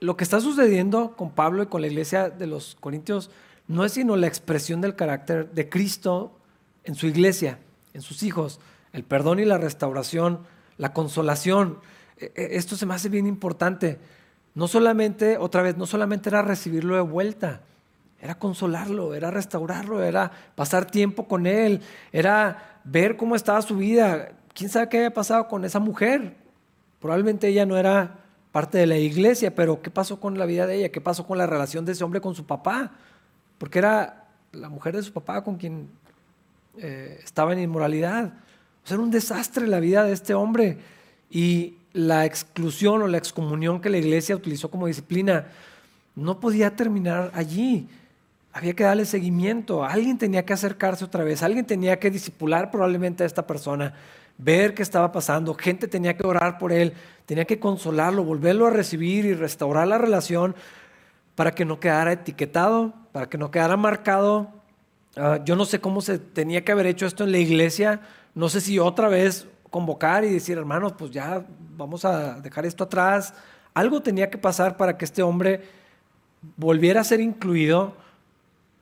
lo 0.00 0.16
que 0.16 0.24
está 0.24 0.40
sucediendo 0.40 1.16
con 1.16 1.30
Pablo 1.30 1.62
y 1.62 1.66
con 1.66 1.80
la 1.80 1.86
iglesia 1.86 2.28
de 2.28 2.48
los 2.48 2.76
Corintios 2.80 3.30
no 3.68 3.84
es 3.84 3.92
sino 3.92 4.16
la 4.16 4.26
expresión 4.26 4.80
del 4.80 4.96
carácter 4.96 5.50
de 5.52 5.68
Cristo 5.68 6.32
en 6.84 6.96
su 6.96 7.06
iglesia, 7.06 7.58
en 7.94 8.02
sus 8.02 8.22
hijos, 8.24 8.60
el 8.92 9.04
perdón 9.04 9.38
y 9.38 9.44
la 9.44 9.58
restauración, 9.58 10.40
la 10.76 10.92
consolación. 10.92 11.78
E, 12.16 12.32
e, 12.34 12.56
esto 12.56 12.74
se 12.74 12.86
me 12.86 12.94
hace 12.94 13.08
bien 13.08 13.26
importante. 13.26 13.98
No 14.54 14.68
solamente, 14.68 15.38
otra 15.38 15.62
vez, 15.62 15.76
no 15.76 15.86
solamente 15.86 16.28
era 16.28 16.42
recibirlo 16.42 16.94
de 16.94 17.02
vuelta, 17.02 17.60
era 18.20 18.38
consolarlo, 18.38 19.14
era 19.14 19.30
restaurarlo, 19.30 20.02
era 20.02 20.32
pasar 20.54 20.90
tiempo 20.90 21.28
con 21.28 21.46
él, 21.46 21.80
era 22.12 22.80
ver 22.84 23.16
cómo 23.16 23.36
estaba 23.36 23.62
su 23.62 23.76
vida. 23.76 24.32
¿Quién 24.54 24.70
sabe 24.70 24.88
qué 24.88 24.96
había 24.98 25.14
pasado 25.14 25.46
con 25.46 25.64
esa 25.64 25.78
mujer? 25.78 26.36
Probablemente 27.00 27.46
ella 27.46 27.64
no 27.64 27.76
era 27.76 28.18
parte 28.50 28.78
de 28.78 28.86
la 28.86 28.96
iglesia, 28.96 29.54
pero 29.54 29.80
¿qué 29.82 29.90
pasó 29.90 30.18
con 30.18 30.36
la 30.36 30.46
vida 30.46 30.66
de 30.66 30.76
ella? 30.76 30.88
¿Qué 30.88 31.00
pasó 31.00 31.26
con 31.26 31.38
la 31.38 31.46
relación 31.46 31.84
de 31.84 31.92
ese 31.92 32.02
hombre 32.02 32.20
con 32.20 32.34
su 32.34 32.44
papá? 32.44 32.92
Porque 33.58 33.78
era 33.78 34.26
la 34.52 34.68
mujer 34.68 34.96
de 34.96 35.02
su 35.02 35.12
papá 35.12 35.44
con 35.44 35.56
quien 35.56 35.88
eh, 36.78 37.20
estaba 37.22 37.52
en 37.52 37.60
inmoralidad. 37.60 38.32
O 38.84 38.86
sea, 38.86 38.96
era 38.96 39.02
un 39.02 39.10
desastre 39.10 39.68
la 39.68 39.78
vida 39.78 40.02
de 40.02 40.12
este 40.12 40.34
hombre. 40.34 40.78
Y 41.30 41.77
la 41.92 42.24
exclusión 42.24 43.02
o 43.02 43.08
la 43.08 43.18
excomunión 43.18 43.80
que 43.80 43.90
la 43.90 43.98
iglesia 43.98 44.36
utilizó 44.36 44.70
como 44.70 44.86
disciplina 44.86 45.46
no 46.14 46.40
podía 46.40 46.74
terminar 46.74 47.30
allí. 47.34 47.88
Había 48.52 48.74
que 48.74 48.84
darle 48.84 49.04
seguimiento. 49.04 49.84
Alguien 49.84 50.18
tenía 50.18 50.44
que 50.44 50.52
acercarse 50.52 51.04
otra 51.04 51.22
vez. 51.22 51.42
Alguien 51.42 51.64
tenía 51.64 51.98
que 51.98 52.10
disipular 52.10 52.70
probablemente 52.70 53.22
a 53.22 53.26
esta 53.26 53.46
persona, 53.46 53.94
ver 54.36 54.74
qué 54.74 54.82
estaba 54.82 55.12
pasando. 55.12 55.54
Gente 55.54 55.86
tenía 55.86 56.16
que 56.16 56.26
orar 56.26 56.58
por 56.58 56.72
él, 56.72 56.92
tenía 57.24 57.44
que 57.44 57.60
consolarlo, 57.60 58.24
volverlo 58.24 58.66
a 58.66 58.70
recibir 58.70 59.24
y 59.24 59.34
restaurar 59.34 59.86
la 59.86 59.98
relación 59.98 60.56
para 61.36 61.52
que 61.52 61.64
no 61.64 61.78
quedara 61.78 62.12
etiquetado, 62.12 62.94
para 63.12 63.28
que 63.28 63.38
no 63.38 63.50
quedara 63.52 63.76
marcado. 63.76 64.50
Ah, 65.16 65.38
yo 65.44 65.54
no 65.54 65.64
sé 65.64 65.80
cómo 65.80 66.00
se 66.00 66.18
tenía 66.18 66.64
que 66.64 66.72
haber 66.72 66.86
hecho 66.86 67.06
esto 67.06 67.22
en 67.22 67.32
la 67.32 67.38
iglesia. 67.38 68.00
No 68.34 68.48
sé 68.48 68.60
si 68.60 68.80
otra 68.80 69.08
vez 69.08 69.46
convocar 69.70 70.24
y 70.24 70.32
decir, 70.32 70.58
hermanos, 70.58 70.94
pues 70.96 71.10
ya 71.10 71.44
vamos 71.76 72.04
a 72.04 72.40
dejar 72.40 72.66
esto 72.66 72.84
atrás. 72.84 73.34
Algo 73.74 74.00
tenía 74.00 74.30
que 74.30 74.38
pasar 74.38 74.76
para 74.76 74.96
que 74.96 75.04
este 75.04 75.22
hombre 75.22 75.62
volviera 76.56 77.00
a 77.00 77.04
ser 77.04 77.20
incluido, 77.20 77.94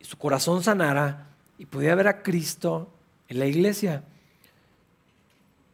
y 0.00 0.04
su 0.04 0.16
corazón 0.16 0.62
sanara 0.62 1.28
y 1.58 1.66
pudiera 1.66 1.94
ver 1.94 2.08
a 2.08 2.22
Cristo 2.22 2.88
en 3.28 3.38
la 3.38 3.46
iglesia. 3.46 4.02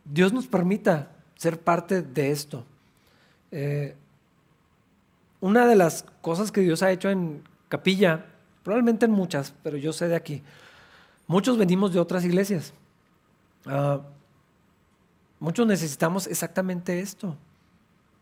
Dios 0.04 0.32
nos 0.32 0.46
permita 0.46 1.10
ser 1.36 1.60
parte 1.60 2.02
de 2.02 2.30
esto. 2.30 2.64
Eh, 3.50 3.96
una 5.40 5.66
de 5.66 5.76
las 5.76 6.04
cosas 6.20 6.52
que 6.52 6.60
Dios 6.60 6.82
ha 6.82 6.92
hecho 6.92 7.10
en 7.10 7.42
capilla, 7.68 8.26
probablemente 8.62 9.06
en 9.06 9.12
muchas, 9.12 9.54
pero 9.62 9.76
yo 9.76 9.92
sé 9.92 10.08
de 10.08 10.14
aquí, 10.14 10.42
muchos 11.26 11.58
venimos 11.58 11.92
de 11.92 12.00
otras 12.00 12.24
iglesias. 12.24 12.72
Ah, 13.66 14.00
Muchos 15.42 15.66
necesitamos 15.66 16.28
exactamente 16.28 17.00
esto, 17.00 17.36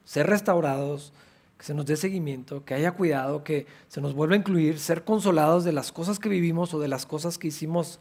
ser 0.06 0.26
restaurados, 0.26 1.12
que 1.58 1.66
se 1.66 1.74
nos 1.74 1.84
dé 1.84 1.98
seguimiento, 1.98 2.64
que 2.64 2.72
haya 2.72 2.92
cuidado, 2.92 3.44
que 3.44 3.66
se 3.88 4.00
nos 4.00 4.14
vuelva 4.14 4.36
a 4.36 4.38
incluir, 4.38 4.78
ser 4.78 5.04
consolados 5.04 5.62
de 5.62 5.72
las 5.72 5.92
cosas 5.92 6.18
que 6.18 6.30
vivimos 6.30 6.72
o 6.72 6.80
de 6.80 6.88
las 6.88 7.04
cosas 7.04 7.36
que 7.36 7.48
hicimos 7.48 8.00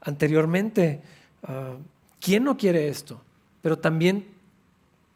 anteriormente. 0.00 1.02
Ah, 1.42 1.74
¿Quién 2.20 2.44
no 2.44 2.56
quiere 2.56 2.88
esto? 2.88 3.20
Pero 3.60 3.76
también 3.76 4.28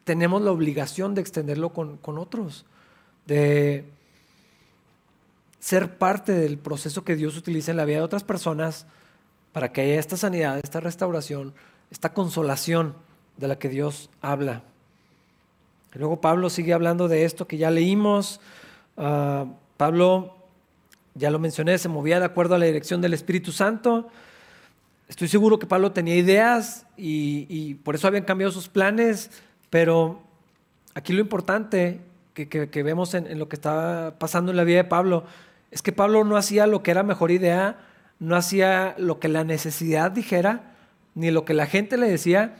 tenemos 0.03 0.41
la 0.41 0.51
obligación 0.51 1.15
de 1.15 1.21
extenderlo 1.21 1.71
con, 1.71 1.95
con 1.95 2.17
otros, 2.17 2.65
de 3.25 3.85
ser 5.61 5.97
parte 5.97 6.33
del 6.33 6.57
proceso 6.57 7.05
que 7.05 7.15
Dios 7.15 7.37
utiliza 7.37 7.71
en 7.71 7.77
la 7.77 7.85
vida 7.85 7.99
de 7.99 8.03
otras 8.03 8.25
personas 8.25 8.85
para 9.53 9.71
que 9.71 9.79
haya 9.79 9.97
esta 9.97 10.17
sanidad, 10.17 10.59
esta 10.61 10.81
restauración, 10.81 11.53
esta 11.89 12.13
consolación 12.13 12.95
de 13.37 13.47
la 13.47 13.57
que 13.57 13.69
Dios 13.69 14.09
habla. 14.21 14.63
luego 15.93 16.21
Pablo 16.21 16.49
sigue 16.49 16.73
hablando 16.73 17.07
de 17.07 17.25
esto 17.25 17.47
que 17.47 17.57
ya 17.57 17.71
leímos. 17.71 18.39
Ah, 18.97 19.45
Pablo, 19.77 20.35
ya 21.15 21.29
lo 21.29 21.39
mencioné, 21.39 21.77
se 21.77 21.89
movía 21.89 22.19
de 22.19 22.25
acuerdo 22.25 22.55
a 22.55 22.57
la 22.57 22.65
dirección 22.65 23.01
del 23.01 23.13
Espíritu 23.13 23.51
Santo. 23.51 24.09
Estoy 25.07 25.27
seguro 25.27 25.59
que 25.59 25.67
Pablo 25.67 25.91
tenía 25.91 26.15
ideas 26.15 26.85
y, 26.97 27.75
por 27.75 27.95
eso 27.95 28.07
habían 28.07 28.23
cambiado 28.23 28.51
sus 28.51 28.69
planes, 28.69 29.29
pero 29.69 30.21
aquí 30.95 31.13
lo 31.13 31.21
importante 31.21 32.01
que, 32.33 32.83
vemos 32.83 33.13
en, 33.13 33.27
en, 33.27 33.39
lo 33.39 33.47
que 33.47 33.55
estaba 33.55 34.17
pasando 34.17 34.51
en 34.51 34.57
la 34.57 34.63
vida 34.63 34.77
de 34.77 34.83
Pablo 34.85 35.25
es 35.71 35.81
que 35.81 35.91
Pablo 35.91 36.23
no 36.23 36.37
hacía 36.37 36.67
lo 36.67 36.83
que 36.83 36.91
era 36.91 37.03
mejor 37.03 37.31
idea, 37.31 37.77
no 38.19 38.35
hacía 38.35 38.95
lo 38.97 39.19
que 39.19 39.27
la 39.27 39.43
necesidad 39.43 40.11
dijera, 40.11 40.75
ni 41.13 41.31
lo 41.31 41.45
que 41.45 41.53
la 41.53 41.65
gente 41.65 41.97
le 41.97 42.09
decía, 42.09 42.55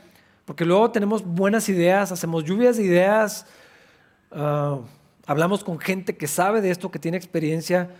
porque 0.46 0.64
luego 0.64 0.90
tenemos 0.92 1.24
buenas 1.24 1.68
ideas, 1.68 2.12
hacemos 2.12 2.44
lluvias 2.44 2.76
de 2.76 2.84
ideas, 2.84 3.46
ah, 4.30 4.78
hablamos 5.26 5.64
con 5.64 5.78
gente 5.78 6.16
que 6.16 6.28
sabe 6.28 6.60
de 6.62 6.70
esto, 6.70 6.90
que 6.90 7.00
tiene 7.00 7.18
experiencia. 7.18 7.90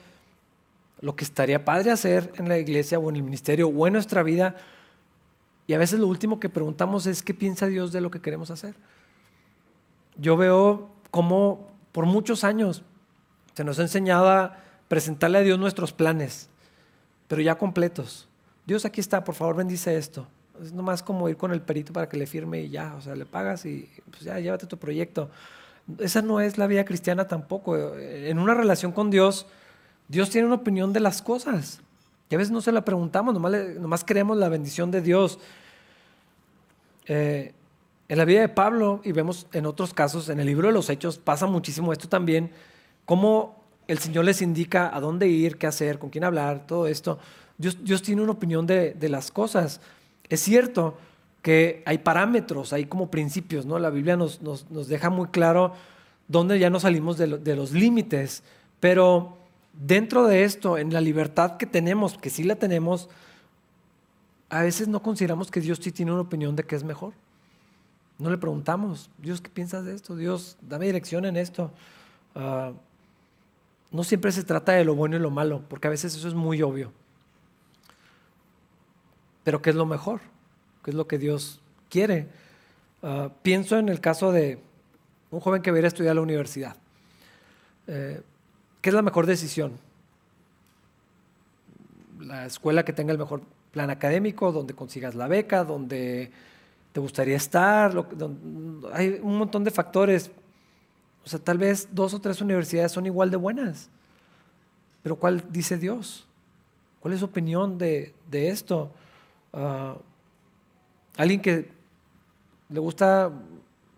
Lo 1.01 1.15
que 1.15 1.25
estaría 1.25 1.65
padre 1.65 1.91
hacer 1.91 2.33
en 2.37 2.49
la 2.49 2.57
iglesia 2.57 2.99
o 2.99 3.11
en 3.11 3.17
el 3.17 3.23
ministerio 3.25 3.69
o 3.69 3.87
en 3.87 3.93
nuestra 3.93 4.23
vida. 4.23 4.57
Y 5.67 5.75
a 5.75 5.79
veces 5.79 5.99
lo 5.99 6.07
último 6.07 6.41
que 6.41 6.49
preguntamos 6.49 7.07
es 7.07 7.23
qué 7.23 7.35
piensa 7.35 7.67
Dios 7.67 7.93
de 7.93 8.01
lo 8.01 8.11
que 8.11 8.21
queremos 8.21 8.51
hacer. 8.53 8.77
Yo 10.17 10.37
veo 10.37 10.89
cómo 11.11 11.69
por 11.91 12.07
muchos 12.07 12.45
años 12.45 12.83
se 13.55 13.65
nos 13.65 13.79
ha 13.81 13.83
enseñado 13.83 14.31
a 14.31 14.57
presentarle 14.87 15.39
a 15.39 15.43
Dios 15.43 15.59
nuestros 15.59 15.93
planes, 15.93 16.49
pero 17.27 17.43
ya 17.43 17.59
completos. 17.59 18.29
Dios 18.67 18.85
aquí 18.85 19.01
está, 19.01 19.25
por 19.25 19.35
favor 19.35 19.57
bendice 19.57 19.97
esto. 19.99 20.29
Es 20.63 20.73
nomás 20.73 21.03
como 21.03 21.29
ir 21.29 21.37
con 21.37 21.53
el 21.53 21.61
perito 21.61 21.93
para 21.93 22.09
que 22.09 22.17
le 22.17 22.27
firme 22.27 22.63
y 22.63 22.71
ya, 22.71 22.95
o 22.95 23.01
sea, 23.01 23.15
le 23.15 23.27
pagas 23.27 23.65
y 23.67 23.89
pues 24.11 24.23
ya, 24.23 24.39
llévate 24.39 24.67
tu 24.67 24.77
proyecto. 24.77 25.31
Esa 25.99 26.23
no 26.23 26.41
es 26.41 26.59
la 26.59 26.67
vida 26.67 26.85
cristiana 26.85 27.29
tampoco. 27.29 27.77
En 27.97 28.39
una 28.39 28.55
relación 28.55 28.93
con 28.93 29.11
Dios, 29.11 29.47
Dios 30.09 30.31
tiene 30.31 30.47
una 30.47 30.57
opinión 30.57 30.93
de 30.93 31.01
las 31.01 31.23
cosas. 31.23 31.81
Y 32.29 32.35
a 32.35 32.39
veces 32.39 32.51
no 32.51 32.61
se 32.61 32.73
la 32.73 32.85
preguntamos, 32.85 33.35
nomás, 33.35 33.53
nomás 33.79 34.03
queremos 34.03 34.37
la 34.37 34.49
bendición 34.49 34.91
de 34.91 35.01
Dios. 35.01 35.39
Eh, 37.07 37.53
en 38.09 38.19
la 38.19 38.25
vida 38.25 38.41
de 38.41 38.49
Pablo, 38.49 39.01
y 39.05 39.13
vemos 39.13 39.47
en 39.53 39.67
otros 39.67 39.95
casos, 39.95 40.29
en 40.29 40.41
el 40.41 40.47
libro 40.47 40.69
de 40.69 40.75
los 40.75 40.91
Hechos, 40.91 41.19
pasa 41.19 41.47
muchísimo 41.47 41.93
esto 41.93 42.09
también, 42.09 42.51
cómo 43.05 43.57
el 43.89 43.99
Señor 43.99 44.25
les 44.25 44.43
indica 44.43 44.95
a 44.95 45.01
dónde 45.01 45.29
ir, 45.29 45.57
qué 45.57 45.67
hacer, 45.67 45.99
con 45.99 46.11
quién 46.11 46.25
hablar, 46.25 46.67
todo 46.67 46.87
esto. 46.89 47.19
Dios, 47.59 47.79
Dios 47.83 48.03
tiene 48.03 48.23
una 48.23 48.33
opinión 48.33 48.67
de, 48.67 48.95
de 48.95 49.09
las 49.09 49.31
cosas. 49.31 49.81
Es 50.29 50.41
cierto 50.41 50.97
que 51.43 51.83
hay 51.87 51.99
parámetros, 51.99 52.73
hay 52.73 52.87
como 52.87 53.11
principios, 53.11 53.67
¿no? 53.67 53.79
La 53.79 53.91
Biblia 53.91 54.17
nos, 54.17 54.41
deja 54.89 55.11
muy 55.11 55.29
claro 55.29 55.75
dónde 56.27 56.59
ya 56.59 56.71
no 56.71 56.81
salimos 56.81 57.19
de, 57.19 57.57
los 57.57 57.71
límites, 57.71 58.43
pero 58.81 59.37
dentro 59.73 60.27
de 60.27 60.43
esto, 60.43 60.77
en 60.77 60.93
la 60.93 61.01
libertad 61.01 61.57
que 61.57 61.67
tenemos, 61.67 62.19
que 62.19 62.31
sí 62.31 62.43
la 62.43 62.57
tenemos, 62.57 63.09
a 64.49 64.63
veces 64.63 64.89
no 64.89 65.03
consideramos 65.03 65.51
que 65.51 65.61
Dios 65.61 65.79
sí 65.81 65.93
tiene 65.93 66.13
una 66.13 66.23
opinión 66.23 66.57
de 66.57 66.65
qué 66.65 66.75
es 66.75 66.83
mejor. 66.83 67.13
No 68.19 68.31
le 68.31 68.39
preguntamos, 68.39 69.11
Dios, 69.19 69.41
¿qué 69.41 69.51
piensas 69.51 69.85
de 69.85 69.95
esto? 69.95 70.17
Dios, 70.17 70.57
dame 70.63 70.87
dirección 70.87 71.27
en 71.27 71.37
esto. 71.37 71.71
Ah, 72.35 72.73
no 73.93 74.03
siempre 74.03 74.33
se 74.33 74.43
trata 74.43 74.73
de 74.73 74.85
lo 74.85 74.97
bueno 74.97 75.17
y 75.17 75.21
lo 75.21 75.31
malo, 75.31 75.63
porque 75.69 75.87
a 75.87 75.91
veces 75.91 76.17
eso 76.17 76.27
es 76.27 76.35
muy 76.35 76.61
obvio. 76.63 76.93
Pero 79.47 79.63
¿qué 79.63 79.71
es 79.71 79.77
lo 79.77 79.87
mejor? 79.87 80.23
¿Qué 80.83 80.91
es 80.91 80.97
lo 80.97 81.07
que 81.07 81.19
Dios 81.19 81.61
quiere? 81.89 82.27
Ah, 83.01 83.31
pienso 83.43 83.79
en 83.79 83.89
el 83.89 84.01
caso 84.01 84.33
de 84.33 84.59
un 85.31 85.39
joven 85.39 85.63
que 85.63 85.71
va 85.71 85.79
estudiar 85.87 86.11
a 86.11 86.15
la 86.17 86.21
universidad. 86.21 86.75
Eh, 87.87 88.21
¿Qué 88.81 88.91
es 88.91 88.95
la 88.95 89.03
mejor 89.03 89.25
decisión? 89.25 89.79
La 92.19 92.45
escuela 92.45 92.85
que 92.85 92.93
tenga 92.93 93.13
el 93.13 93.19
mejor 93.19 93.41
plan 93.71 93.89
académico, 93.89 94.51
donde 94.51 94.75
consigas 94.75 95.15
la 95.15 95.29
beca, 95.29 95.63
donde 95.63 96.33
te 96.93 96.99
gustaría 96.99 97.37
estar. 97.37 97.95
hay 98.95 99.21
un 99.23 99.39
montón 99.39 99.63
de 99.63 99.71
factores. 99.71 100.29
O 101.25 101.29
sea, 101.29 101.39
tal 101.39 101.59
vez 101.59 101.89
dos 101.93 102.15
o 102.15 102.21
tres 102.21 102.41
universidades 102.41 102.91
son 102.91 103.07
igual 103.07 103.31
de 103.31 103.37
buenas. 103.37 103.91
Pero 105.05 105.15
¿cuál 105.15 105.45
dice 105.53 105.77
Dios? 105.77 106.27
¿Cuál 106.99 107.15
es 107.15 107.21
su 107.21 107.27
opinión 107.27 107.79
de, 107.79 108.13
de 108.29 108.49
esto? 108.49 108.91
Ah, 109.57 109.97
alguien 111.17 111.41
que 111.41 111.71
le 112.69 112.79
gusta 112.79 113.33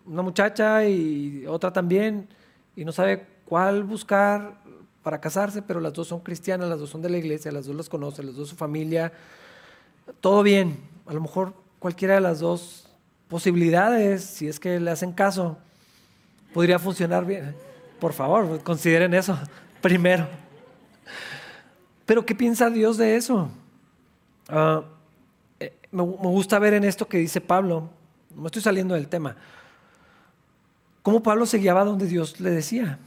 una 0.06 0.22
muchacha 0.22 0.84
y 0.84 1.44
otra 1.46 1.72
también 1.72 2.28
y 2.76 2.84
no 2.84 2.92
sabe 2.92 3.26
cuál 3.44 3.82
buscar 3.82 4.54
para 5.02 5.20
casarse, 5.20 5.60
pero 5.62 5.80
las 5.80 5.92
dos 5.92 6.06
son 6.06 6.20
cristianas, 6.20 6.68
las 6.68 6.78
dos 6.78 6.90
son 6.90 7.02
de 7.02 7.10
la 7.10 7.18
iglesia, 7.18 7.50
las 7.50 7.66
dos 7.66 7.74
las 7.74 7.88
conocen, 7.88 8.26
las 8.26 8.36
dos 8.36 8.50
su 8.50 8.56
familia. 8.56 9.12
Todo 10.20 10.44
bien. 10.44 10.78
A 11.06 11.12
lo 11.12 11.20
mejor 11.20 11.54
cualquiera 11.80 12.14
de 12.14 12.20
las 12.20 12.38
dos 12.38 12.88
posibilidades, 13.28 14.22
si 14.22 14.46
es 14.46 14.60
que 14.60 14.78
le 14.78 14.90
hacen 14.90 15.12
caso, 15.12 15.58
podría 16.54 16.78
funcionar 16.78 17.24
bien. 17.24 17.56
Por 17.98 18.12
favor, 18.12 18.62
consideren 18.62 19.12
eso 19.12 19.36
primero. 19.80 20.28
Pero 22.06 22.24
¿qué 22.24 22.34
piensa 22.34 22.70
Dios 22.70 22.96
de 22.96 23.16
eso? 23.16 23.50
Ah, 24.48 24.84
me, 25.90 26.02
gusta 26.02 26.58
ver 26.58 26.74
en 26.74 26.84
esto 26.84 27.08
que 27.08 27.18
dice 27.18 27.40
Pablo, 27.40 27.90
no 28.34 28.46
estoy 28.46 28.62
saliendo 28.62 28.94
del 28.94 29.08
tema, 29.08 29.36
cómo 31.02 31.22
Pablo 31.22 31.46
se 31.46 31.58
guiaba 31.58 31.84
donde 31.84 32.06
Dios 32.06 32.40
le 32.40 32.50
decía. 32.50 32.98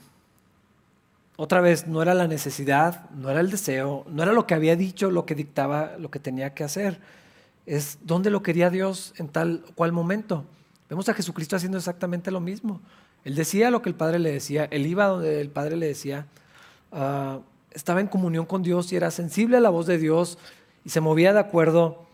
Otra 1.37 1.61
vez, 1.61 1.87
no 1.87 2.01
era 2.01 2.13
la 2.13 2.27
necesidad, 2.27 3.09
no 3.11 3.29
era 3.29 3.39
el 3.39 3.49
deseo, 3.49 4.05
no 4.07 4.21
era 4.21 4.33
lo 4.33 4.45
que 4.45 4.53
había 4.53 4.75
dicho, 4.75 5.09
lo 5.09 5.25
que 5.25 5.33
dictaba, 5.33 5.93
lo 5.97 6.11
que 6.11 6.19
tenía 6.19 6.53
que 6.53 6.63
hacer. 6.63 6.99
Es 7.65 7.97
dónde 8.03 8.29
lo 8.29 8.43
quería 8.43 8.69
Dios 8.69 9.13
en 9.17 9.27
tal 9.27 9.63
o 9.67 9.73
cual 9.73 9.91
momento. 9.91 10.45
Vemos 10.89 11.09
a 11.09 11.13
Jesucristo 11.13 11.55
haciendo 11.55 11.79
exactamente 11.79 12.29
lo 12.29 12.41
mismo. 12.41 12.79
Él 13.23 13.35
decía 13.35 13.71
lo 13.71 13.81
que 13.81 13.89
el 13.89 13.95
Padre 13.95 14.19
le 14.19 14.31
decía, 14.31 14.65
él 14.65 14.85
iba 14.85 15.05
donde 15.05 15.41
el 15.41 15.49
Padre 15.49 15.77
le 15.77 15.87
decía, 15.87 16.27
ah, 16.91 17.39
estaba 17.71 18.01
en 18.01 18.07
comunión 18.07 18.45
con 18.45 18.61
Dios 18.61 18.91
y 18.91 18.95
era 18.95 19.09
sensible 19.09 19.57
a 19.57 19.61
la 19.61 19.69
voz 19.69 19.87
de 19.87 19.97
Dios 19.97 20.37
y 20.83 20.89
se 20.89 21.01
movía 21.01 21.33
de 21.33 21.39
acuerdo 21.39 22.05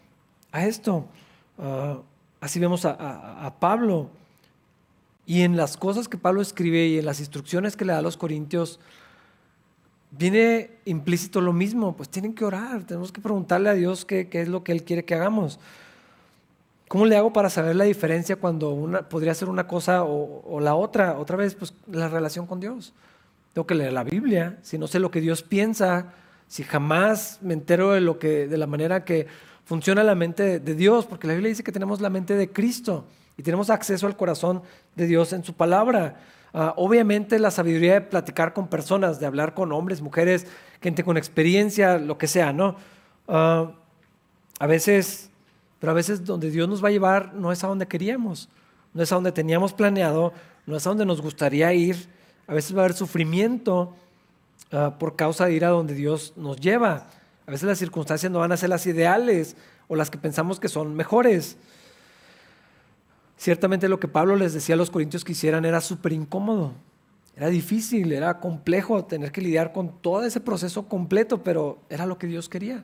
a 0.57 0.65
esto. 0.65 1.05
Ah, 1.57 1.99
así 2.41 2.59
vemos 2.59 2.85
a, 2.85 3.53
Pablo. 3.59 4.09
Y 5.25 5.41
en 5.41 5.57
las 5.57 5.77
cosas 5.77 6.07
que 6.07 6.17
Pablo 6.17 6.41
escribe 6.41 6.87
y 6.87 6.99
en 6.99 7.05
las 7.05 7.19
instrucciones 7.19 7.75
que 7.75 7.85
le 7.85 7.93
da 7.93 7.99
a 7.99 8.01
los 8.01 8.15
corintios, 8.15 8.79
viene 10.11 10.71
implícito 10.85 11.41
lo 11.41 11.51
mismo, 11.51 11.97
pues 11.97 12.07
tienen 12.09 12.33
que 12.33 12.45
orar, 12.45 12.85
tenemos 12.85 13.11
que 13.11 13.19
preguntarle 13.19 13.69
a 13.69 13.73
Dios 13.73 14.05
qué, 14.05 14.29
es 14.31 14.47
lo 14.47 14.63
que 14.63 14.71
Él 14.71 14.83
quiere 14.83 15.03
que 15.03 15.15
hagamos. 15.15 15.59
¿Cómo 16.87 17.05
le 17.05 17.17
hago 17.17 17.33
para 17.33 17.49
saber 17.49 17.75
la 17.75 17.83
diferencia 17.83 18.37
cuando 18.37 18.69
una, 18.69 19.09
podría 19.09 19.33
ser 19.33 19.49
una 19.49 19.67
cosa 19.67 20.03
o, 20.03 20.41
o, 20.47 20.61
la 20.61 20.75
otra? 20.75 21.19
Otra 21.19 21.35
vez, 21.35 21.55
pues 21.55 21.73
la 21.91 22.07
relación 22.07 22.47
con 22.47 22.61
Dios. 22.61 22.93
Tengo 23.51 23.67
que 23.67 23.75
leer 23.75 23.91
la 23.91 24.05
Biblia, 24.05 24.57
si 24.61 24.77
no 24.77 24.87
sé 24.87 24.99
lo 24.99 25.11
que 25.11 25.19
Dios 25.19 25.43
piensa, 25.43 26.13
si 26.47 26.63
jamás 26.63 27.39
me 27.41 27.53
entero 27.53 27.91
de, 27.91 28.01
lo 28.01 28.19
que, 28.19 28.47
de 28.47 28.57
la 28.57 28.67
manera 28.67 29.03
que 29.03 29.27
funciona 29.67 30.03
la 30.03 30.15
mente 30.15 30.59
de 30.59 30.73
Dios, 30.73 31.05
porque 31.05 31.27
la 31.27 31.33
Biblia 31.33 31.49
dice 31.49 31.63
que 31.63 31.71
tenemos 31.71 32.01
la 32.01 32.09
mente 32.09 32.35
de 32.35 32.51
Cristo 32.51 33.05
y 33.37 33.43
tenemos 33.43 33.69
acceso 33.69 34.07
al 34.07 34.17
corazón 34.17 34.63
de 34.95 35.05
Dios 35.05 35.33
en 35.33 35.43
su 35.43 35.53
palabra. 35.53 36.15
Ah, 36.53 36.73
obviamente 36.77 37.37
la 37.37 37.51
sabiduría 37.51 37.93
de 37.93 38.01
platicar 38.01 38.53
con 38.53 38.67
personas, 38.67 39.19
de 39.19 39.25
hablar 39.27 39.53
con 39.53 39.71
hombres, 39.71 40.01
mujeres, 40.01 40.47
gente 40.81 41.03
con 41.03 41.17
experiencia, 41.17 41.99
lo 41.99 42.17
que 42.17 42.27
sea, 42.27 42.51
¿no? 42.51 42.77
Ah, 43.27 43.73
a 44.57 44.65
veces, 44.65 45.29
pero 45.79 45.91
a 45.91 45.95
veces 45.95 46.25
donde 46.25 46.49
Dios 46.49 46.67
nos 46.67 46.83
va 46.83 46.87
a 46.87 46.91
llevar 46.91 47.35
no 47.35 47.51
es 47.51 47.63
a 47.63 47.67
donde 47.67 47.87
queríamos, 47.87 48.49
no 48.93 49.03
es 49.03 49.11
a 49.11 49.15
donde 49.15 49.31
teníamos 49.31 49.73
planeado, 49.73 50.33
no 50.65 50.75
es 50.75 50.87
a 50.87 50.89
donde 50.89 51.05
nos 51.05 51.21
gustaría 51.21 51.71
ir. 51.73 52.09
A 52.47 52.53
veces 52.53 52.75
va 52.75 52.81
a 52.81 52.85
haber 52.85 52.95
sufrimiento 52.95 53.93
Ah, 54.71 54.97
por 54.99 55.15
causa 55.15 55.45
de 55.45 55.53
ir 55.53 55.63
a 55.63 55.69
donde 55.69 55.93
Dios 55.93 56.33
nos 56.35 56.59
lleva. 56.59 57.07
A 57.47 57.51
veces 57.51 57.65
las 57.65 57.79
circunstancias 57.79 58.29
no 58.29 58.39
van 58.39 58.51
a 58.51 58.57
ser 58.57 58.69
las 58.69 58.85
ideales 58.85 59.55
o 59.87 59.95
las 59.95 60.09
que 60.09 60.17
pensamos 60.17 60.59
que 60.59 60.67
son 60.67 60.93
mejores. 60.95 61.55
Ciertamente 63.37 63.87
lo 63.87 64.01
que 64.01 64.09
Pablo 64.09 64.35
les 64.35 64.53
decía 64.53 64.75
a 64.75 64.77
los 64.77 64.91
corintios 64.91 65.23
que 65.23 65.31
hicieran 65.31 65.63
era 65.63 65.79
súper 65.79 66.11
incómodo. 66.11 66.73
Era 67.37 67.47
difícil, 67.47 68.11
era 68.11 68.41
complejo 68.41 69.05
tener 69.05 69.31
que 69.31 69.39
lidiar 69.39 69.71
con 69.71 70.01
todo 70.01 70.25
ese 70.25 70.41
proceso 70.41 70.89
completo, 70.89 71.41
pero 71.41 71.77
era 71.89 72.05
lo 72.05 72.17
que 72.17 72.27
Dios 72.27 72.49
quería. 72.49 72.83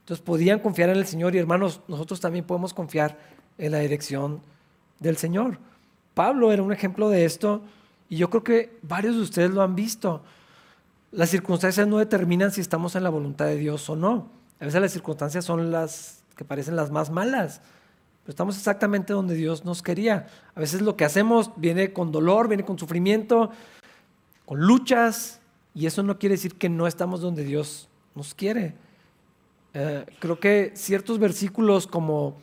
Entonces 0.00 0.24
podían 0.24 0.58
confiar 0.58 0.90
en 0.90 0.96
el 0.96 1.06
Señor 1.06 1.36
y 1.36 1.38
hermanos, 1.38 1.80
nosotros 1.86 2.18
también 2.18 2.44
podemos 2.44 2.74
confiar 2.74 3.16
en 3.58 3.70
la 3.70 3.78
dirección 3.78 4.40
del 4.98 5.18
Señor. 5.18 5.58
Pablo 6.14 6.50
era 6.50 6.64
un 6.64 6.72
ejemplo 6.72 7.10
de 7.10 7.24
esto 7.24 7.62
y 8.08 8.16
yo 8.16 8.28
creo 8.28 8.42
que 8.42 8.76
varios 8.82 9.14
de 9.14 9.22
ustedes 9.22 9.50
lo 9.52 9.62
han 9.62 9.76
visto. 9.76 10.24
Las 11.12 11.30
circunstancias 11.30 11.88
no 11.88 11.98
determinan 11.98 12.52
si 12.52 12.60
estamos 12.60 12.94
en 12.94 13.02
la 13.02 13.10
voluntad 13.10 13.46
de 13.46 13.56
Dios 13.56 13.88
o 13.90 13.96
no. 13.96 14.28
A 14.60 14.64
veces 14.64 14.80
las 14.80 14.92
circunstancias 14.92 15.44
son 15.44 15.70
las 15.70 16.22
que 16.36 16.44
parecen 16.44 16.76
las 16.76 16.90
más 16.90 17.10
malas, 17.10 17.60
pero 18.22 18.30
estamos 18.30 18.56
exactamente 18.56 19.12
donde 19.12 19.34
Dios 19.34 19.64
nos 19.64 19.82
quería. 19.82 20.28
A 20.54 20.60
veces 20.60 20.82
lo 20.82 20.96
que 20.96 21.04
hacemos 21.04 21.50
viene 21.56 21.92
con 21.92 22.12
dolor, 22.12 22.48
viene 22.48 22.64
con 22.64 22.78
sufrimiento, 22.78 23.50
con 24.44 24.60
luchas, 24.60 25.40
y 25.74 25.86
eso 25.86 26.02
no 26.02 26.18
quiere 26.18 26.34
decir 26.34 26.54
que 26.54 26.68
no 26.68 26.86
estamos 26.86 27.20
donde 27.20 27.44
Dios 27.44 27.88
nos 28.14 28.34
quiere. 28.34 28.74
Eh, 29.74 30.04
creo 30.18 30.38
que 30.38 30.72
ciertos 30.74 31.18
versículos 31.18 31.86
como 31.86 32.36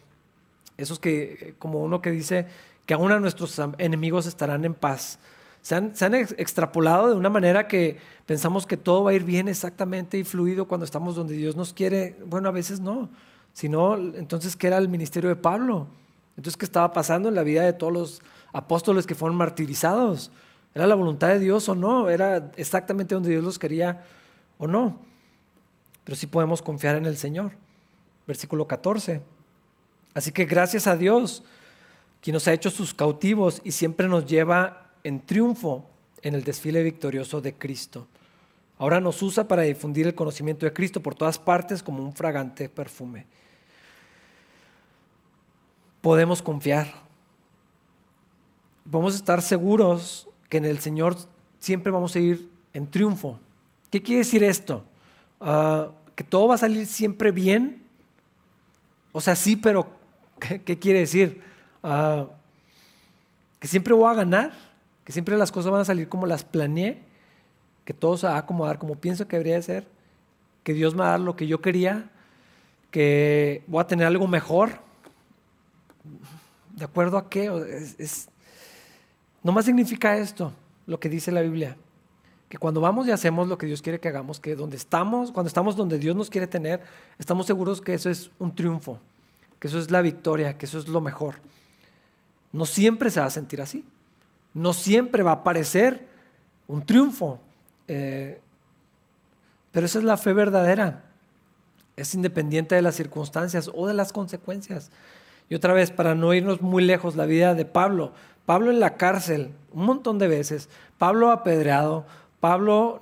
esos 0.77 0.99
que, 0.99 1.55
como 1.59 1.83
uno 1.83 2.01
que 2.01 2.11
dice 2.11 2.47
que 2.85 2.93
aún 2.93 3.11
a 3.11 3.19
nuestros 3.19 3.59
enemigos 3.77 4.27
estarán 4.27 4.63
en 4.63 4.73
paz, 4.73 5.19
se 5.67 5.75
han, 5.75 6.15
extrapolado 6.15 7.09
de 7.09 7.15
una 7.15 7.29
manera 7.29 7.67
que 7.67 7.97
pensamos 8.25 8.65
que 8.65 8.77
todo 8.77 9.03
va 9.03 9.11
a 9.11 9.13
ir 9.15 9.25
bien 9.25 9.49
exactamente 9.49 10.17
y 10.17 10.23
fluido 10.23 10.65
cuando 10.65 10.85
estamos 10.85 11.13
donde 11.13 11.35
Dios 11.35 11.57
nos 11.57 11.73
quiere. 11.73 12.15
Bueno, 12.25 12.47
a 12.47 12.53
veces 12.53 12.79
no. 12.79 13.09
Si 13.51 13.67
no, 13.67 13.97
entonces, 13.97 14.55
¿qué 14.55 14.67
era 14.67 14.77
el 14.77 14.87
ministerio 14.87 15.29
de 15.29 15.35
Pablo? 15.35 15.87
Entonces, 16.37 16.55
¿qué 16.55 16.63
estaba 16.63 16.93
pasando 16.93 17.27
en 17.27 17.35
la 17.35 17.43
vida 17.43 17.63
de 17.63 17.73
todos 17.73 17.91
los 17.91 18.21
apóstoles 18.53 19.05
que 19.05 19.13
fueron 19.13 19.37
martirizados? 19.37 20.31
¿Era 20.73 20.87
la 20.87 20.95
voluntad 20.95 21.27
de 21.27 21.39
Dios 21.39 21.67
o 21.67 21.75
no? 21.75 22.09
¿Era 22.09 22.49
exactamente 22.55 23.13
donde 23.15 23.31
Dios 23.31 23.43
los 23.43 23.59
quería 23.59 24.05
o 24.59 24.67
no? 24.67 24.97
Pero 26.05 26.15
sí 26.15 26.27
podemos 26.27 26.61
confiar 26.61 26.95
en 26.95 27.05
el 27.05 27.17
Señor. 27.17 27.51
Versículo 28.25 28.67
14. 28.67 29.21
Así 30.13 30.31
que 30.31 30.45
gracias 30.45 30.87
a 30.87 30.95
Dios, 30.95 31.43
quien 32.21 32.35
nos 32.35 32.47
ha 32.47 32.53
hecho 32.53 32.69
sus 32.69 32.93
cautivos 32.93 33.59
y 33.65 33.73
siempre 33.73 34.07
nos 34.07 34.25
lleva 34.25 34.86
en 35.03 35.25
triunfo 35.25 35.85
en 36.21 36.35
el 36.35 36.43
desfile 36.43 36.83
victorioso 36.83 37.41
de 37.41 37.53
Cristo. 37.53 38.07
Ahora 38.79 38.99
nos 38.99 39.21
usa 39.21 39.47
para 39.47 39.63
difundir 39.63 40.05
el 40.05 40.15
conocimiento 40.15 40.65
de 40.65 40.73
Cristo 40.73 41.01
por 41.01 41.15
todas 41.15 41.39
partes 41.39 41.81
como 41.81 42.03
un 42.03 42.13
fragante 42.13 42.69
perfume. 42.69 43.25
Podemos 46.01 46.41
confiar. 46.41 46.87
Podemos 48.89 49.15
estar 49.15 49.41
seguros 49.41 50.27
que 50.49 50.57
en 50.57 50.65
el 50.65 50.79
Señor 50.79 51.17
siempre 51.59 51.91
vamos 51.91 52.15
a 52.15 52.19
ir 52.19 52.49
en 52.73 52.87
triunfo. 52.87 53.39
¿Qué 53.89 54.01
quiere 54.01 54.19
decir 54.19 54.43
esto? 54.43 54.83
Ah, 55.41 55.89
¿Que 56.15 56.23
todo 56.23 56.47
va 56.47 56.55
a 56.55 56.59
salir 56.59 56.85
siempre 56.85 57.31
bien? 57.31 57.83
O 59.11 59.21
sea, 59.21 59.35
sí, 59.35 59.55
pero 59.55 59.87
¿qué, 60.39 60.77
quiere 60.77 60.99
decir? 60.99 61.41
Ah, 61.81 62.27
¿Que 63.59 63.67
siempre 63.67 63.93
voy 63.93 64.09
a 64.09 64.13
ganar? 64.13 64.66
Que 65.07 65.13
siempre 65.13 65.37
las 65.37 65.53
cosas 65.53 65.71
van 65.71 65.79
a 65.79 65.85
salir 65.85 66.09
como 66.09 66.25
las 66.25 66.43
planeé, 66.43 67.01
que 67.85 67.93
todo 67.93 68.17
se 68.17 68.27
va 68.27 68.35
a 68.35 68.39
acomodar 68.39 68.77
como 68.77 68.95
pienso 68.95 69.25
que 69.25 69.37
debería 69.37 69.55
de 69.55 69.61
ser, 69.61 69.87
que 70.65 70.73
Dios 70.73 70.95
me 70.95 70.99
va 70.99 71.07
a 71.07 71.11
dar 71.11 71.21
lo 71.21 71.37
que 71.37 71.47
yo 71.47 71.61
quería, 71.61 72.11
que 72.91 73.63
voy 73.67 73.79
a 73.79 73.87
tener 73.87 74.05
algo 74.05 74.27
mejor. 74.27 74.81
¿De 76.75 76.83
acuerdo 76.83 77.17
a 77.17 77.29
qué? 77.29 77.49
Es, 77.97 78.27
no 79.41 79.53
más 79.53 79.63
significa 79.63 80.17
esto, 80.17 80.51
lo 80.85 80.99
que 80.99 81.07
dice 81.07 81.31
la 81.31 81.39
Biblia. 81.39 81.77
Que 82.49 82.57
cuando 82.57 82.81
vamos 82.81 83.07
y 83.07 83.11
hacemos 83.11 83.47
lo 83.47 83.57
que 83.57 83.65
Dios 83.65 83.81
quiere 83.81 84.01
que 84.01 84.09
hagamos, 84.09 84.41
que 84.41 84.57
donde 84.57 84.75
estamos, 84.75 85.31
cuando 85.31 85.47
estamos 85.47 85.77
donde 85.77 85.99
Dios 85.99 86.17
nos 86.17 86.29
quiere 86.29 86.47
tener, 86.47 86.81
estamos 87.17 87.45
seguros 87.45 87.79
que 87.79 87.93
eso 87.93 88.09
es 88.09 88.29
un 88.39 88.53
triunfo, 88.53 88.99
que 89.57 89.69
eso 89.69 89.79
es 89.79 89.89
la 89.89 90.01
victoria, 90.01 90.57
que 90.57 90.65
eso 90.65 90.79
es 90.79 90.89
lo 90.89 90.99
mejor. 90.99 91.35
No 92.51 92.65
siempre 92.65 93.09
se 93.09 93.21
va 93.21 93.27
a 93.27 93.29
sentir 93.29 93.61
así 93.61 93.85
no 94.57 94.73
siempre 94.73 95.21
va 95.21 95.33
a 95.33 95.43
parecer 95.43 96.07
un 96.67 96.83
triunfo. 96.83 97.39
Eh, 97.87 98.41
pero 99.71 99.85
esa 99.85 99.99
es 99.99 100.03
la 100.03 100.17
fe 100.17 100.33
verdadera. 100.33 101.03
Es 101.95 102.15
independiente 102.15 102.73
de 102.73 102.81
las 102.81 102.95
circunstancias 102.95 103.69
o 103.73 103.87
de 103.87 103.93
las 103.93 104.11
consecuencias. 104.11 104.89
Y 105.47 105.55
otra 105.55 105.73
vez, 105.73 105.91
para 105.91 106.15
no 106.15 106.33
irnos 106.33 106.61
muy 106.61 106.83
lejos, 106.83 107.15
la 107.15 107.25
vida 107.25 107.53
de 107.53 107.65
Pablo. 107.65 108.13
Pablo 108.47 108.71
en 108.71 108.79
la 108.79 108.97
cárcel, 108.97 109.51
un 109.73 109.85
montón 109.85 110.17
de 110.17 110.27
veces. 110.27 110.69
Pablo 110.97 111.31
apedreado, 111.31 112.05
Pablo 112.39 112.97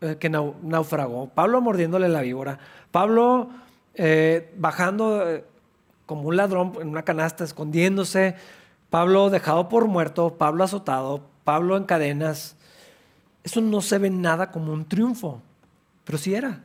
eh, 0.00 0.16
que 0.20 0.30
naufragó, 0.30 1.28
Pablo 1.30 1.60
mordiéndole 1.60 2.08
la 2.08 2.20
víbora, 2.20 2.58
Pablo 2.92 3.50
eh, 3.94 4.52
bajando 4.56 5.42
como 6.06 6.28
un 6.28 6.36
ladrón 6.36 6.74
en 6.80 6.88
una 6.88 7.04
canasta, 7.04 7.42
escondiéndose, 7.42 8.36
Pablo 8.92 9.30
dejado 9.30 9.70
por 9.70 9.88
muerto, 9.88 10.36
Pablo 10.36 10.64
azotado, 10.64 11.22
Pablo 11.44 11.78
en 11.78 11.84
cadenas. 11.84 12.56
Eso 13.42 13.62
no 13.62 13.80
se 13.80 13.96
ve 13.96 14.10
nada 14.10 14.50
como 14.50 14.70
un 14.70 14.84
triunfo, 14.84 15.40
pero 16.04 16.18
sí 16.18 16.34
era. 16.34 16.62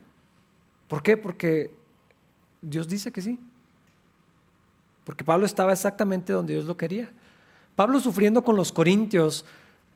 ¿Por 0.88 1.02
qué? 1.02 1.16
Porque 1.16 1.74
Dios 2.60 2.86
dice 2.86 3.12
que 3.12 3.22
sí. 3.22 3.40
Porque 5.04 5.24
Pablo 5.24 5.46
estaba 5.46 5.72
exactamente 5.72 6.34
donde 6.34 6.52
Dios 6.52 6.66
lo 6.66 6.76
quería. 6.76 7.10
Pablo 7.74 7.98
sufriendo 7.98 8.44
con 8.44 8.56
los 8.56 8.72
corintios 8.72 9.46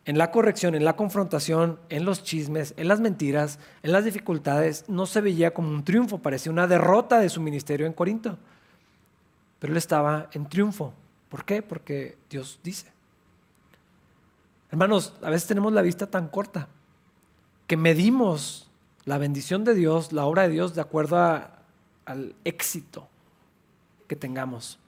en 0.06 0.16
la 0.16 0.30
corrección, 0.30 0.74
en 0.74 0.86
la 0.86 0.96
confrontación, 0.96 1.78
en 1.90 2.06
los 2.06 2.22
chismes, 2.22 2.72
en 2.78 2.88
las 2.88 3.00
mentiras, 3.00 3.58
en 3.82 3.92
las 3.92 4.06
dificultades, 4.06 4.86
no 4.88 5.04
se 5.04 5.20
veía 5.20 5.52
como 5.52 5.68
un 5.68 5.84
triunfo, 5.84 6.16
parecía 6.16 6.50
una 6.50 6.66
derrota 6.66 7.20
de 7.20 7.28
su 7.28 7.42
ministerio 7.42 7.84
en 7.86 7.92
Corinto. 7.92 8.38
Pero 9.58 9.74
él 9.74 9.76
estaba 9.76 10.30
en 10.32 10.48
triunfo. 10.48 10.94
¿Por 11.32 11.46
qué? 11.46 11.62
Porque 11.62 12.18
Dios 12.28 12.60
dice. 12.62 12.92
Hermanos, 14.70 15.14
a 15.22 15.30
veces 15.30 15.48
tenemos 15.48 15.72
la 15.72 15.80
vista 15.80 16.06
tan 16.06 16.28
corta 16.28 16.68
que 17.66 17.78
medimos 17.78 18.68
la 19.06 19.16
bendición 19.16 19.64
de 19.64 19.72
Dios, 19.72 20.12
la 20.12 20.26
obra 20.26 20.42
de 20.42 20.50
Dios, 20.50 20.74
de 20.74 20.82
acuerdo 20.82 21.16
al 22.04 22.34
éxito 22.44 23.08
que 24.08 24.14
tengamos. 24.14 24.78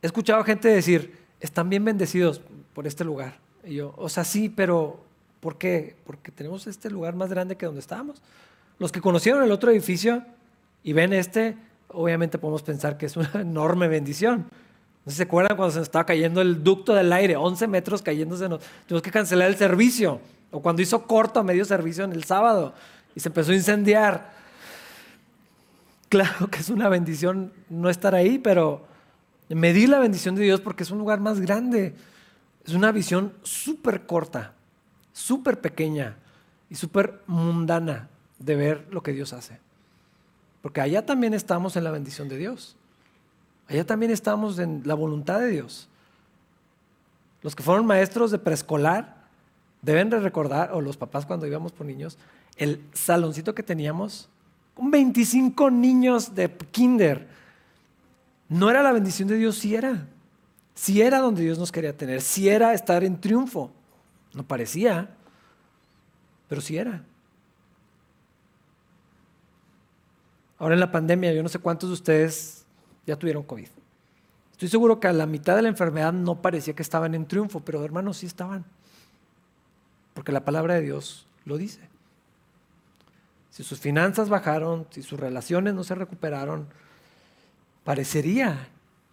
He 0.00 0.06
escuchado 0.06 0.44
gente 0.44 0.68
decir, 0.68 1.18
están 1.40 1.68
bien 1.68 1.84
bendecidos 1.84 2.40
por 2.72 2.86
este 2.86 3.02
lugar. 3.02 3.40
Y 3.64 3.74
yo, 3.74 3.94
o 3.96 4.08
sea, 4.08 4.22
sí, 4.22 4.48
pero 4.48 5.00
¿por 5.40 5.58
qué? 5.58 5.96
Porque 6.06 6.30
tenemos 6.30 6.68
este 6.68 6.88
lugar 6.88 7.16
más 7.16 7.30
grande 7.30 7.56
que 7.56 7.66
donde 7.66 7.80
estábamos. 7.80 8.22
Los 8.78 8.92
que 8.92 9.00
conocieron 9.00 9.42
el 9.42 9.50
otro 9.50 9.72
edificio 9.72 10.24
y 10.84 10.92
ven 10.92 11.12
este, 11.12 11.58
obviamente 11.88 12.38
podemos 12.38 12.62
pensar 12.62 12.96
que 12.98 13.06
es 13.06 13.16
una 13.16 13.30
enorme 13.40 13.88
bendición. 13.88 14.46
¿No 15.04 15.12
se 15.12 15.22
acuerdan 15.22 15.56
cuando 15.56 15.72
se 15.72 15.78
nos 15.78 15.86
estaba 15.86 16.04
cayendo 16.04 16.40
el 16.40 16.64
ducto 16.64 16.92
del 16.92 17.12
aire? 17.12 17.36
11 17.36 17.68
metros 17.68 18.02
cayéndose. 18.02 18.48
Tuvimos 18.86 19.02
que 19.02 19.10
cancelar 19.12 19.48
el 19.48 19.56
servicio. 19.56 20.20
O 20.50 20.60
cuando 20.60 20.82
hizo 20.82 21.06
corto 21.06 21.40
a 21.40 21.42
medio 21.42 21.64
servicio 21.64 22.04
en 22.04 22.12
el 22.12 22.24
sábado 22.24 22.74
y 23.14 23.20
se 23.20 23.28
empezó 23.28 23.52
a 23.52 23.54
incendiar. 23.54 24.32
Claro 26.08 26.48
que 26.50 26.58
es 26.58 26.70
una 26.70 26.88
bendición 26.88 27.52
no 27.68 27.88
estar 27.88 28.14
ahí, 28.14 28.38
pero 28.38 28.86
medir 29.48 29.88
la 29.88 29.98
bendición 29.98 30.34
de 30.34 30.42
Dios 30.42 30.60
porque 30.60 30.82
es 30.82 30.90
un 30.90 30.98
lugar 30.98 31.20
más 31.20 31.40
grande. 31.40 31.94
Es 32.64 32.74
una 32.74 32.90
visión 32.90 33.32
súper 33.42 34.06
corta, 34.06 34.54
súper 35.12 35.60
pequeña 35.60 36.16
y 36.68 36.74
súper 36.74 37.20
mundana 37.28 38.08
de 38.40 38.56
ver 38.56 38.86
lo 38.90 39.02
que 39.02 39.12
Dios 39.12 39.32
hace. 39.32 39.65
Porque 40.66 40.80
allá 40.80 41.06
también 41.06 41.32
estamos 41.32 41.76
en 41.76 41.84
la 41.84 41.92
bendición 41.92 42.28
de 42.28 42.36
Dios. 42.36 42.74
Allá 43.68 43.86
también 43.86 44.10
estamos 44.10 44.58
en 44.58 44.82
la 44.84 44.94
voluntad 44.94 45.38
de 45.38 45.46
Dios. 45.46 45.88
Los 47.40 47.54
que 47.54 47.62
fueron 47.62 47.86
maestros 47.86 48.32
de 48.32 48.40
preescolar 48.40 49.28
deben 49.80 50.10
de 50.10 50.18
recordar, 50.18 50.72
o 50.72 50.80
los 50.80 50.96
papás 50.96 51.24
cuando 51.24 51.46
íbamos 51.46 51.70
por 51.70 51.86
niños, 51.86 52.18
el 52.56 52.82
saloncito 52.94 53.54
que 53.54 53.62
teníamos 53.62 54.28
con 54.74 54.90
25 54.90 55.70
niños 55.70 56.34
de 56.34 56.50
kinder 56.72 57.28
no 58.48 58.68
era 58.68 58.82
la 58.82 58.90
bendición 58.90 59.28
de 59.28 59.36
Dios, 59.36 59.58
sí 59.58 59.76
era. 59.76 60.08
Sí 60.74 61.00
era 61.00 61.20
donde 61.20 61.42
Dios 61.42 61.60
nos 61.60 61.70
quería 61.70 61.96
tener, 61.96 62.20
sí 62.22 62.48
era 62.48 62.74
estar 62.74 63.04
en 63.04 63.20
triunfo. 63.20 63.70
No 64.34 64.42
parecía, 64.42 65.10
pero 66.48 66.60
sí 66.60 66.76
era. 66.76 67.04
Ahora 70.58 70.74
en 70.74 70.80
la 70.80 70.90
pandemia, 70.92 71.32
yo 71.32 71.42
no 71.42 71.48
sé 71.48 71.58
cuántos 71.58 71.90
de 71.90 71.94
ustedes 71.94 72.64
ya 73.06 73.16
tuvieron 73.16 73.42
COVID. 73.42 73.68
Estoy 74.52 74.68
seguro 74.68 75.00
que 75.00 75.08
a 75.08 75.12
la 75.12 75.26
mitad 75.26 75.54
de 75.54 75.62
la 75.62 75.68
enfermedad 75.68 76.12
no 76.12 76.40
parecía 76.40 76.74
que 76.74 76.82
estaban 76.82 77.14
en 77.14 77.26
triunfo, 77.26 77.60
pero 77.60 77.84
hermanos 77.84 78.18
sí 78.18 78.26
estaban. 78.26 78.64
Porque 80.14 80.32
la 80.32 80.44
palabra 80.44 80.74
de 80.74 80.82
Dios 80.82 81.26
lo 81.44 81.58
dice. 81.58 81.80
Si 83.50 83.62
sus 83.64 83.78
finanzas 83.80 84.28
bajaron, 84.28 84.86
si 84.90 85.02
sus 85.02 85.20
relaciones 85.20 85.74
no 85.74 85.84
se 85.84 85.94
recuperaron, 85.94 86.68
Parecería 87.86 88.68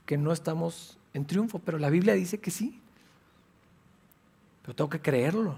que 0.07 0.17
no 0.17 0.33
estamos 0.33 0.97
en 1.13 1.27
triunfo, 1.27 1.59
pero 1.59 1.77
la 1.77 1.91
Biblia 1.91 2.15
dice 2.15 2.39
que 2.39 2.49
sí. 2.49 2.81
Pero 4.63 4.75
tengo 4.75 4.89
que 4.89 4.99
creerlo. 4.99 5.55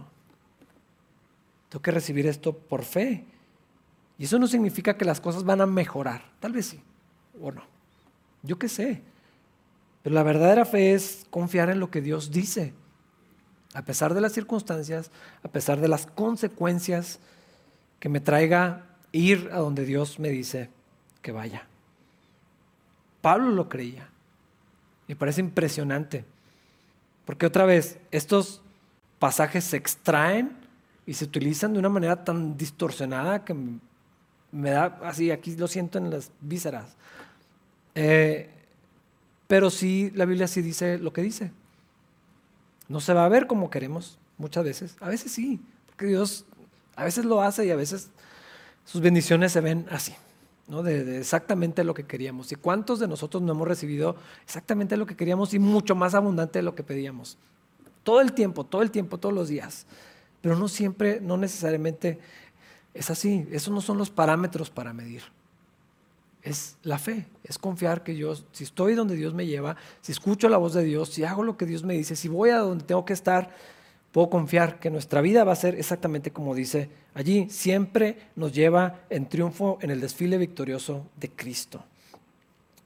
Tengo 1.70 1.82
que 1.82 1.92
recibir 1.92 2.28
esto 2.28 2.52
por 2.52 2.84
fe. 2.84 3.24
Y 4.18 4.26
eso 4.26 4.40
no 4.40 4.48
significa 4.48 4.98
que 4.98 5.06
las 5.06 5.20
cosas 5.20 5.44
van 5.44 5.62
a 5.62 5.66
mejorar. 5.66 6.24
Tal 6.40 6.54
vez 6.54 6.68
sí, 6.68 6.80
o 7.42 7.52
no. 7.52 7.64
Yo 8.44 8.58
qué 8.58 8.70
sé. 8.70 9.02
Pero 10.04 10.14
la 10.14 10.24
verdadera 10.24 10.66
fe 10.66 10.94
es 10.94 11.26
confiar 11.30 11.70
en 11.70 11.80
lo 11.80 11.90
que 11.92 12.02
Dios 12.02 12.32
dice. 12.32 12.74
A 13.74 13.82
pesar 13.82 14.14
de 14.14 14.22
las 14.22 14.32
circunstancias, 14.32 15.12
a 15.44 15.48
pesar 15.50 15.82
de 15.82 15.88
las 15.88 16.06
consecuencias 16.06 17.20
que 18.00 18.08
me 18.08 18.20
traiga 18.20 18.86
ir 19.12 19.50
a 19.52 19.58
donde 19.58 19.84
Dios 19.84 20.20
me 20.20 20.30
dice 20.30 20.70
que 21.22 21.32
vaya. 21.32 21.68
Pablo 23.22 23.50
lo 23.50 23.68
creía. 23.68 24.08
Me 25.08 25.16
parece 25.16 25.42
impresionante. 25.42 26.24
Porque 27.26 27.48
otra 27.48 27.66
vez, 27.66 27.98
estos 28.12 28.62
pasajes 29.20 29.64
se 29.64 29.78
extraen 29.78 30.56
y 31.08 31.14
se 31.16 31.26
utilizan 31.26 31.74
de 31.74 31.80
una 31.80 31.90
manera 31.90 32.24
tan 32.24 32.58
distorsionada 32.58 33.44
que 33.44 33.56
me 34.56 34.72
da 34.72 34.98
así, 35.04 35.32
aquí 35.32 35.56
lo 35.56 35.68
siento 35.68 35.98
en 35.98 36.10
las 36.10 36.32
vísceras. 36.40 36.96
Eh, 37.94 38.50
pero 39.48 39.70
sí, 39.70 40.12
la 40.16 40.26
Biblia 40.26 40.48
sí 40.48 40.62
dice 40.62 40.98
lo 40.98 41.12
que 41.12 41.22
dice. 41.22 41.52
No 42.88 43.02
se 43.02 43.14
va 43.14 43.26
a 43.26 43.30
ver 43.30 43.48
como 43.48 43.70
queremos 43.70 44.18
muchas 44.38 44.64
veces. 44.64 44.96
A 45.02 45.10
veces 45.10 45.32
sí, 45.32 45.60
porque 45.88 46.06
Dios 46.06 46.46
a 46.96 47.04
veces 47.04 47.26
lo 47.26 47.42
hace 47.42 47.66
y 47.66 47.72
a 47.72 47.76
veces 47.76 48.10
sus 48.86 49.02
bendiciones 49.02 49.52
se 49.52 49.60
ven 49.60 49.86
así. 49.90 50.14
De, 50.68 51.20
exactamente 51.20 51.84
lo 51.84 51.94
que 51.94 52.06
queríamos. 52.06 52.52
¿Y 52.52 52.56
cuántos 52.56 53.00
de 53.00 53.08
nosotros 53.08 53.44
no 53.44 53.52
hemos 53.52 53.68
recibido 53.68 54.16
exactamente 54.44 54.98
lo 54.98 55.06
que 55.06 55.16
queríamos 55.16 55.54
y 55.54 55.60
mucho 55.60 55.96
más 55.96 56.16
abundante 56.16 56.60
de 56.60 56.64
lo 56.64 56.76
que 56.76 56.84
pedíamos? 56.84 57.38
Todo 58.04 58.22
el 58.22 58.34
tiempo, 58.34 58.64
todo 58.64 58.82
el 58.82 58.90
tiempo, 58.90 59.18
todos 59.18 59.36
los 59.36 59.50
días. 59.50 59.86
Pero 60.42 60.56
no 60.56 60.68
siempre, 60.68 61.20
no 61.22 61.38
necesariamente 61.38 62.20
es 62.96 63.12
así. 63.12 63.48
Esos 63.52 63.72
no 63.72 63.82
son 63.82 63.98
los 64.00 64.10
parámetros 64.10 64.72
para 64.72 64.94
medir. 64.94 65.22
Es 66.42 66.78
la 66.84 66.98
fe, 66.98 67.28
es 67.44 67.58
confiar 67.58 68.04
que 68.04 68.16
yo, 68.16 68.36
si 68.52 68.64
estoy 68.64 68.94
donde 68.94 69.16
Dios 69.16 69.34
me 69.34 69.48
lleva, 69.48 69.76
si 70.02 70.12
escucho 70.12 70.48
la 70.48 70.58
voz 70.58 70.74
de 70.74 70.84
Dios, 70.84 71.10
si 71.10 71.24
hago 71.24 71.44
lo 71.44 71.58
que 71.58 71.66
Dios 71.66 71.84
me 71.84 71.96
dice, 71.96 72.16
si 72.16 72.28
voy 72.28 72.52
a 72.52 72.60
donde 72.60 72.84
tengo 72.84 73.04
que 73.04 73.14
estar, 73.14 73.50
puedo 74.12 74.30
confiar 74.30 74.80
que 74.80 74.92
nuestra 74.92 75.22
vida 75.22 75.44
va 75.44 75.54
a 75.54 75.58
ser 75.58 75.76
exactamente 75.76 76.32
como 76.32 76.54
dice 76.54 76.90
allí. 77.16 77.50
Siempre 77.50 78.30
nos 78.36 78.54
lleva 78.54 79.02
en 79.10 79.28
triunfo 79.28 79.80
en 79.82 79.90
el 79.90 80.00
desfile 80.00 80.38
victorioso 80.38 81.08
de 81.18 81.32
Cristo. 81.32 81.84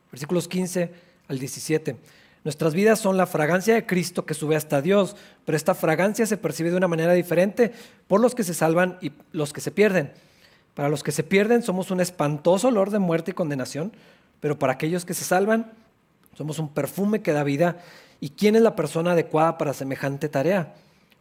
Versículos 0.10 0.48
15 0.48 0.92
al 1.28 1.38
17. 1.38 1.98
Nuestras 2.44 2.74
vidas 2.74 3.00
son 3.00 3.18
la 3.18 3.28
fragancia 3.28 3.74
de 3.74 3.86
Cristo 3.86 4.26
que 4.26 4.34
sube 4.34 4.56
hasta 4.56 4.82
Dios, 4.82 5.16
pero 5.46 5.56
esta 5.56 5.76
fragancia 5.76 6.26
se 6.26 6.38
percibe 6.38 6.72
de 6.72 6.78
una 6.78 6.88
manera 6.88 7.14
diferente 7.14 7.72
por 8.08 8.22
los 8.22 8.34
que 8.34 8.44
se 8.44 8.54
salvan 8.54 8.98
y 9.02 9.12
los 9.32 9.52
que 9.52 9.62
se 9.62 9.72
pierden. 9.72 10.12
Para 10.74 10.90
los 10.90 11.04
que 11.04 11.12
se 11.12 11.24
pierden 11.24 11.64
somos 11.64 11.92
un 11.92 12.00
espantoso 12.00 12.70
olor 12.70 12.92
de 12.92 13.00
muerte 13.00 13.32
y 13.32 13.34
condenación, 13.34 13.92
pero 14.40 14.58
para 14.58 14.74
aquellos 14.74 15.04
que 15.04 15.14
se 15.14 15.26
salvan 15.26 15.72
somos 16.40 16.60
un 16.60 16.70
perfume 16.70 17.22
que 17.22 17.34
da 17.34 17.44
vida. 17.44 17.78
¿Y 18.22 18.30
quién 18.30 18.56
es 18.56 18.62
la 18.62 18.76
persona 18.76 19.12
adecuada 19.12 19.58
para 19.58 19.74
semejante 19.74 20.30
tarea? 20.30 20.74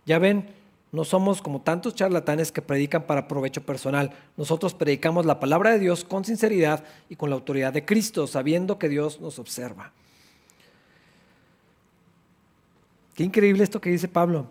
Ya 0.07 0.21
ven, 0.21 0.49
no 0.93 1.05
somos 1.05 1.43
como 1.43 1.61
tantos 1.61 1.97
charlatanes 1.97 2.53
que 2.53 2.63
predican 2.63 3.03
para 3.03 3.27
provecho 3.27 3.63
personal. 3.63 4.13
Nosotros 4.37 4.75
predicamos 4.75 5.27
la 5.27 5.41
palabra 5.41 5.71
de 5.71 5.81
Dios 5.81 6.05
con 6.05 6.25
sinceridad 6.25 6.85
y 7.09 7.17
con 7.17 7.31
la 7.31 7.37
autoridad 7.37 7.73
de 7.73 7.85
Cristo, 7.85 8.29
sabiendo 8.29 8.79
que 8.79 8.89
Dios 8.89 9.21
nos 9.21 9.41
observa. 9.41 9.93
Qué 13.19 13.25
increíble 13.25 13.65
esto 13.65 13.81
que 13.81 13.91
dice 13.91 14.07
Pablo. 14.07 14.47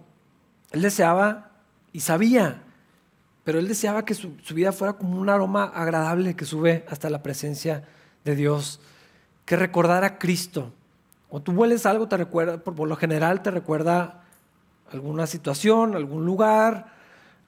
Él 0.71 0.81
deseaba 0.81 1.51
y 1.93 2.01
sabía, 2.01 2.63
pero 3.45 3.59
él 3.59 3.67
deseaba 3.69 4.03
que 4.03 4.13
su, 4.13 4.35
vida 4.53 4.73
fuera 4.73 4.91
como 4.91 5.17
un 5.21 5.29
aroma 5.29 5.63
agradable 5.63 6.35
que 6.35 6.43
sube 6.43 6.83
hasta 6.89 7.09
la 7.09 7.23
presencia 7.23 7.87
de 8.25 8.35
Dios, 8.35 8.81
que 9.45 9.55
recordara 9.55 10.07
a 10.07 10.17
Cristo. 10.17 10.73
Cuando 11.29 11.45
tú 11.45 11.51
hueles 11.53 11.85
algo, 11.85 12.09
te 12.09 12.17
recuerda, 12.17 12.57
por 12.57 12.89
lo 12.89 12.97
general 12.97 13.41
te 13.41 13.51
recuerda 13.51 14.25
alguna 14.91 15.27
situación, 15.27 15.95
algún 15.95 16.25
lugar, 16.25 16.87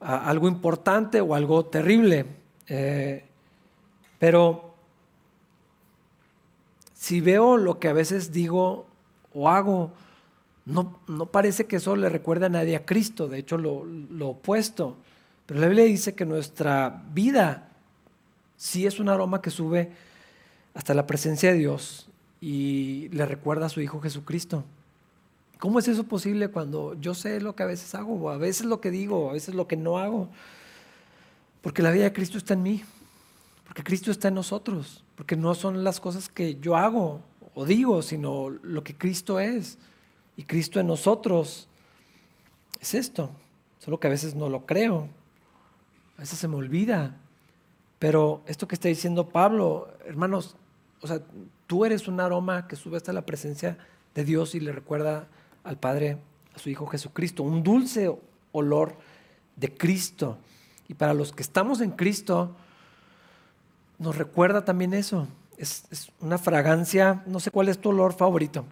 algo 0.00 0.48
importante 0.48 1.20
o 1.20 1.34
algo 1.34 1.66
terrible. 1.66 2.24
Eh, 2.66 3.26
pero 4.18 4.74
si 6.94 7.20
veo 7.20 7.58
lo 7.58 7.78
que 7.78 7.88
a 7.88 7.92
veces 7.92 8.32
digo 8.32 8.86
o 9.34 9.50
hago, 9.50 9.92
no, 10.70 11.00
no 11.08 11.26
parece 11.26 11.66
que 11.66 11.76
eso 11.76 11.96
le 11.96 12.08
recuerde 12.08 12.46
a 12.46 12.48
nadie 12.48 12.76
a 12.76 12.86
Cristo, 12.86 13.28
de 13.28 13.38
hecho 13.38 13.58
lo, 13.58 13.84
lo 13.84 14.28
opuesto. 14.30 14.96
Pero 15.46 15.60
la 15.60 15.66
Biblia 15.66 15.84
dice 15.84 16.14
que 16.14 16.24
nuestra 16.24 17.02
vida 17.12 17.68
sí 18.56 18.86
es 18.86 19.00
un 19.00 19.08
aroma 19.08 19.42
que 19.42 19.50
sube 19.50 19.90
hasta 20.74 20.94
la 20.94 21.06
presencia 21.06 21.52
de 21.52 21.58
Dios 21.58 22.08
y 22.40 23.08
le 23.08 23.26
recuerda 23.26 23.66
a 23.66 23.70
su 23.70 23.80
Hijo 23.80 24.00
Jesucristo. 24.00 24.64
¿Cómo 25.58 25.78
es 25.78 25.88
eso 25.88 26.04
posible 26.04 26.48
cuando 26.48 26.94
yo 27.00 27.14
sé 27.14 27.40
lo 27.40 27.54
que 27.54 27.62
a 27.62 27.66
veces 27.66 27.94
hago, 27.94 28.30
a 28.30 28.38
veces 28.38 28.64
lo 28.64 28.80
que 28.80 28.90
digo, 28.90 29.30
a 29.30 29.34
veces 29.34 29.54
lo 29.54 29.66
que 29.66 29.76
no 29.76 29.98
hago? 29.98 30.28
Porque 31.60 31.82
la 31.82 31.90
vida 31.90 32.04
de 32.04 32.12
Cristo 32.12 32.38
está 32.38 32.54
en 32.54 32.62
mí, 32.62 32.82
porque 33.66 33.82
Cristo 33.82 34.10
está 34.10 34.28
en 34.28 34.34
nosotros, 34.34 35.04
porque 35.16 35.36
no 35.36 35.54
son 35.54 35.84
las 35.84 36.00
cosas 36.00 36.28
que 36.28 36.58
yo 36.60 36.76
hago 36.76 37.20
o 37.54 37.66
digo, 37.66 38.00
sino 38.02 38.48
lo 38.48 38.82
que 38.82 38.96
Cristo 38.96 39.40
es. 39.40 39.76
Y 40.36 40.44
Cristo 40.44 40.80
en 40.80 40.86
nosotros. 40.86 41.68
Es 42.80 42.94
esto, 42.94 43.30
solo 43.78 44.00
que 44.00 44.06
a 44.06 44.10
veces 44.10 44.34
no 44.34 44.48
lo 44.48 44.64
creo, 44.66 45.08
a 46.16 46.20
veces 46.20 46.38
se 46.38 46.48
me 46.48 46.56
olvida. 46.56 47.16
Pero 47.98 48.42
esto 48.46 48.66
que 48.66 48.74
está 48.74 48.88
diciendo 48.88 49.28
Pablo, 49.28 49.92
hermanos, 50.06 50.56
o 51.02 51.06
sea, 51.06 51.20
tú 51.66 51.84
eres 51.84 52.08
un 52.08 52.20
aroma 52.20 52.66
que 52.66 52.76
sube 52.76 52.96
hasta 52.96 53.12
la 53.12 53.26
presencia 53.26 53.78
de 54.14 54.24
Dios 54.24 54.54
y 54.54 54.60
le 54.60 54.72
recuerda 54.72 55.28
al 55.64 55.78
Padre, 55.78 56.18
a 56.54 56.58
su 56.58 56.70
Hijo 56.70 56.86
Jesucristo, 56.86 57.42
un 57.42 57.62
dulce 57.62 58.10
olor 58.52 58.96
de 59.56 59.72
Cristo. 59.76 60.38
Y 60.88 60.94
para 60.94 61.14
los 61.14 61.32
que 61.32 61.42
estamos 61.42 61.80
en 61.80 61.92
Cristo, 61.92 62.56
nos 63.98 64.16
recuerda 64.16 64.64
también 64.64 64.94
eso. 64.94 65.28
Es, 65.56 66.10
una 66.20 66.38
fragancia, 66.38 67.22
no 67.26 67.38
sé 67.38 67.50
cuál 67.50 67.68
es 67.68 67.78
tu 67.78 67.90
olor 67.90 68.14
favorito. 68.14 68.64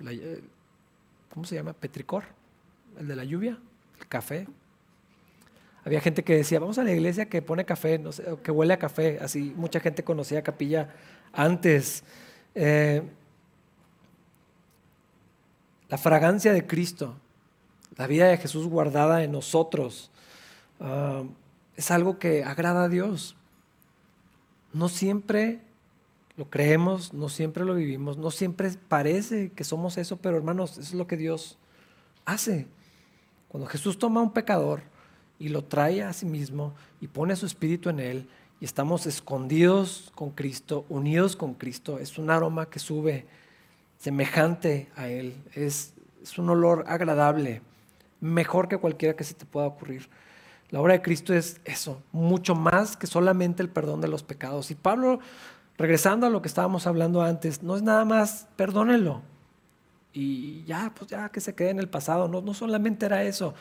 ¿Cómo 1.32 1.44
se 1.44 1.54
llama? 1.54 1.72
Petricor, 1.72 2.24
el 2.98 3.08
de 3.08 3.16
la 3.16 3.24
lluvia, 3.24 3.58
el 3.98 4.08
café. 4.08 4.46
Había 5.84 6.00
gente 6.00 6.24
que 6.24 6.36
decía, 6.36 6.60
vamos 6.60 6.78
a 6.78 6.84
la 6.84 6.92
iglesia 6.92 7.28
que 7.28 7.40
pone 7.40 7.64
café, 7.64 7.98
no 7.98 8.10
que 8.42 8.50
huele 8.50 8.74
a 8.74 8.78
café. 8.78 9.18
Así 9.20 9.54
mucha 9.56 9.80
gente 9.80 10.04
conocía 10.04 10.42
capilla 10.42 10.94
antes. 11.32 12.04
Eh, 12.54 13.02
la 15.88 15.96
fragancia 15.96 16.52
de 16.52 16.66
Cristo, 16.66 17.16
la 17.96 18.06
vida 18.06 18.26
de 18.28 18.36
Jesús 18.36 18.66
guardada 18.66 19.24
en 19.24 19.32
nosotros, 19.32 20.10
ah, 20.80 21.24
es 21.76 21.90
algo 21.90 22.18
que 22.18 22.44
agrada 22.44 22.84
a 22.84 22.88
Dios. 22.88 23.36
No 24.72 24.88
siempre 24.88 25.60
lo 26.38 26.48
creemos, 26.48 27.12
no 27.12 27.28
siempre 27.28 27.64
lo 27.64 27.74
vivimos, 27.74 28.16
no 28.16 28.30
siempre 28.30 28.70
parece 28.88 29.50
que 29.50 29.64
somos 29.64 29.98
eso, 29.98 30.18
pero 30.18 30.36
hermanos, 30.36 30.72
eso 30.72 30.82
es 30.82 30.94
lo 30.94 31.08
que 31.08 31.16
Dios 31.16 31.58
hace. 32.24 32.68
Cuando 33.48 33.68
Jesús 33.68 33.98
toma 33.98 34.20
a 34.20 34.22
un 34.22 34.32
pecador 34.32 34.82
y 35.40 35.48
lo 35.48 35.64
trae 35.64 36.04
a 36.04 36.12
sí 36.12 36.26
mismo 36.26 36.74
y 37.00 37.08
pone 37.08 37.34
su 37.34 37.44
espíritu 37.44 37.90
en 37.90 37.98
él 37.98 38.28
y 38.60 38.64
estamos 38.64 39.04
escondidos 39.06 40.12
con 40.14 40.30
Cristo, 40.30 40.86
unidos 40.88 41.34
con 41.34 41.54
Cristo, 41.54 41.98
es 41.98 42.18
un 42.18 42.30
aroma 42.30 42.70
que 42.70 42.78
sube 42.78 43.26
semejante 43.98 44.88
a 44.94 45.08
él, 45.08 45.34
es, 45.54 45.92
es 46.22 46.38
un 46.38 46.50
olor 46.50 46.84
agradable, 46.86 47.62
mejor 48.20 48.68
que 48.68 48.78
cualquiera 48.78 49.16
que 49.16 49.24
se 49.24 49.34
te 49.34 49.44
pueda 49.44 49.66
ocurrir. 49.66 50.08
La 50.70 50.80
obra 50.80 50.92
de 50.92 51.02
Cristo 51.02 51.34
es 51.34 51.60
eso, 51.64 52.00
mucho 52.12 52.54
más 52.54 52.96
que 52.96 53.08
solamente 53.08 53.60
el 53.60 53.70
perdón 53.70 54.00
de 54.00 54.08
los 54.08 54.22
pecados. 54.22 54.70
Y 54.70 54.76
Pablo, 54.76 55.18
regresando 55.78 56.26
a 56.26 56.30
lo 56.30 56.42
que 56.42 56.48
estábamos 56.48 56.86
hablando 56.86 57.22
antes, 57.22 57.62
no 57.62 57.76
es 57.76 57.82
nada 57.82 58.04
más 58.04 58.48
perdónenlo 58.56 59.22
y 60.12 60.64
ya, 60.64 60.92
pues 60.96 61.10
ya 61.10 61.28
que 61.28 61.40
se 61.40 61.54
quede 61.54 61.70
en 61.70 61.78
el 61.78 61.88
pasado. 61.88 62.28
No, 62.28 62.40
no 62.40 62.52
solamente 62.54 63.06
era 63.06 63.22
eso, 63.22 63.54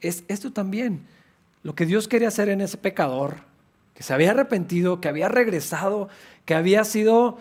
es 0.00 0.24
esto 0.28 0.52
también. 0.52 1.06
Lo 1.62 1.74
que 1.74 1.86
Dios 1.86 2.08
quería 2.08 2.28
hacer 2.28 2.48
en 2.48 2.60
ese 2.60 2.78
pecador, 2.78 3.36
que 3.94 4.02
se 4.02 4.12
había 4.12 4.30
arrepentido, 4.30 5.00
que 5.00 5.08
había 5.08 5.28
regresado, 5.28 6.08
que 6.46 6.54
había 6.54 6.84
sido 6.84 7.38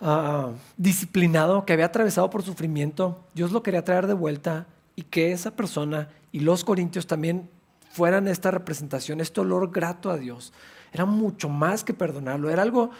ah, 0.00 0.50
disciplinado, 0.76 1.64
que 1.64 1.72
había 1.72 1.86
atravesado 1.86 2.28
por 2.28 2.42
sufrimiento, 2.42 3.24
Dios 3.34 3.52
lo 3.52 3.62
quería 3.62 3.84
traer 3.84 4.08
de 4.08 4.14
vuelta 4.14 4.66
y 4.96 5.02
que 5.02 5.32
esa 5.32 5.52
persona 5.52 6.08
y 6.32 6.40
los 6.40 6.64
corintios 6.64 7.06
también 7.06 7.48
fueran 7.92 8.26
esta 8.26 8.50
representación, 8.50 9.20
este 9.20 9.40
olor 9.40 9.70
grato 9.70 10.10
a 10.10 10.18
Dios. 10.18 10.52
Era 10.92 11.04
mucho 11.04 11.48
más 11.48 11.84
que 11.84 11.94
perdonarlo, 11.94 12.50
era 12.50 12.62
algo, 12.62 12.90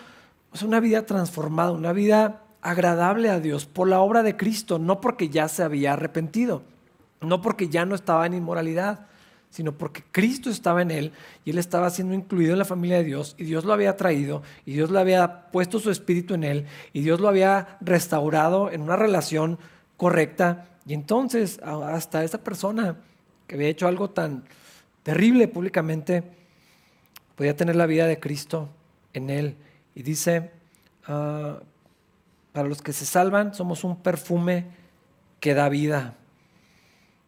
o 0.55 0.57
sea, 0.57 0.69
una 0.69 0.81
vida 0.81 1.05
transformada, 1.05 1.73
una 1.73 1.93
vida 1.93 2.45
agradable 2.63 3.29
a 3.29 3.41
Dios 3.41 3.67
por 3.67 3.89
la 3.89 4.01
obra 4.01 4.23
de 4.23 4.37
Cristo, 4.37 4.79
no 4.79 5.01
porque 5.01 5.29
ya 5.29 5.49
se 5.49 5.65
había 5.65 5.93
arrepentido, 5.93 6.63
no 7.21 7.43
porque 7.43 7.69
ya 7.69 7.85
no 7.85 7.97
estaba 7.97 8.25
en 8.25 8.35
inmoralidad, 8.35 9.07
sino 9.51 9.73
porque 9.73 10.05
Cristo 10.13 10.51
estaba 10.51 10.81
en 10.81 10.91
él 10.91 11.13
y 11.45 11.51
él 11.51 11.59
estaba 11.59 11.91
siendo 11.91 12.15
incluido 12.15 12.53
en 12.53 12.61
la 12.61 12.65
familia 12.65 12.99
de 12.99 13.05
Dios 13.05 13.35
y 13.37 13.45
Dios 13.45 13.65
lo 13.65 13.73
había 13.73 13.97
traído 13.97 14.43
y 14.65 14.73
Dios 14.73 14.91
le 14.91 14.99
había 14.99 15.51
puesto 15.51 15.79
su 15.79 15.91
espíritu 15.91 16.35
en 16.35 16.45
él 16.45 16.67
y 16.93 17.03
Dios 17.03 17.21
lo 17.21 17.29
había 17.29 17.77
restaurado 17.81 18.71
en 18.71 18.81
una 18.81 18.97
relación 18.97 19.59
correcta. 19.97 20.67
Y 20.87 20.95
entonces 20.95 21.61
hasta 21.63 22.25
esa 22.25 22.39
persona 22.39 22.97
que 23.47 23.57
había 23.57 23.69
hecho 23.69 23.87
algo 23.87 24.11
tan 24.11 24.45
terrible 25.03 25.49
públicamente, 25.49 26.25
podía 27.37 27.57
tener 27.57 27.77
la 27.77 27.87
vida 27.87 28.07
de 28.07 28.19
Cristo 28.19 28.69
en 29.13 29.31
él. 29.31 29.57
Y 29.95 30.03
dice, 30.03 30.51
ah, 31.07 31.61
para 32.53 32.69
los 32.69 32.83
que 32.83 32.93
se 32.93 33.07
salvan, 33.07 33.55
somos 33.55 33.85
un 33.85 34.03
perfume 34.03 34.67
que 35.41 35.55
da 35.55 35.69
vida. 35.69 36.15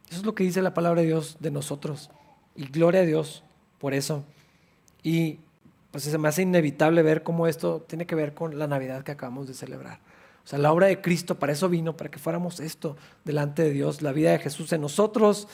Eso 0.08 0.20
es 0.20 0.26
lo 0.26 0.34
que 0.34 0.44
dice 0.44 0.62
la 0.62 0.74
palabra 0.74 1.00
de 1.00 1.08
Dios 1.08 1.36
de 1.40 1.50
nosotros. 1.50 2.10
Y 2.54 2.66
gloria 2.66 3.00
a 3.00 3.04
Dios 3.04 3.42
por 3.78 3.92
eso. 3.92 4.24
Y 5.02 5.40
pues 5.90 6.04
se 6.04 6.18
me 6.18 6.28
hace 6.28 6.42
inevitable 6.42 7.02
ver 7.02 7.22
cómo 7.22 7.46
esto 7.46 7.84
tiene 7.88 8.06
que 8.06 8.14
ver 8.14 8.34
con 8.34 8.58
la 8.58 8.66
Navidad 8.66 9.02
que 9.02 9.12
acabamos 9.12 9.48
de 9.48 9.54
celebrar. 9.54 9.98
O 10.44 10.48
sea, 10.48 10.58
la 10.58 10.72
obra 10.72 10.86
de 10.86 11.00
Cristo 11.00 11.40
para 11.40 11.52
eso 11.52 11.68
vino, 11.68 11.96
para 11.96 12.10
que 12.10 12.18
fuéramos 12.18 12.60
esto 12.60 12.96
delante 13.24 13.62
de 13.62 13.70
Dios. 13.70 14.02
La 14.02 14.12
vida 14.12 14.30
de 14.30 14.38
Jesús 14.38 14.72
en 14.72 14.80
nosotros 14.80 15.48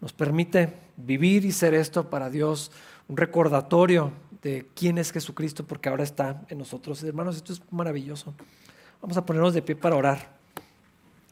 nos 0.00 0.12
permite 0.12 0.72
vivir 0.96 1.44
y 1.44 1.52
ser 1.52 1.74
esto 1.74 2.10
para 2.10 2.30
Dios, 2.30 2.70
un 3.08 3.16
recordatorio 3.16 4.12
quién 4.74 4.98
es 4.98 5.12
Jesucristo, 5.12 5.64
porque 5.66 5.88
ahora 5.88 6.04
está 6.04 6.42
en 6.48 6.58
nosotros. 6.58 7.02
Hermanos, 7.02 7.36
esto 7.36 7.52
es 7.52 7.60
maravilloso. 7.70 8.34
Vamos 9.00 9.16
a 9.16 9.24
ponernos 9.24 9.54
de 9.54 9.62
pie 9.62 9.76
para 9.76 9.96
orar, 9.96 10.28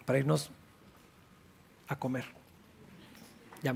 para 0.04 0.18
irnos 0.18 0.50
a 1.88 1.96
comer. 1.96 2.24
Ya 3.62 3.72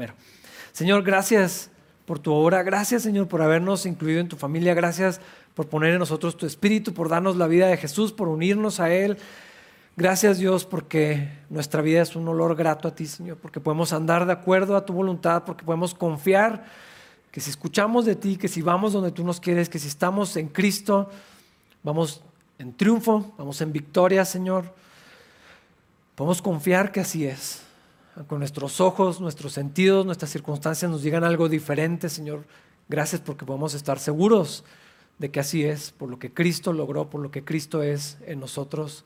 Señor, 0.72 1.02
gracias 1.02 1.70
por 2.04 2.18
tu 2.18 2.32
obra. 2.32 2.62
Gracias, 2.62 3.02
Señor, 3.02 3.28
por 3.28 3.42
habernos 3.42 3.86
incluido 3.86 4.20
en 4.20 4.28
tu 4.28 4.36
familia. 4.36 4.74
Gracias 4.74 5.20
por 5.54 5.68
poner 5.68 5.92
en 5.92 5.98
nosotros 5.98 6.36
tu 6.36 6.46
espíritu, 6.46 6.92
por 6.92 7.08
darnos 7.08 7.36
la 7.36 7.46
vida 7.46 7.66
de 7.68 7.76
Jesús, 7.76 8.12
por 8.12 8.28
unirnos 8.28 8.80
a 8.80 8.92
Él. 8.92 9.18
Gracias 9.96 10.38
Dios 10.38 10.64
porque 10.64 11.28
nuestra 11.50 11.82
vida 11.82 12.00
es 12.02 12.14
un 12.14 12.28
olor 12.28 12.54
grato 12.54 12.86
a 12.86 12.94
ti, 12.94 13.06
Señor, 13.06 13.36
porque 13.38 13.58
podemos 13.58 13.92
andar 13.92 14.26
de 14.26 14.32
acuerdo 14.32 14.76
a 14.76 14.86
tu 14.86 14.92
voluntad, 14.92 15.42
porque 15.44 15.64
podemos 15.64 15.94
confiar 15.94 16.66
que 17.30 17.40
si 17.40 17.50
escuchamos 17.50 18.04
de 18.04 18.16
ti, 18.16 18.36
que 18.36 18.48
si 18.48 18.62
vamos 18.62 18.92
donde 18.92 19.12
tú 19.12 19.24
nos 19.24 19.40
quieres, 19.40 19.68
que 19.68 19.78
si 19.78 19.88
estamos 19.88 20.36
en 20.36 20.48
Cristo, 20.48 21.10
vamos 21.82 22.22
en 22.58 22.72
triunfo, 22.74 23.32
vamos 23.36 23.60
en 23.60 23.72
victoria, 23.72 24.24
Señor. 24.24 24.74
Podemos 26.14 26.42
confiar 26.42 26.90
que 26.90 27.00
así 27.00 27.26
es. 27.26 27.62
Con 28.26 28.40
nuestros 28.40 28.80
ojos, 28.80 29.20
nuestros 29.20 29.52
sentidos, 29.52 30.04
nuestras 30.04 30.32
circunstancias 30.32 30.90
nos 30.90 31.02
digan 31.02 31.22
algo 31.22 31.48
diferente, 31.48 32.08
Señor. 32.08 32.44
Gracias 32.88 33.20
porque 33.20 33.44
podemos 33.44 33.74
estar 33.74 33.98
seguros 34.00 34.64
de 35.18 35.30
que 35.30 35.40
así 35.40 35.64
es, 35.64 35.92
por 35.92 36.08
lo 36.08 36.18
que 36.18 36.32
Cristo 36.32 36.72
logró, 36.72 37.10
por 37.10 37.20
lo 37.20 37.30
que 37.30 37.44
Cristo 37.44 37.82
es 37.82 38.18
en 38.26 38.40
nosotros. 38.40 39.04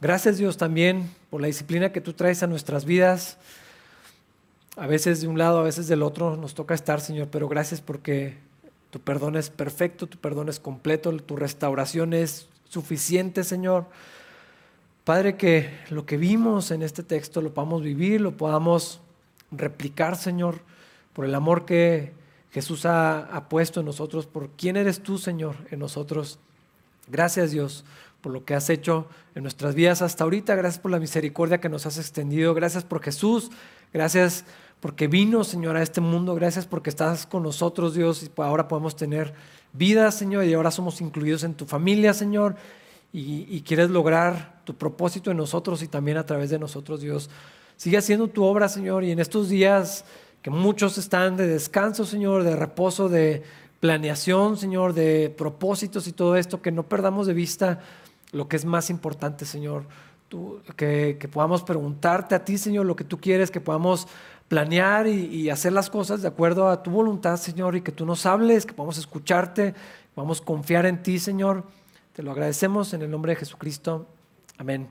Gracias 0.00 0.38
Dios 0.38 0.56
también 0.56 1.10
por 1.30 1.40
la 1.40 1.48
disciplina 1.48 1.90
que 1.90 2.00
tú 2.00 2.12
traes 2.12 2.42
a 2.42 2.46
nuestras 2.46 2.84
vidas. 2.84 3.38
A 4.78 4.86
veces 4.86 5.20
de 5.20 5.26
un 5.26 5.38
lado, 5.38 5.58
a 5.58 5.64
veces 5.64 5.88
del 5.88 6.02
otro 6.02 6.36
nos 6.36 6.54
toca 6.54 6.72
estar, 6.72 7.00
Señor, 7.00 7.28
pero 7.32 7.48
gracias 7.48 7.80
porque 7.80 8.36
tu 8.90 9.00
perdón 9.00 9.34
es 9.34 9.50
perfecto, 9.50 10.06
tu 10.06 10.18
perdón 10.18 10.48
es 10.48 10.60
completo, 10.60 11.10
tu 11.16 11.34
restauración 11.34 12.12
es 12.12 12.48
suficiente, 12.68 13.42
Señor. 13.42 13.86
Padre, 15.02 15.36
que 15.36 15.70
lo 15.90 16.06
que 16.06 16.16
vimos 16.16 16.70
en 16.70 16.82
este 16.82 17.02
texto 17.02 17.40
lo 17.40 17.52
podamos 17.52 17.82
vivir, 17.82 18.20
lo 18.20 18.36
podamos 18.36 19.00
replicar, 19.50 20.16
Señor, 20.16 20.60
por 21.12 21.24
el 21.24 21.34
amor 21.34 21.64
que 21.64 22.12
Jesús 22.52 22.86
ha, 22.86 23.46
puesto 23.50 23.80
en 23.80 23.86
nosotros, 23.86 24.26
por 24.26 24.50
quién 24.50 24.76
eres 24.76 25.02
tú, 25.02 25.18
Señor, 25.18 25.56
en 25.72 25.80
nosotros. 25.80 26.38
Gracias, 27.08 27.50
Dios 27.50 27.84
por 28.20 28.32
lo 28.32 28.44
que 28.44 28.54
has 28.54 28.68
hecho 28.68 29.06
en 29.34 29.42
nuestras 29.42 29.74
vidas 29.74 30.02
hasta 30.02 30.24
ahorita. 30.24 30.54
Gracias 30.56 30.80
por 30.80 30.90
la 30.90 30.98
misericordia 30.98 31.60
que 31.60 31.68
nos 31.68 31.86
has 31.86 31.98
extendido. 31.98 32.54
Gracias 32.54 32.84
por 32.84 33.02
Jesús. 33.02 33.50
Gracias 33.92 34.44
porque 34.80 35.08
vino, 35.08 35.42
Señor, 35.44 35.76
a 35.76 35.82
este 35.82 36.00
mundo. 36.00 36.34
Gracias 36.34 36.66
porque 36.66 36.90
estás 36.90 37.26
con 37.26 37.42
nosotros, 37.42 37.94
Dios. 37.94 38.22
Y 38.22 38.30
ahora 38.40 38.68
podemos 38.68 38.94
tener 38.94 39.34
vida, 39.72 40.10
Señor. 40.12 40.44
Y 40.44 40.54
ahora 40.54 40.70
somos 40.70 41.00
incluidos 41.00 41.42
en 41.42 41.54
tu 41.54 41.66
familia, 41.66 42.14
Señor. 42.14 42.56
Y, 43.12 43.62
quieres 43.62 43.90
lograr 43.90 44.60
tu 44.64 44.74
propósito 44.74 45.30
en 45.30 45.38
nosotros 45.38 45.82
y 45.82 45.88
también 45.88 46.18
a 46.18 46.26
través 46.26 46.50
de 46.50 46.58
nosotros, 46.58 47.00
Dios. 47.00 47.30
Sigue 47.76 47.96
haciendo 47.96 48.28
tu 48.28 48.44
obra, 48.44 48.68
Señor. 48.68 49.02
Y 49.02 49.10
en 49.10 49.18
estos 49.18 49.48
días 49.48 50.04
que 50.42 50.50
muchos 50.50 50.98
están 50.98 51.36
de 51.36 51.46
descanso, 51.46 52.04
Señor, 52.04 52.44
de 52.44 52.54
reposo, 52.54 53.08
de 53.08 53.42
planeación, 53.80 54.56
Señor, 54.56 54.92
de 54.92 55.34
propósitos 55.36 56.06
y 56.06 56.12
todo 56.12 56.36
esto, 56.36 56.60
que 56.60 56.70
no 56.70 56.84
perdamos 56.84 57.26
de 57.26 57.34
vista 57.34 57.80
lo 58.32 58.48
que 58.48 58.56
es 58.56 58.64
más 58.64 58.90
importante, 58.90 59.44
Señor. 59.44 59.84
que, 60.76 61.28
podamos 61.32 61.62
preguntarte 61.62 62.34
a 62.34 62.44
ti, 62.44 62.58
Señor, 62.58 62.86
lo 62.86 62.96
que 62.96 63.04
tú 63.04 63.18
quieres, 63.18 63.50
que 63.50 63.60
podamos 63.60 64.06
planear 64.48 65.06
y, 65.06 65.50
hacer 65.50 65.72
las 65.72 65.90
cosas 65.90 66.22
de 66.22 66.28
acuerdo 66.28 66.68
a 66.68 66.82
tu 66.82 66.90
voluntad, 66.90 67.36
Señor, 67.36 67.76
y 67.76 67.82
que 67.82 67.92
tú 67.92 68.06
nos 68.06 68.26
hables, 68.26 68.64
que 68.64 68.72
podamos 68.72 68.98
escucharte, 68.98 69.74
que 70.14 70.40
confiar 70.40 70.86
en 70.86 71.02
ti, 71.02 71.18
Señor. 71.18 71.64
Te 72.14 72.22
lo 72.22 72.32
agradecemos 72.32 72.94
en 72.94 73.02
el 73.02 73.10
nombre 73.10 73.32
de 73.32 73.36
Jesucristo. 73.36 74.06
Amén. 74.56 74.88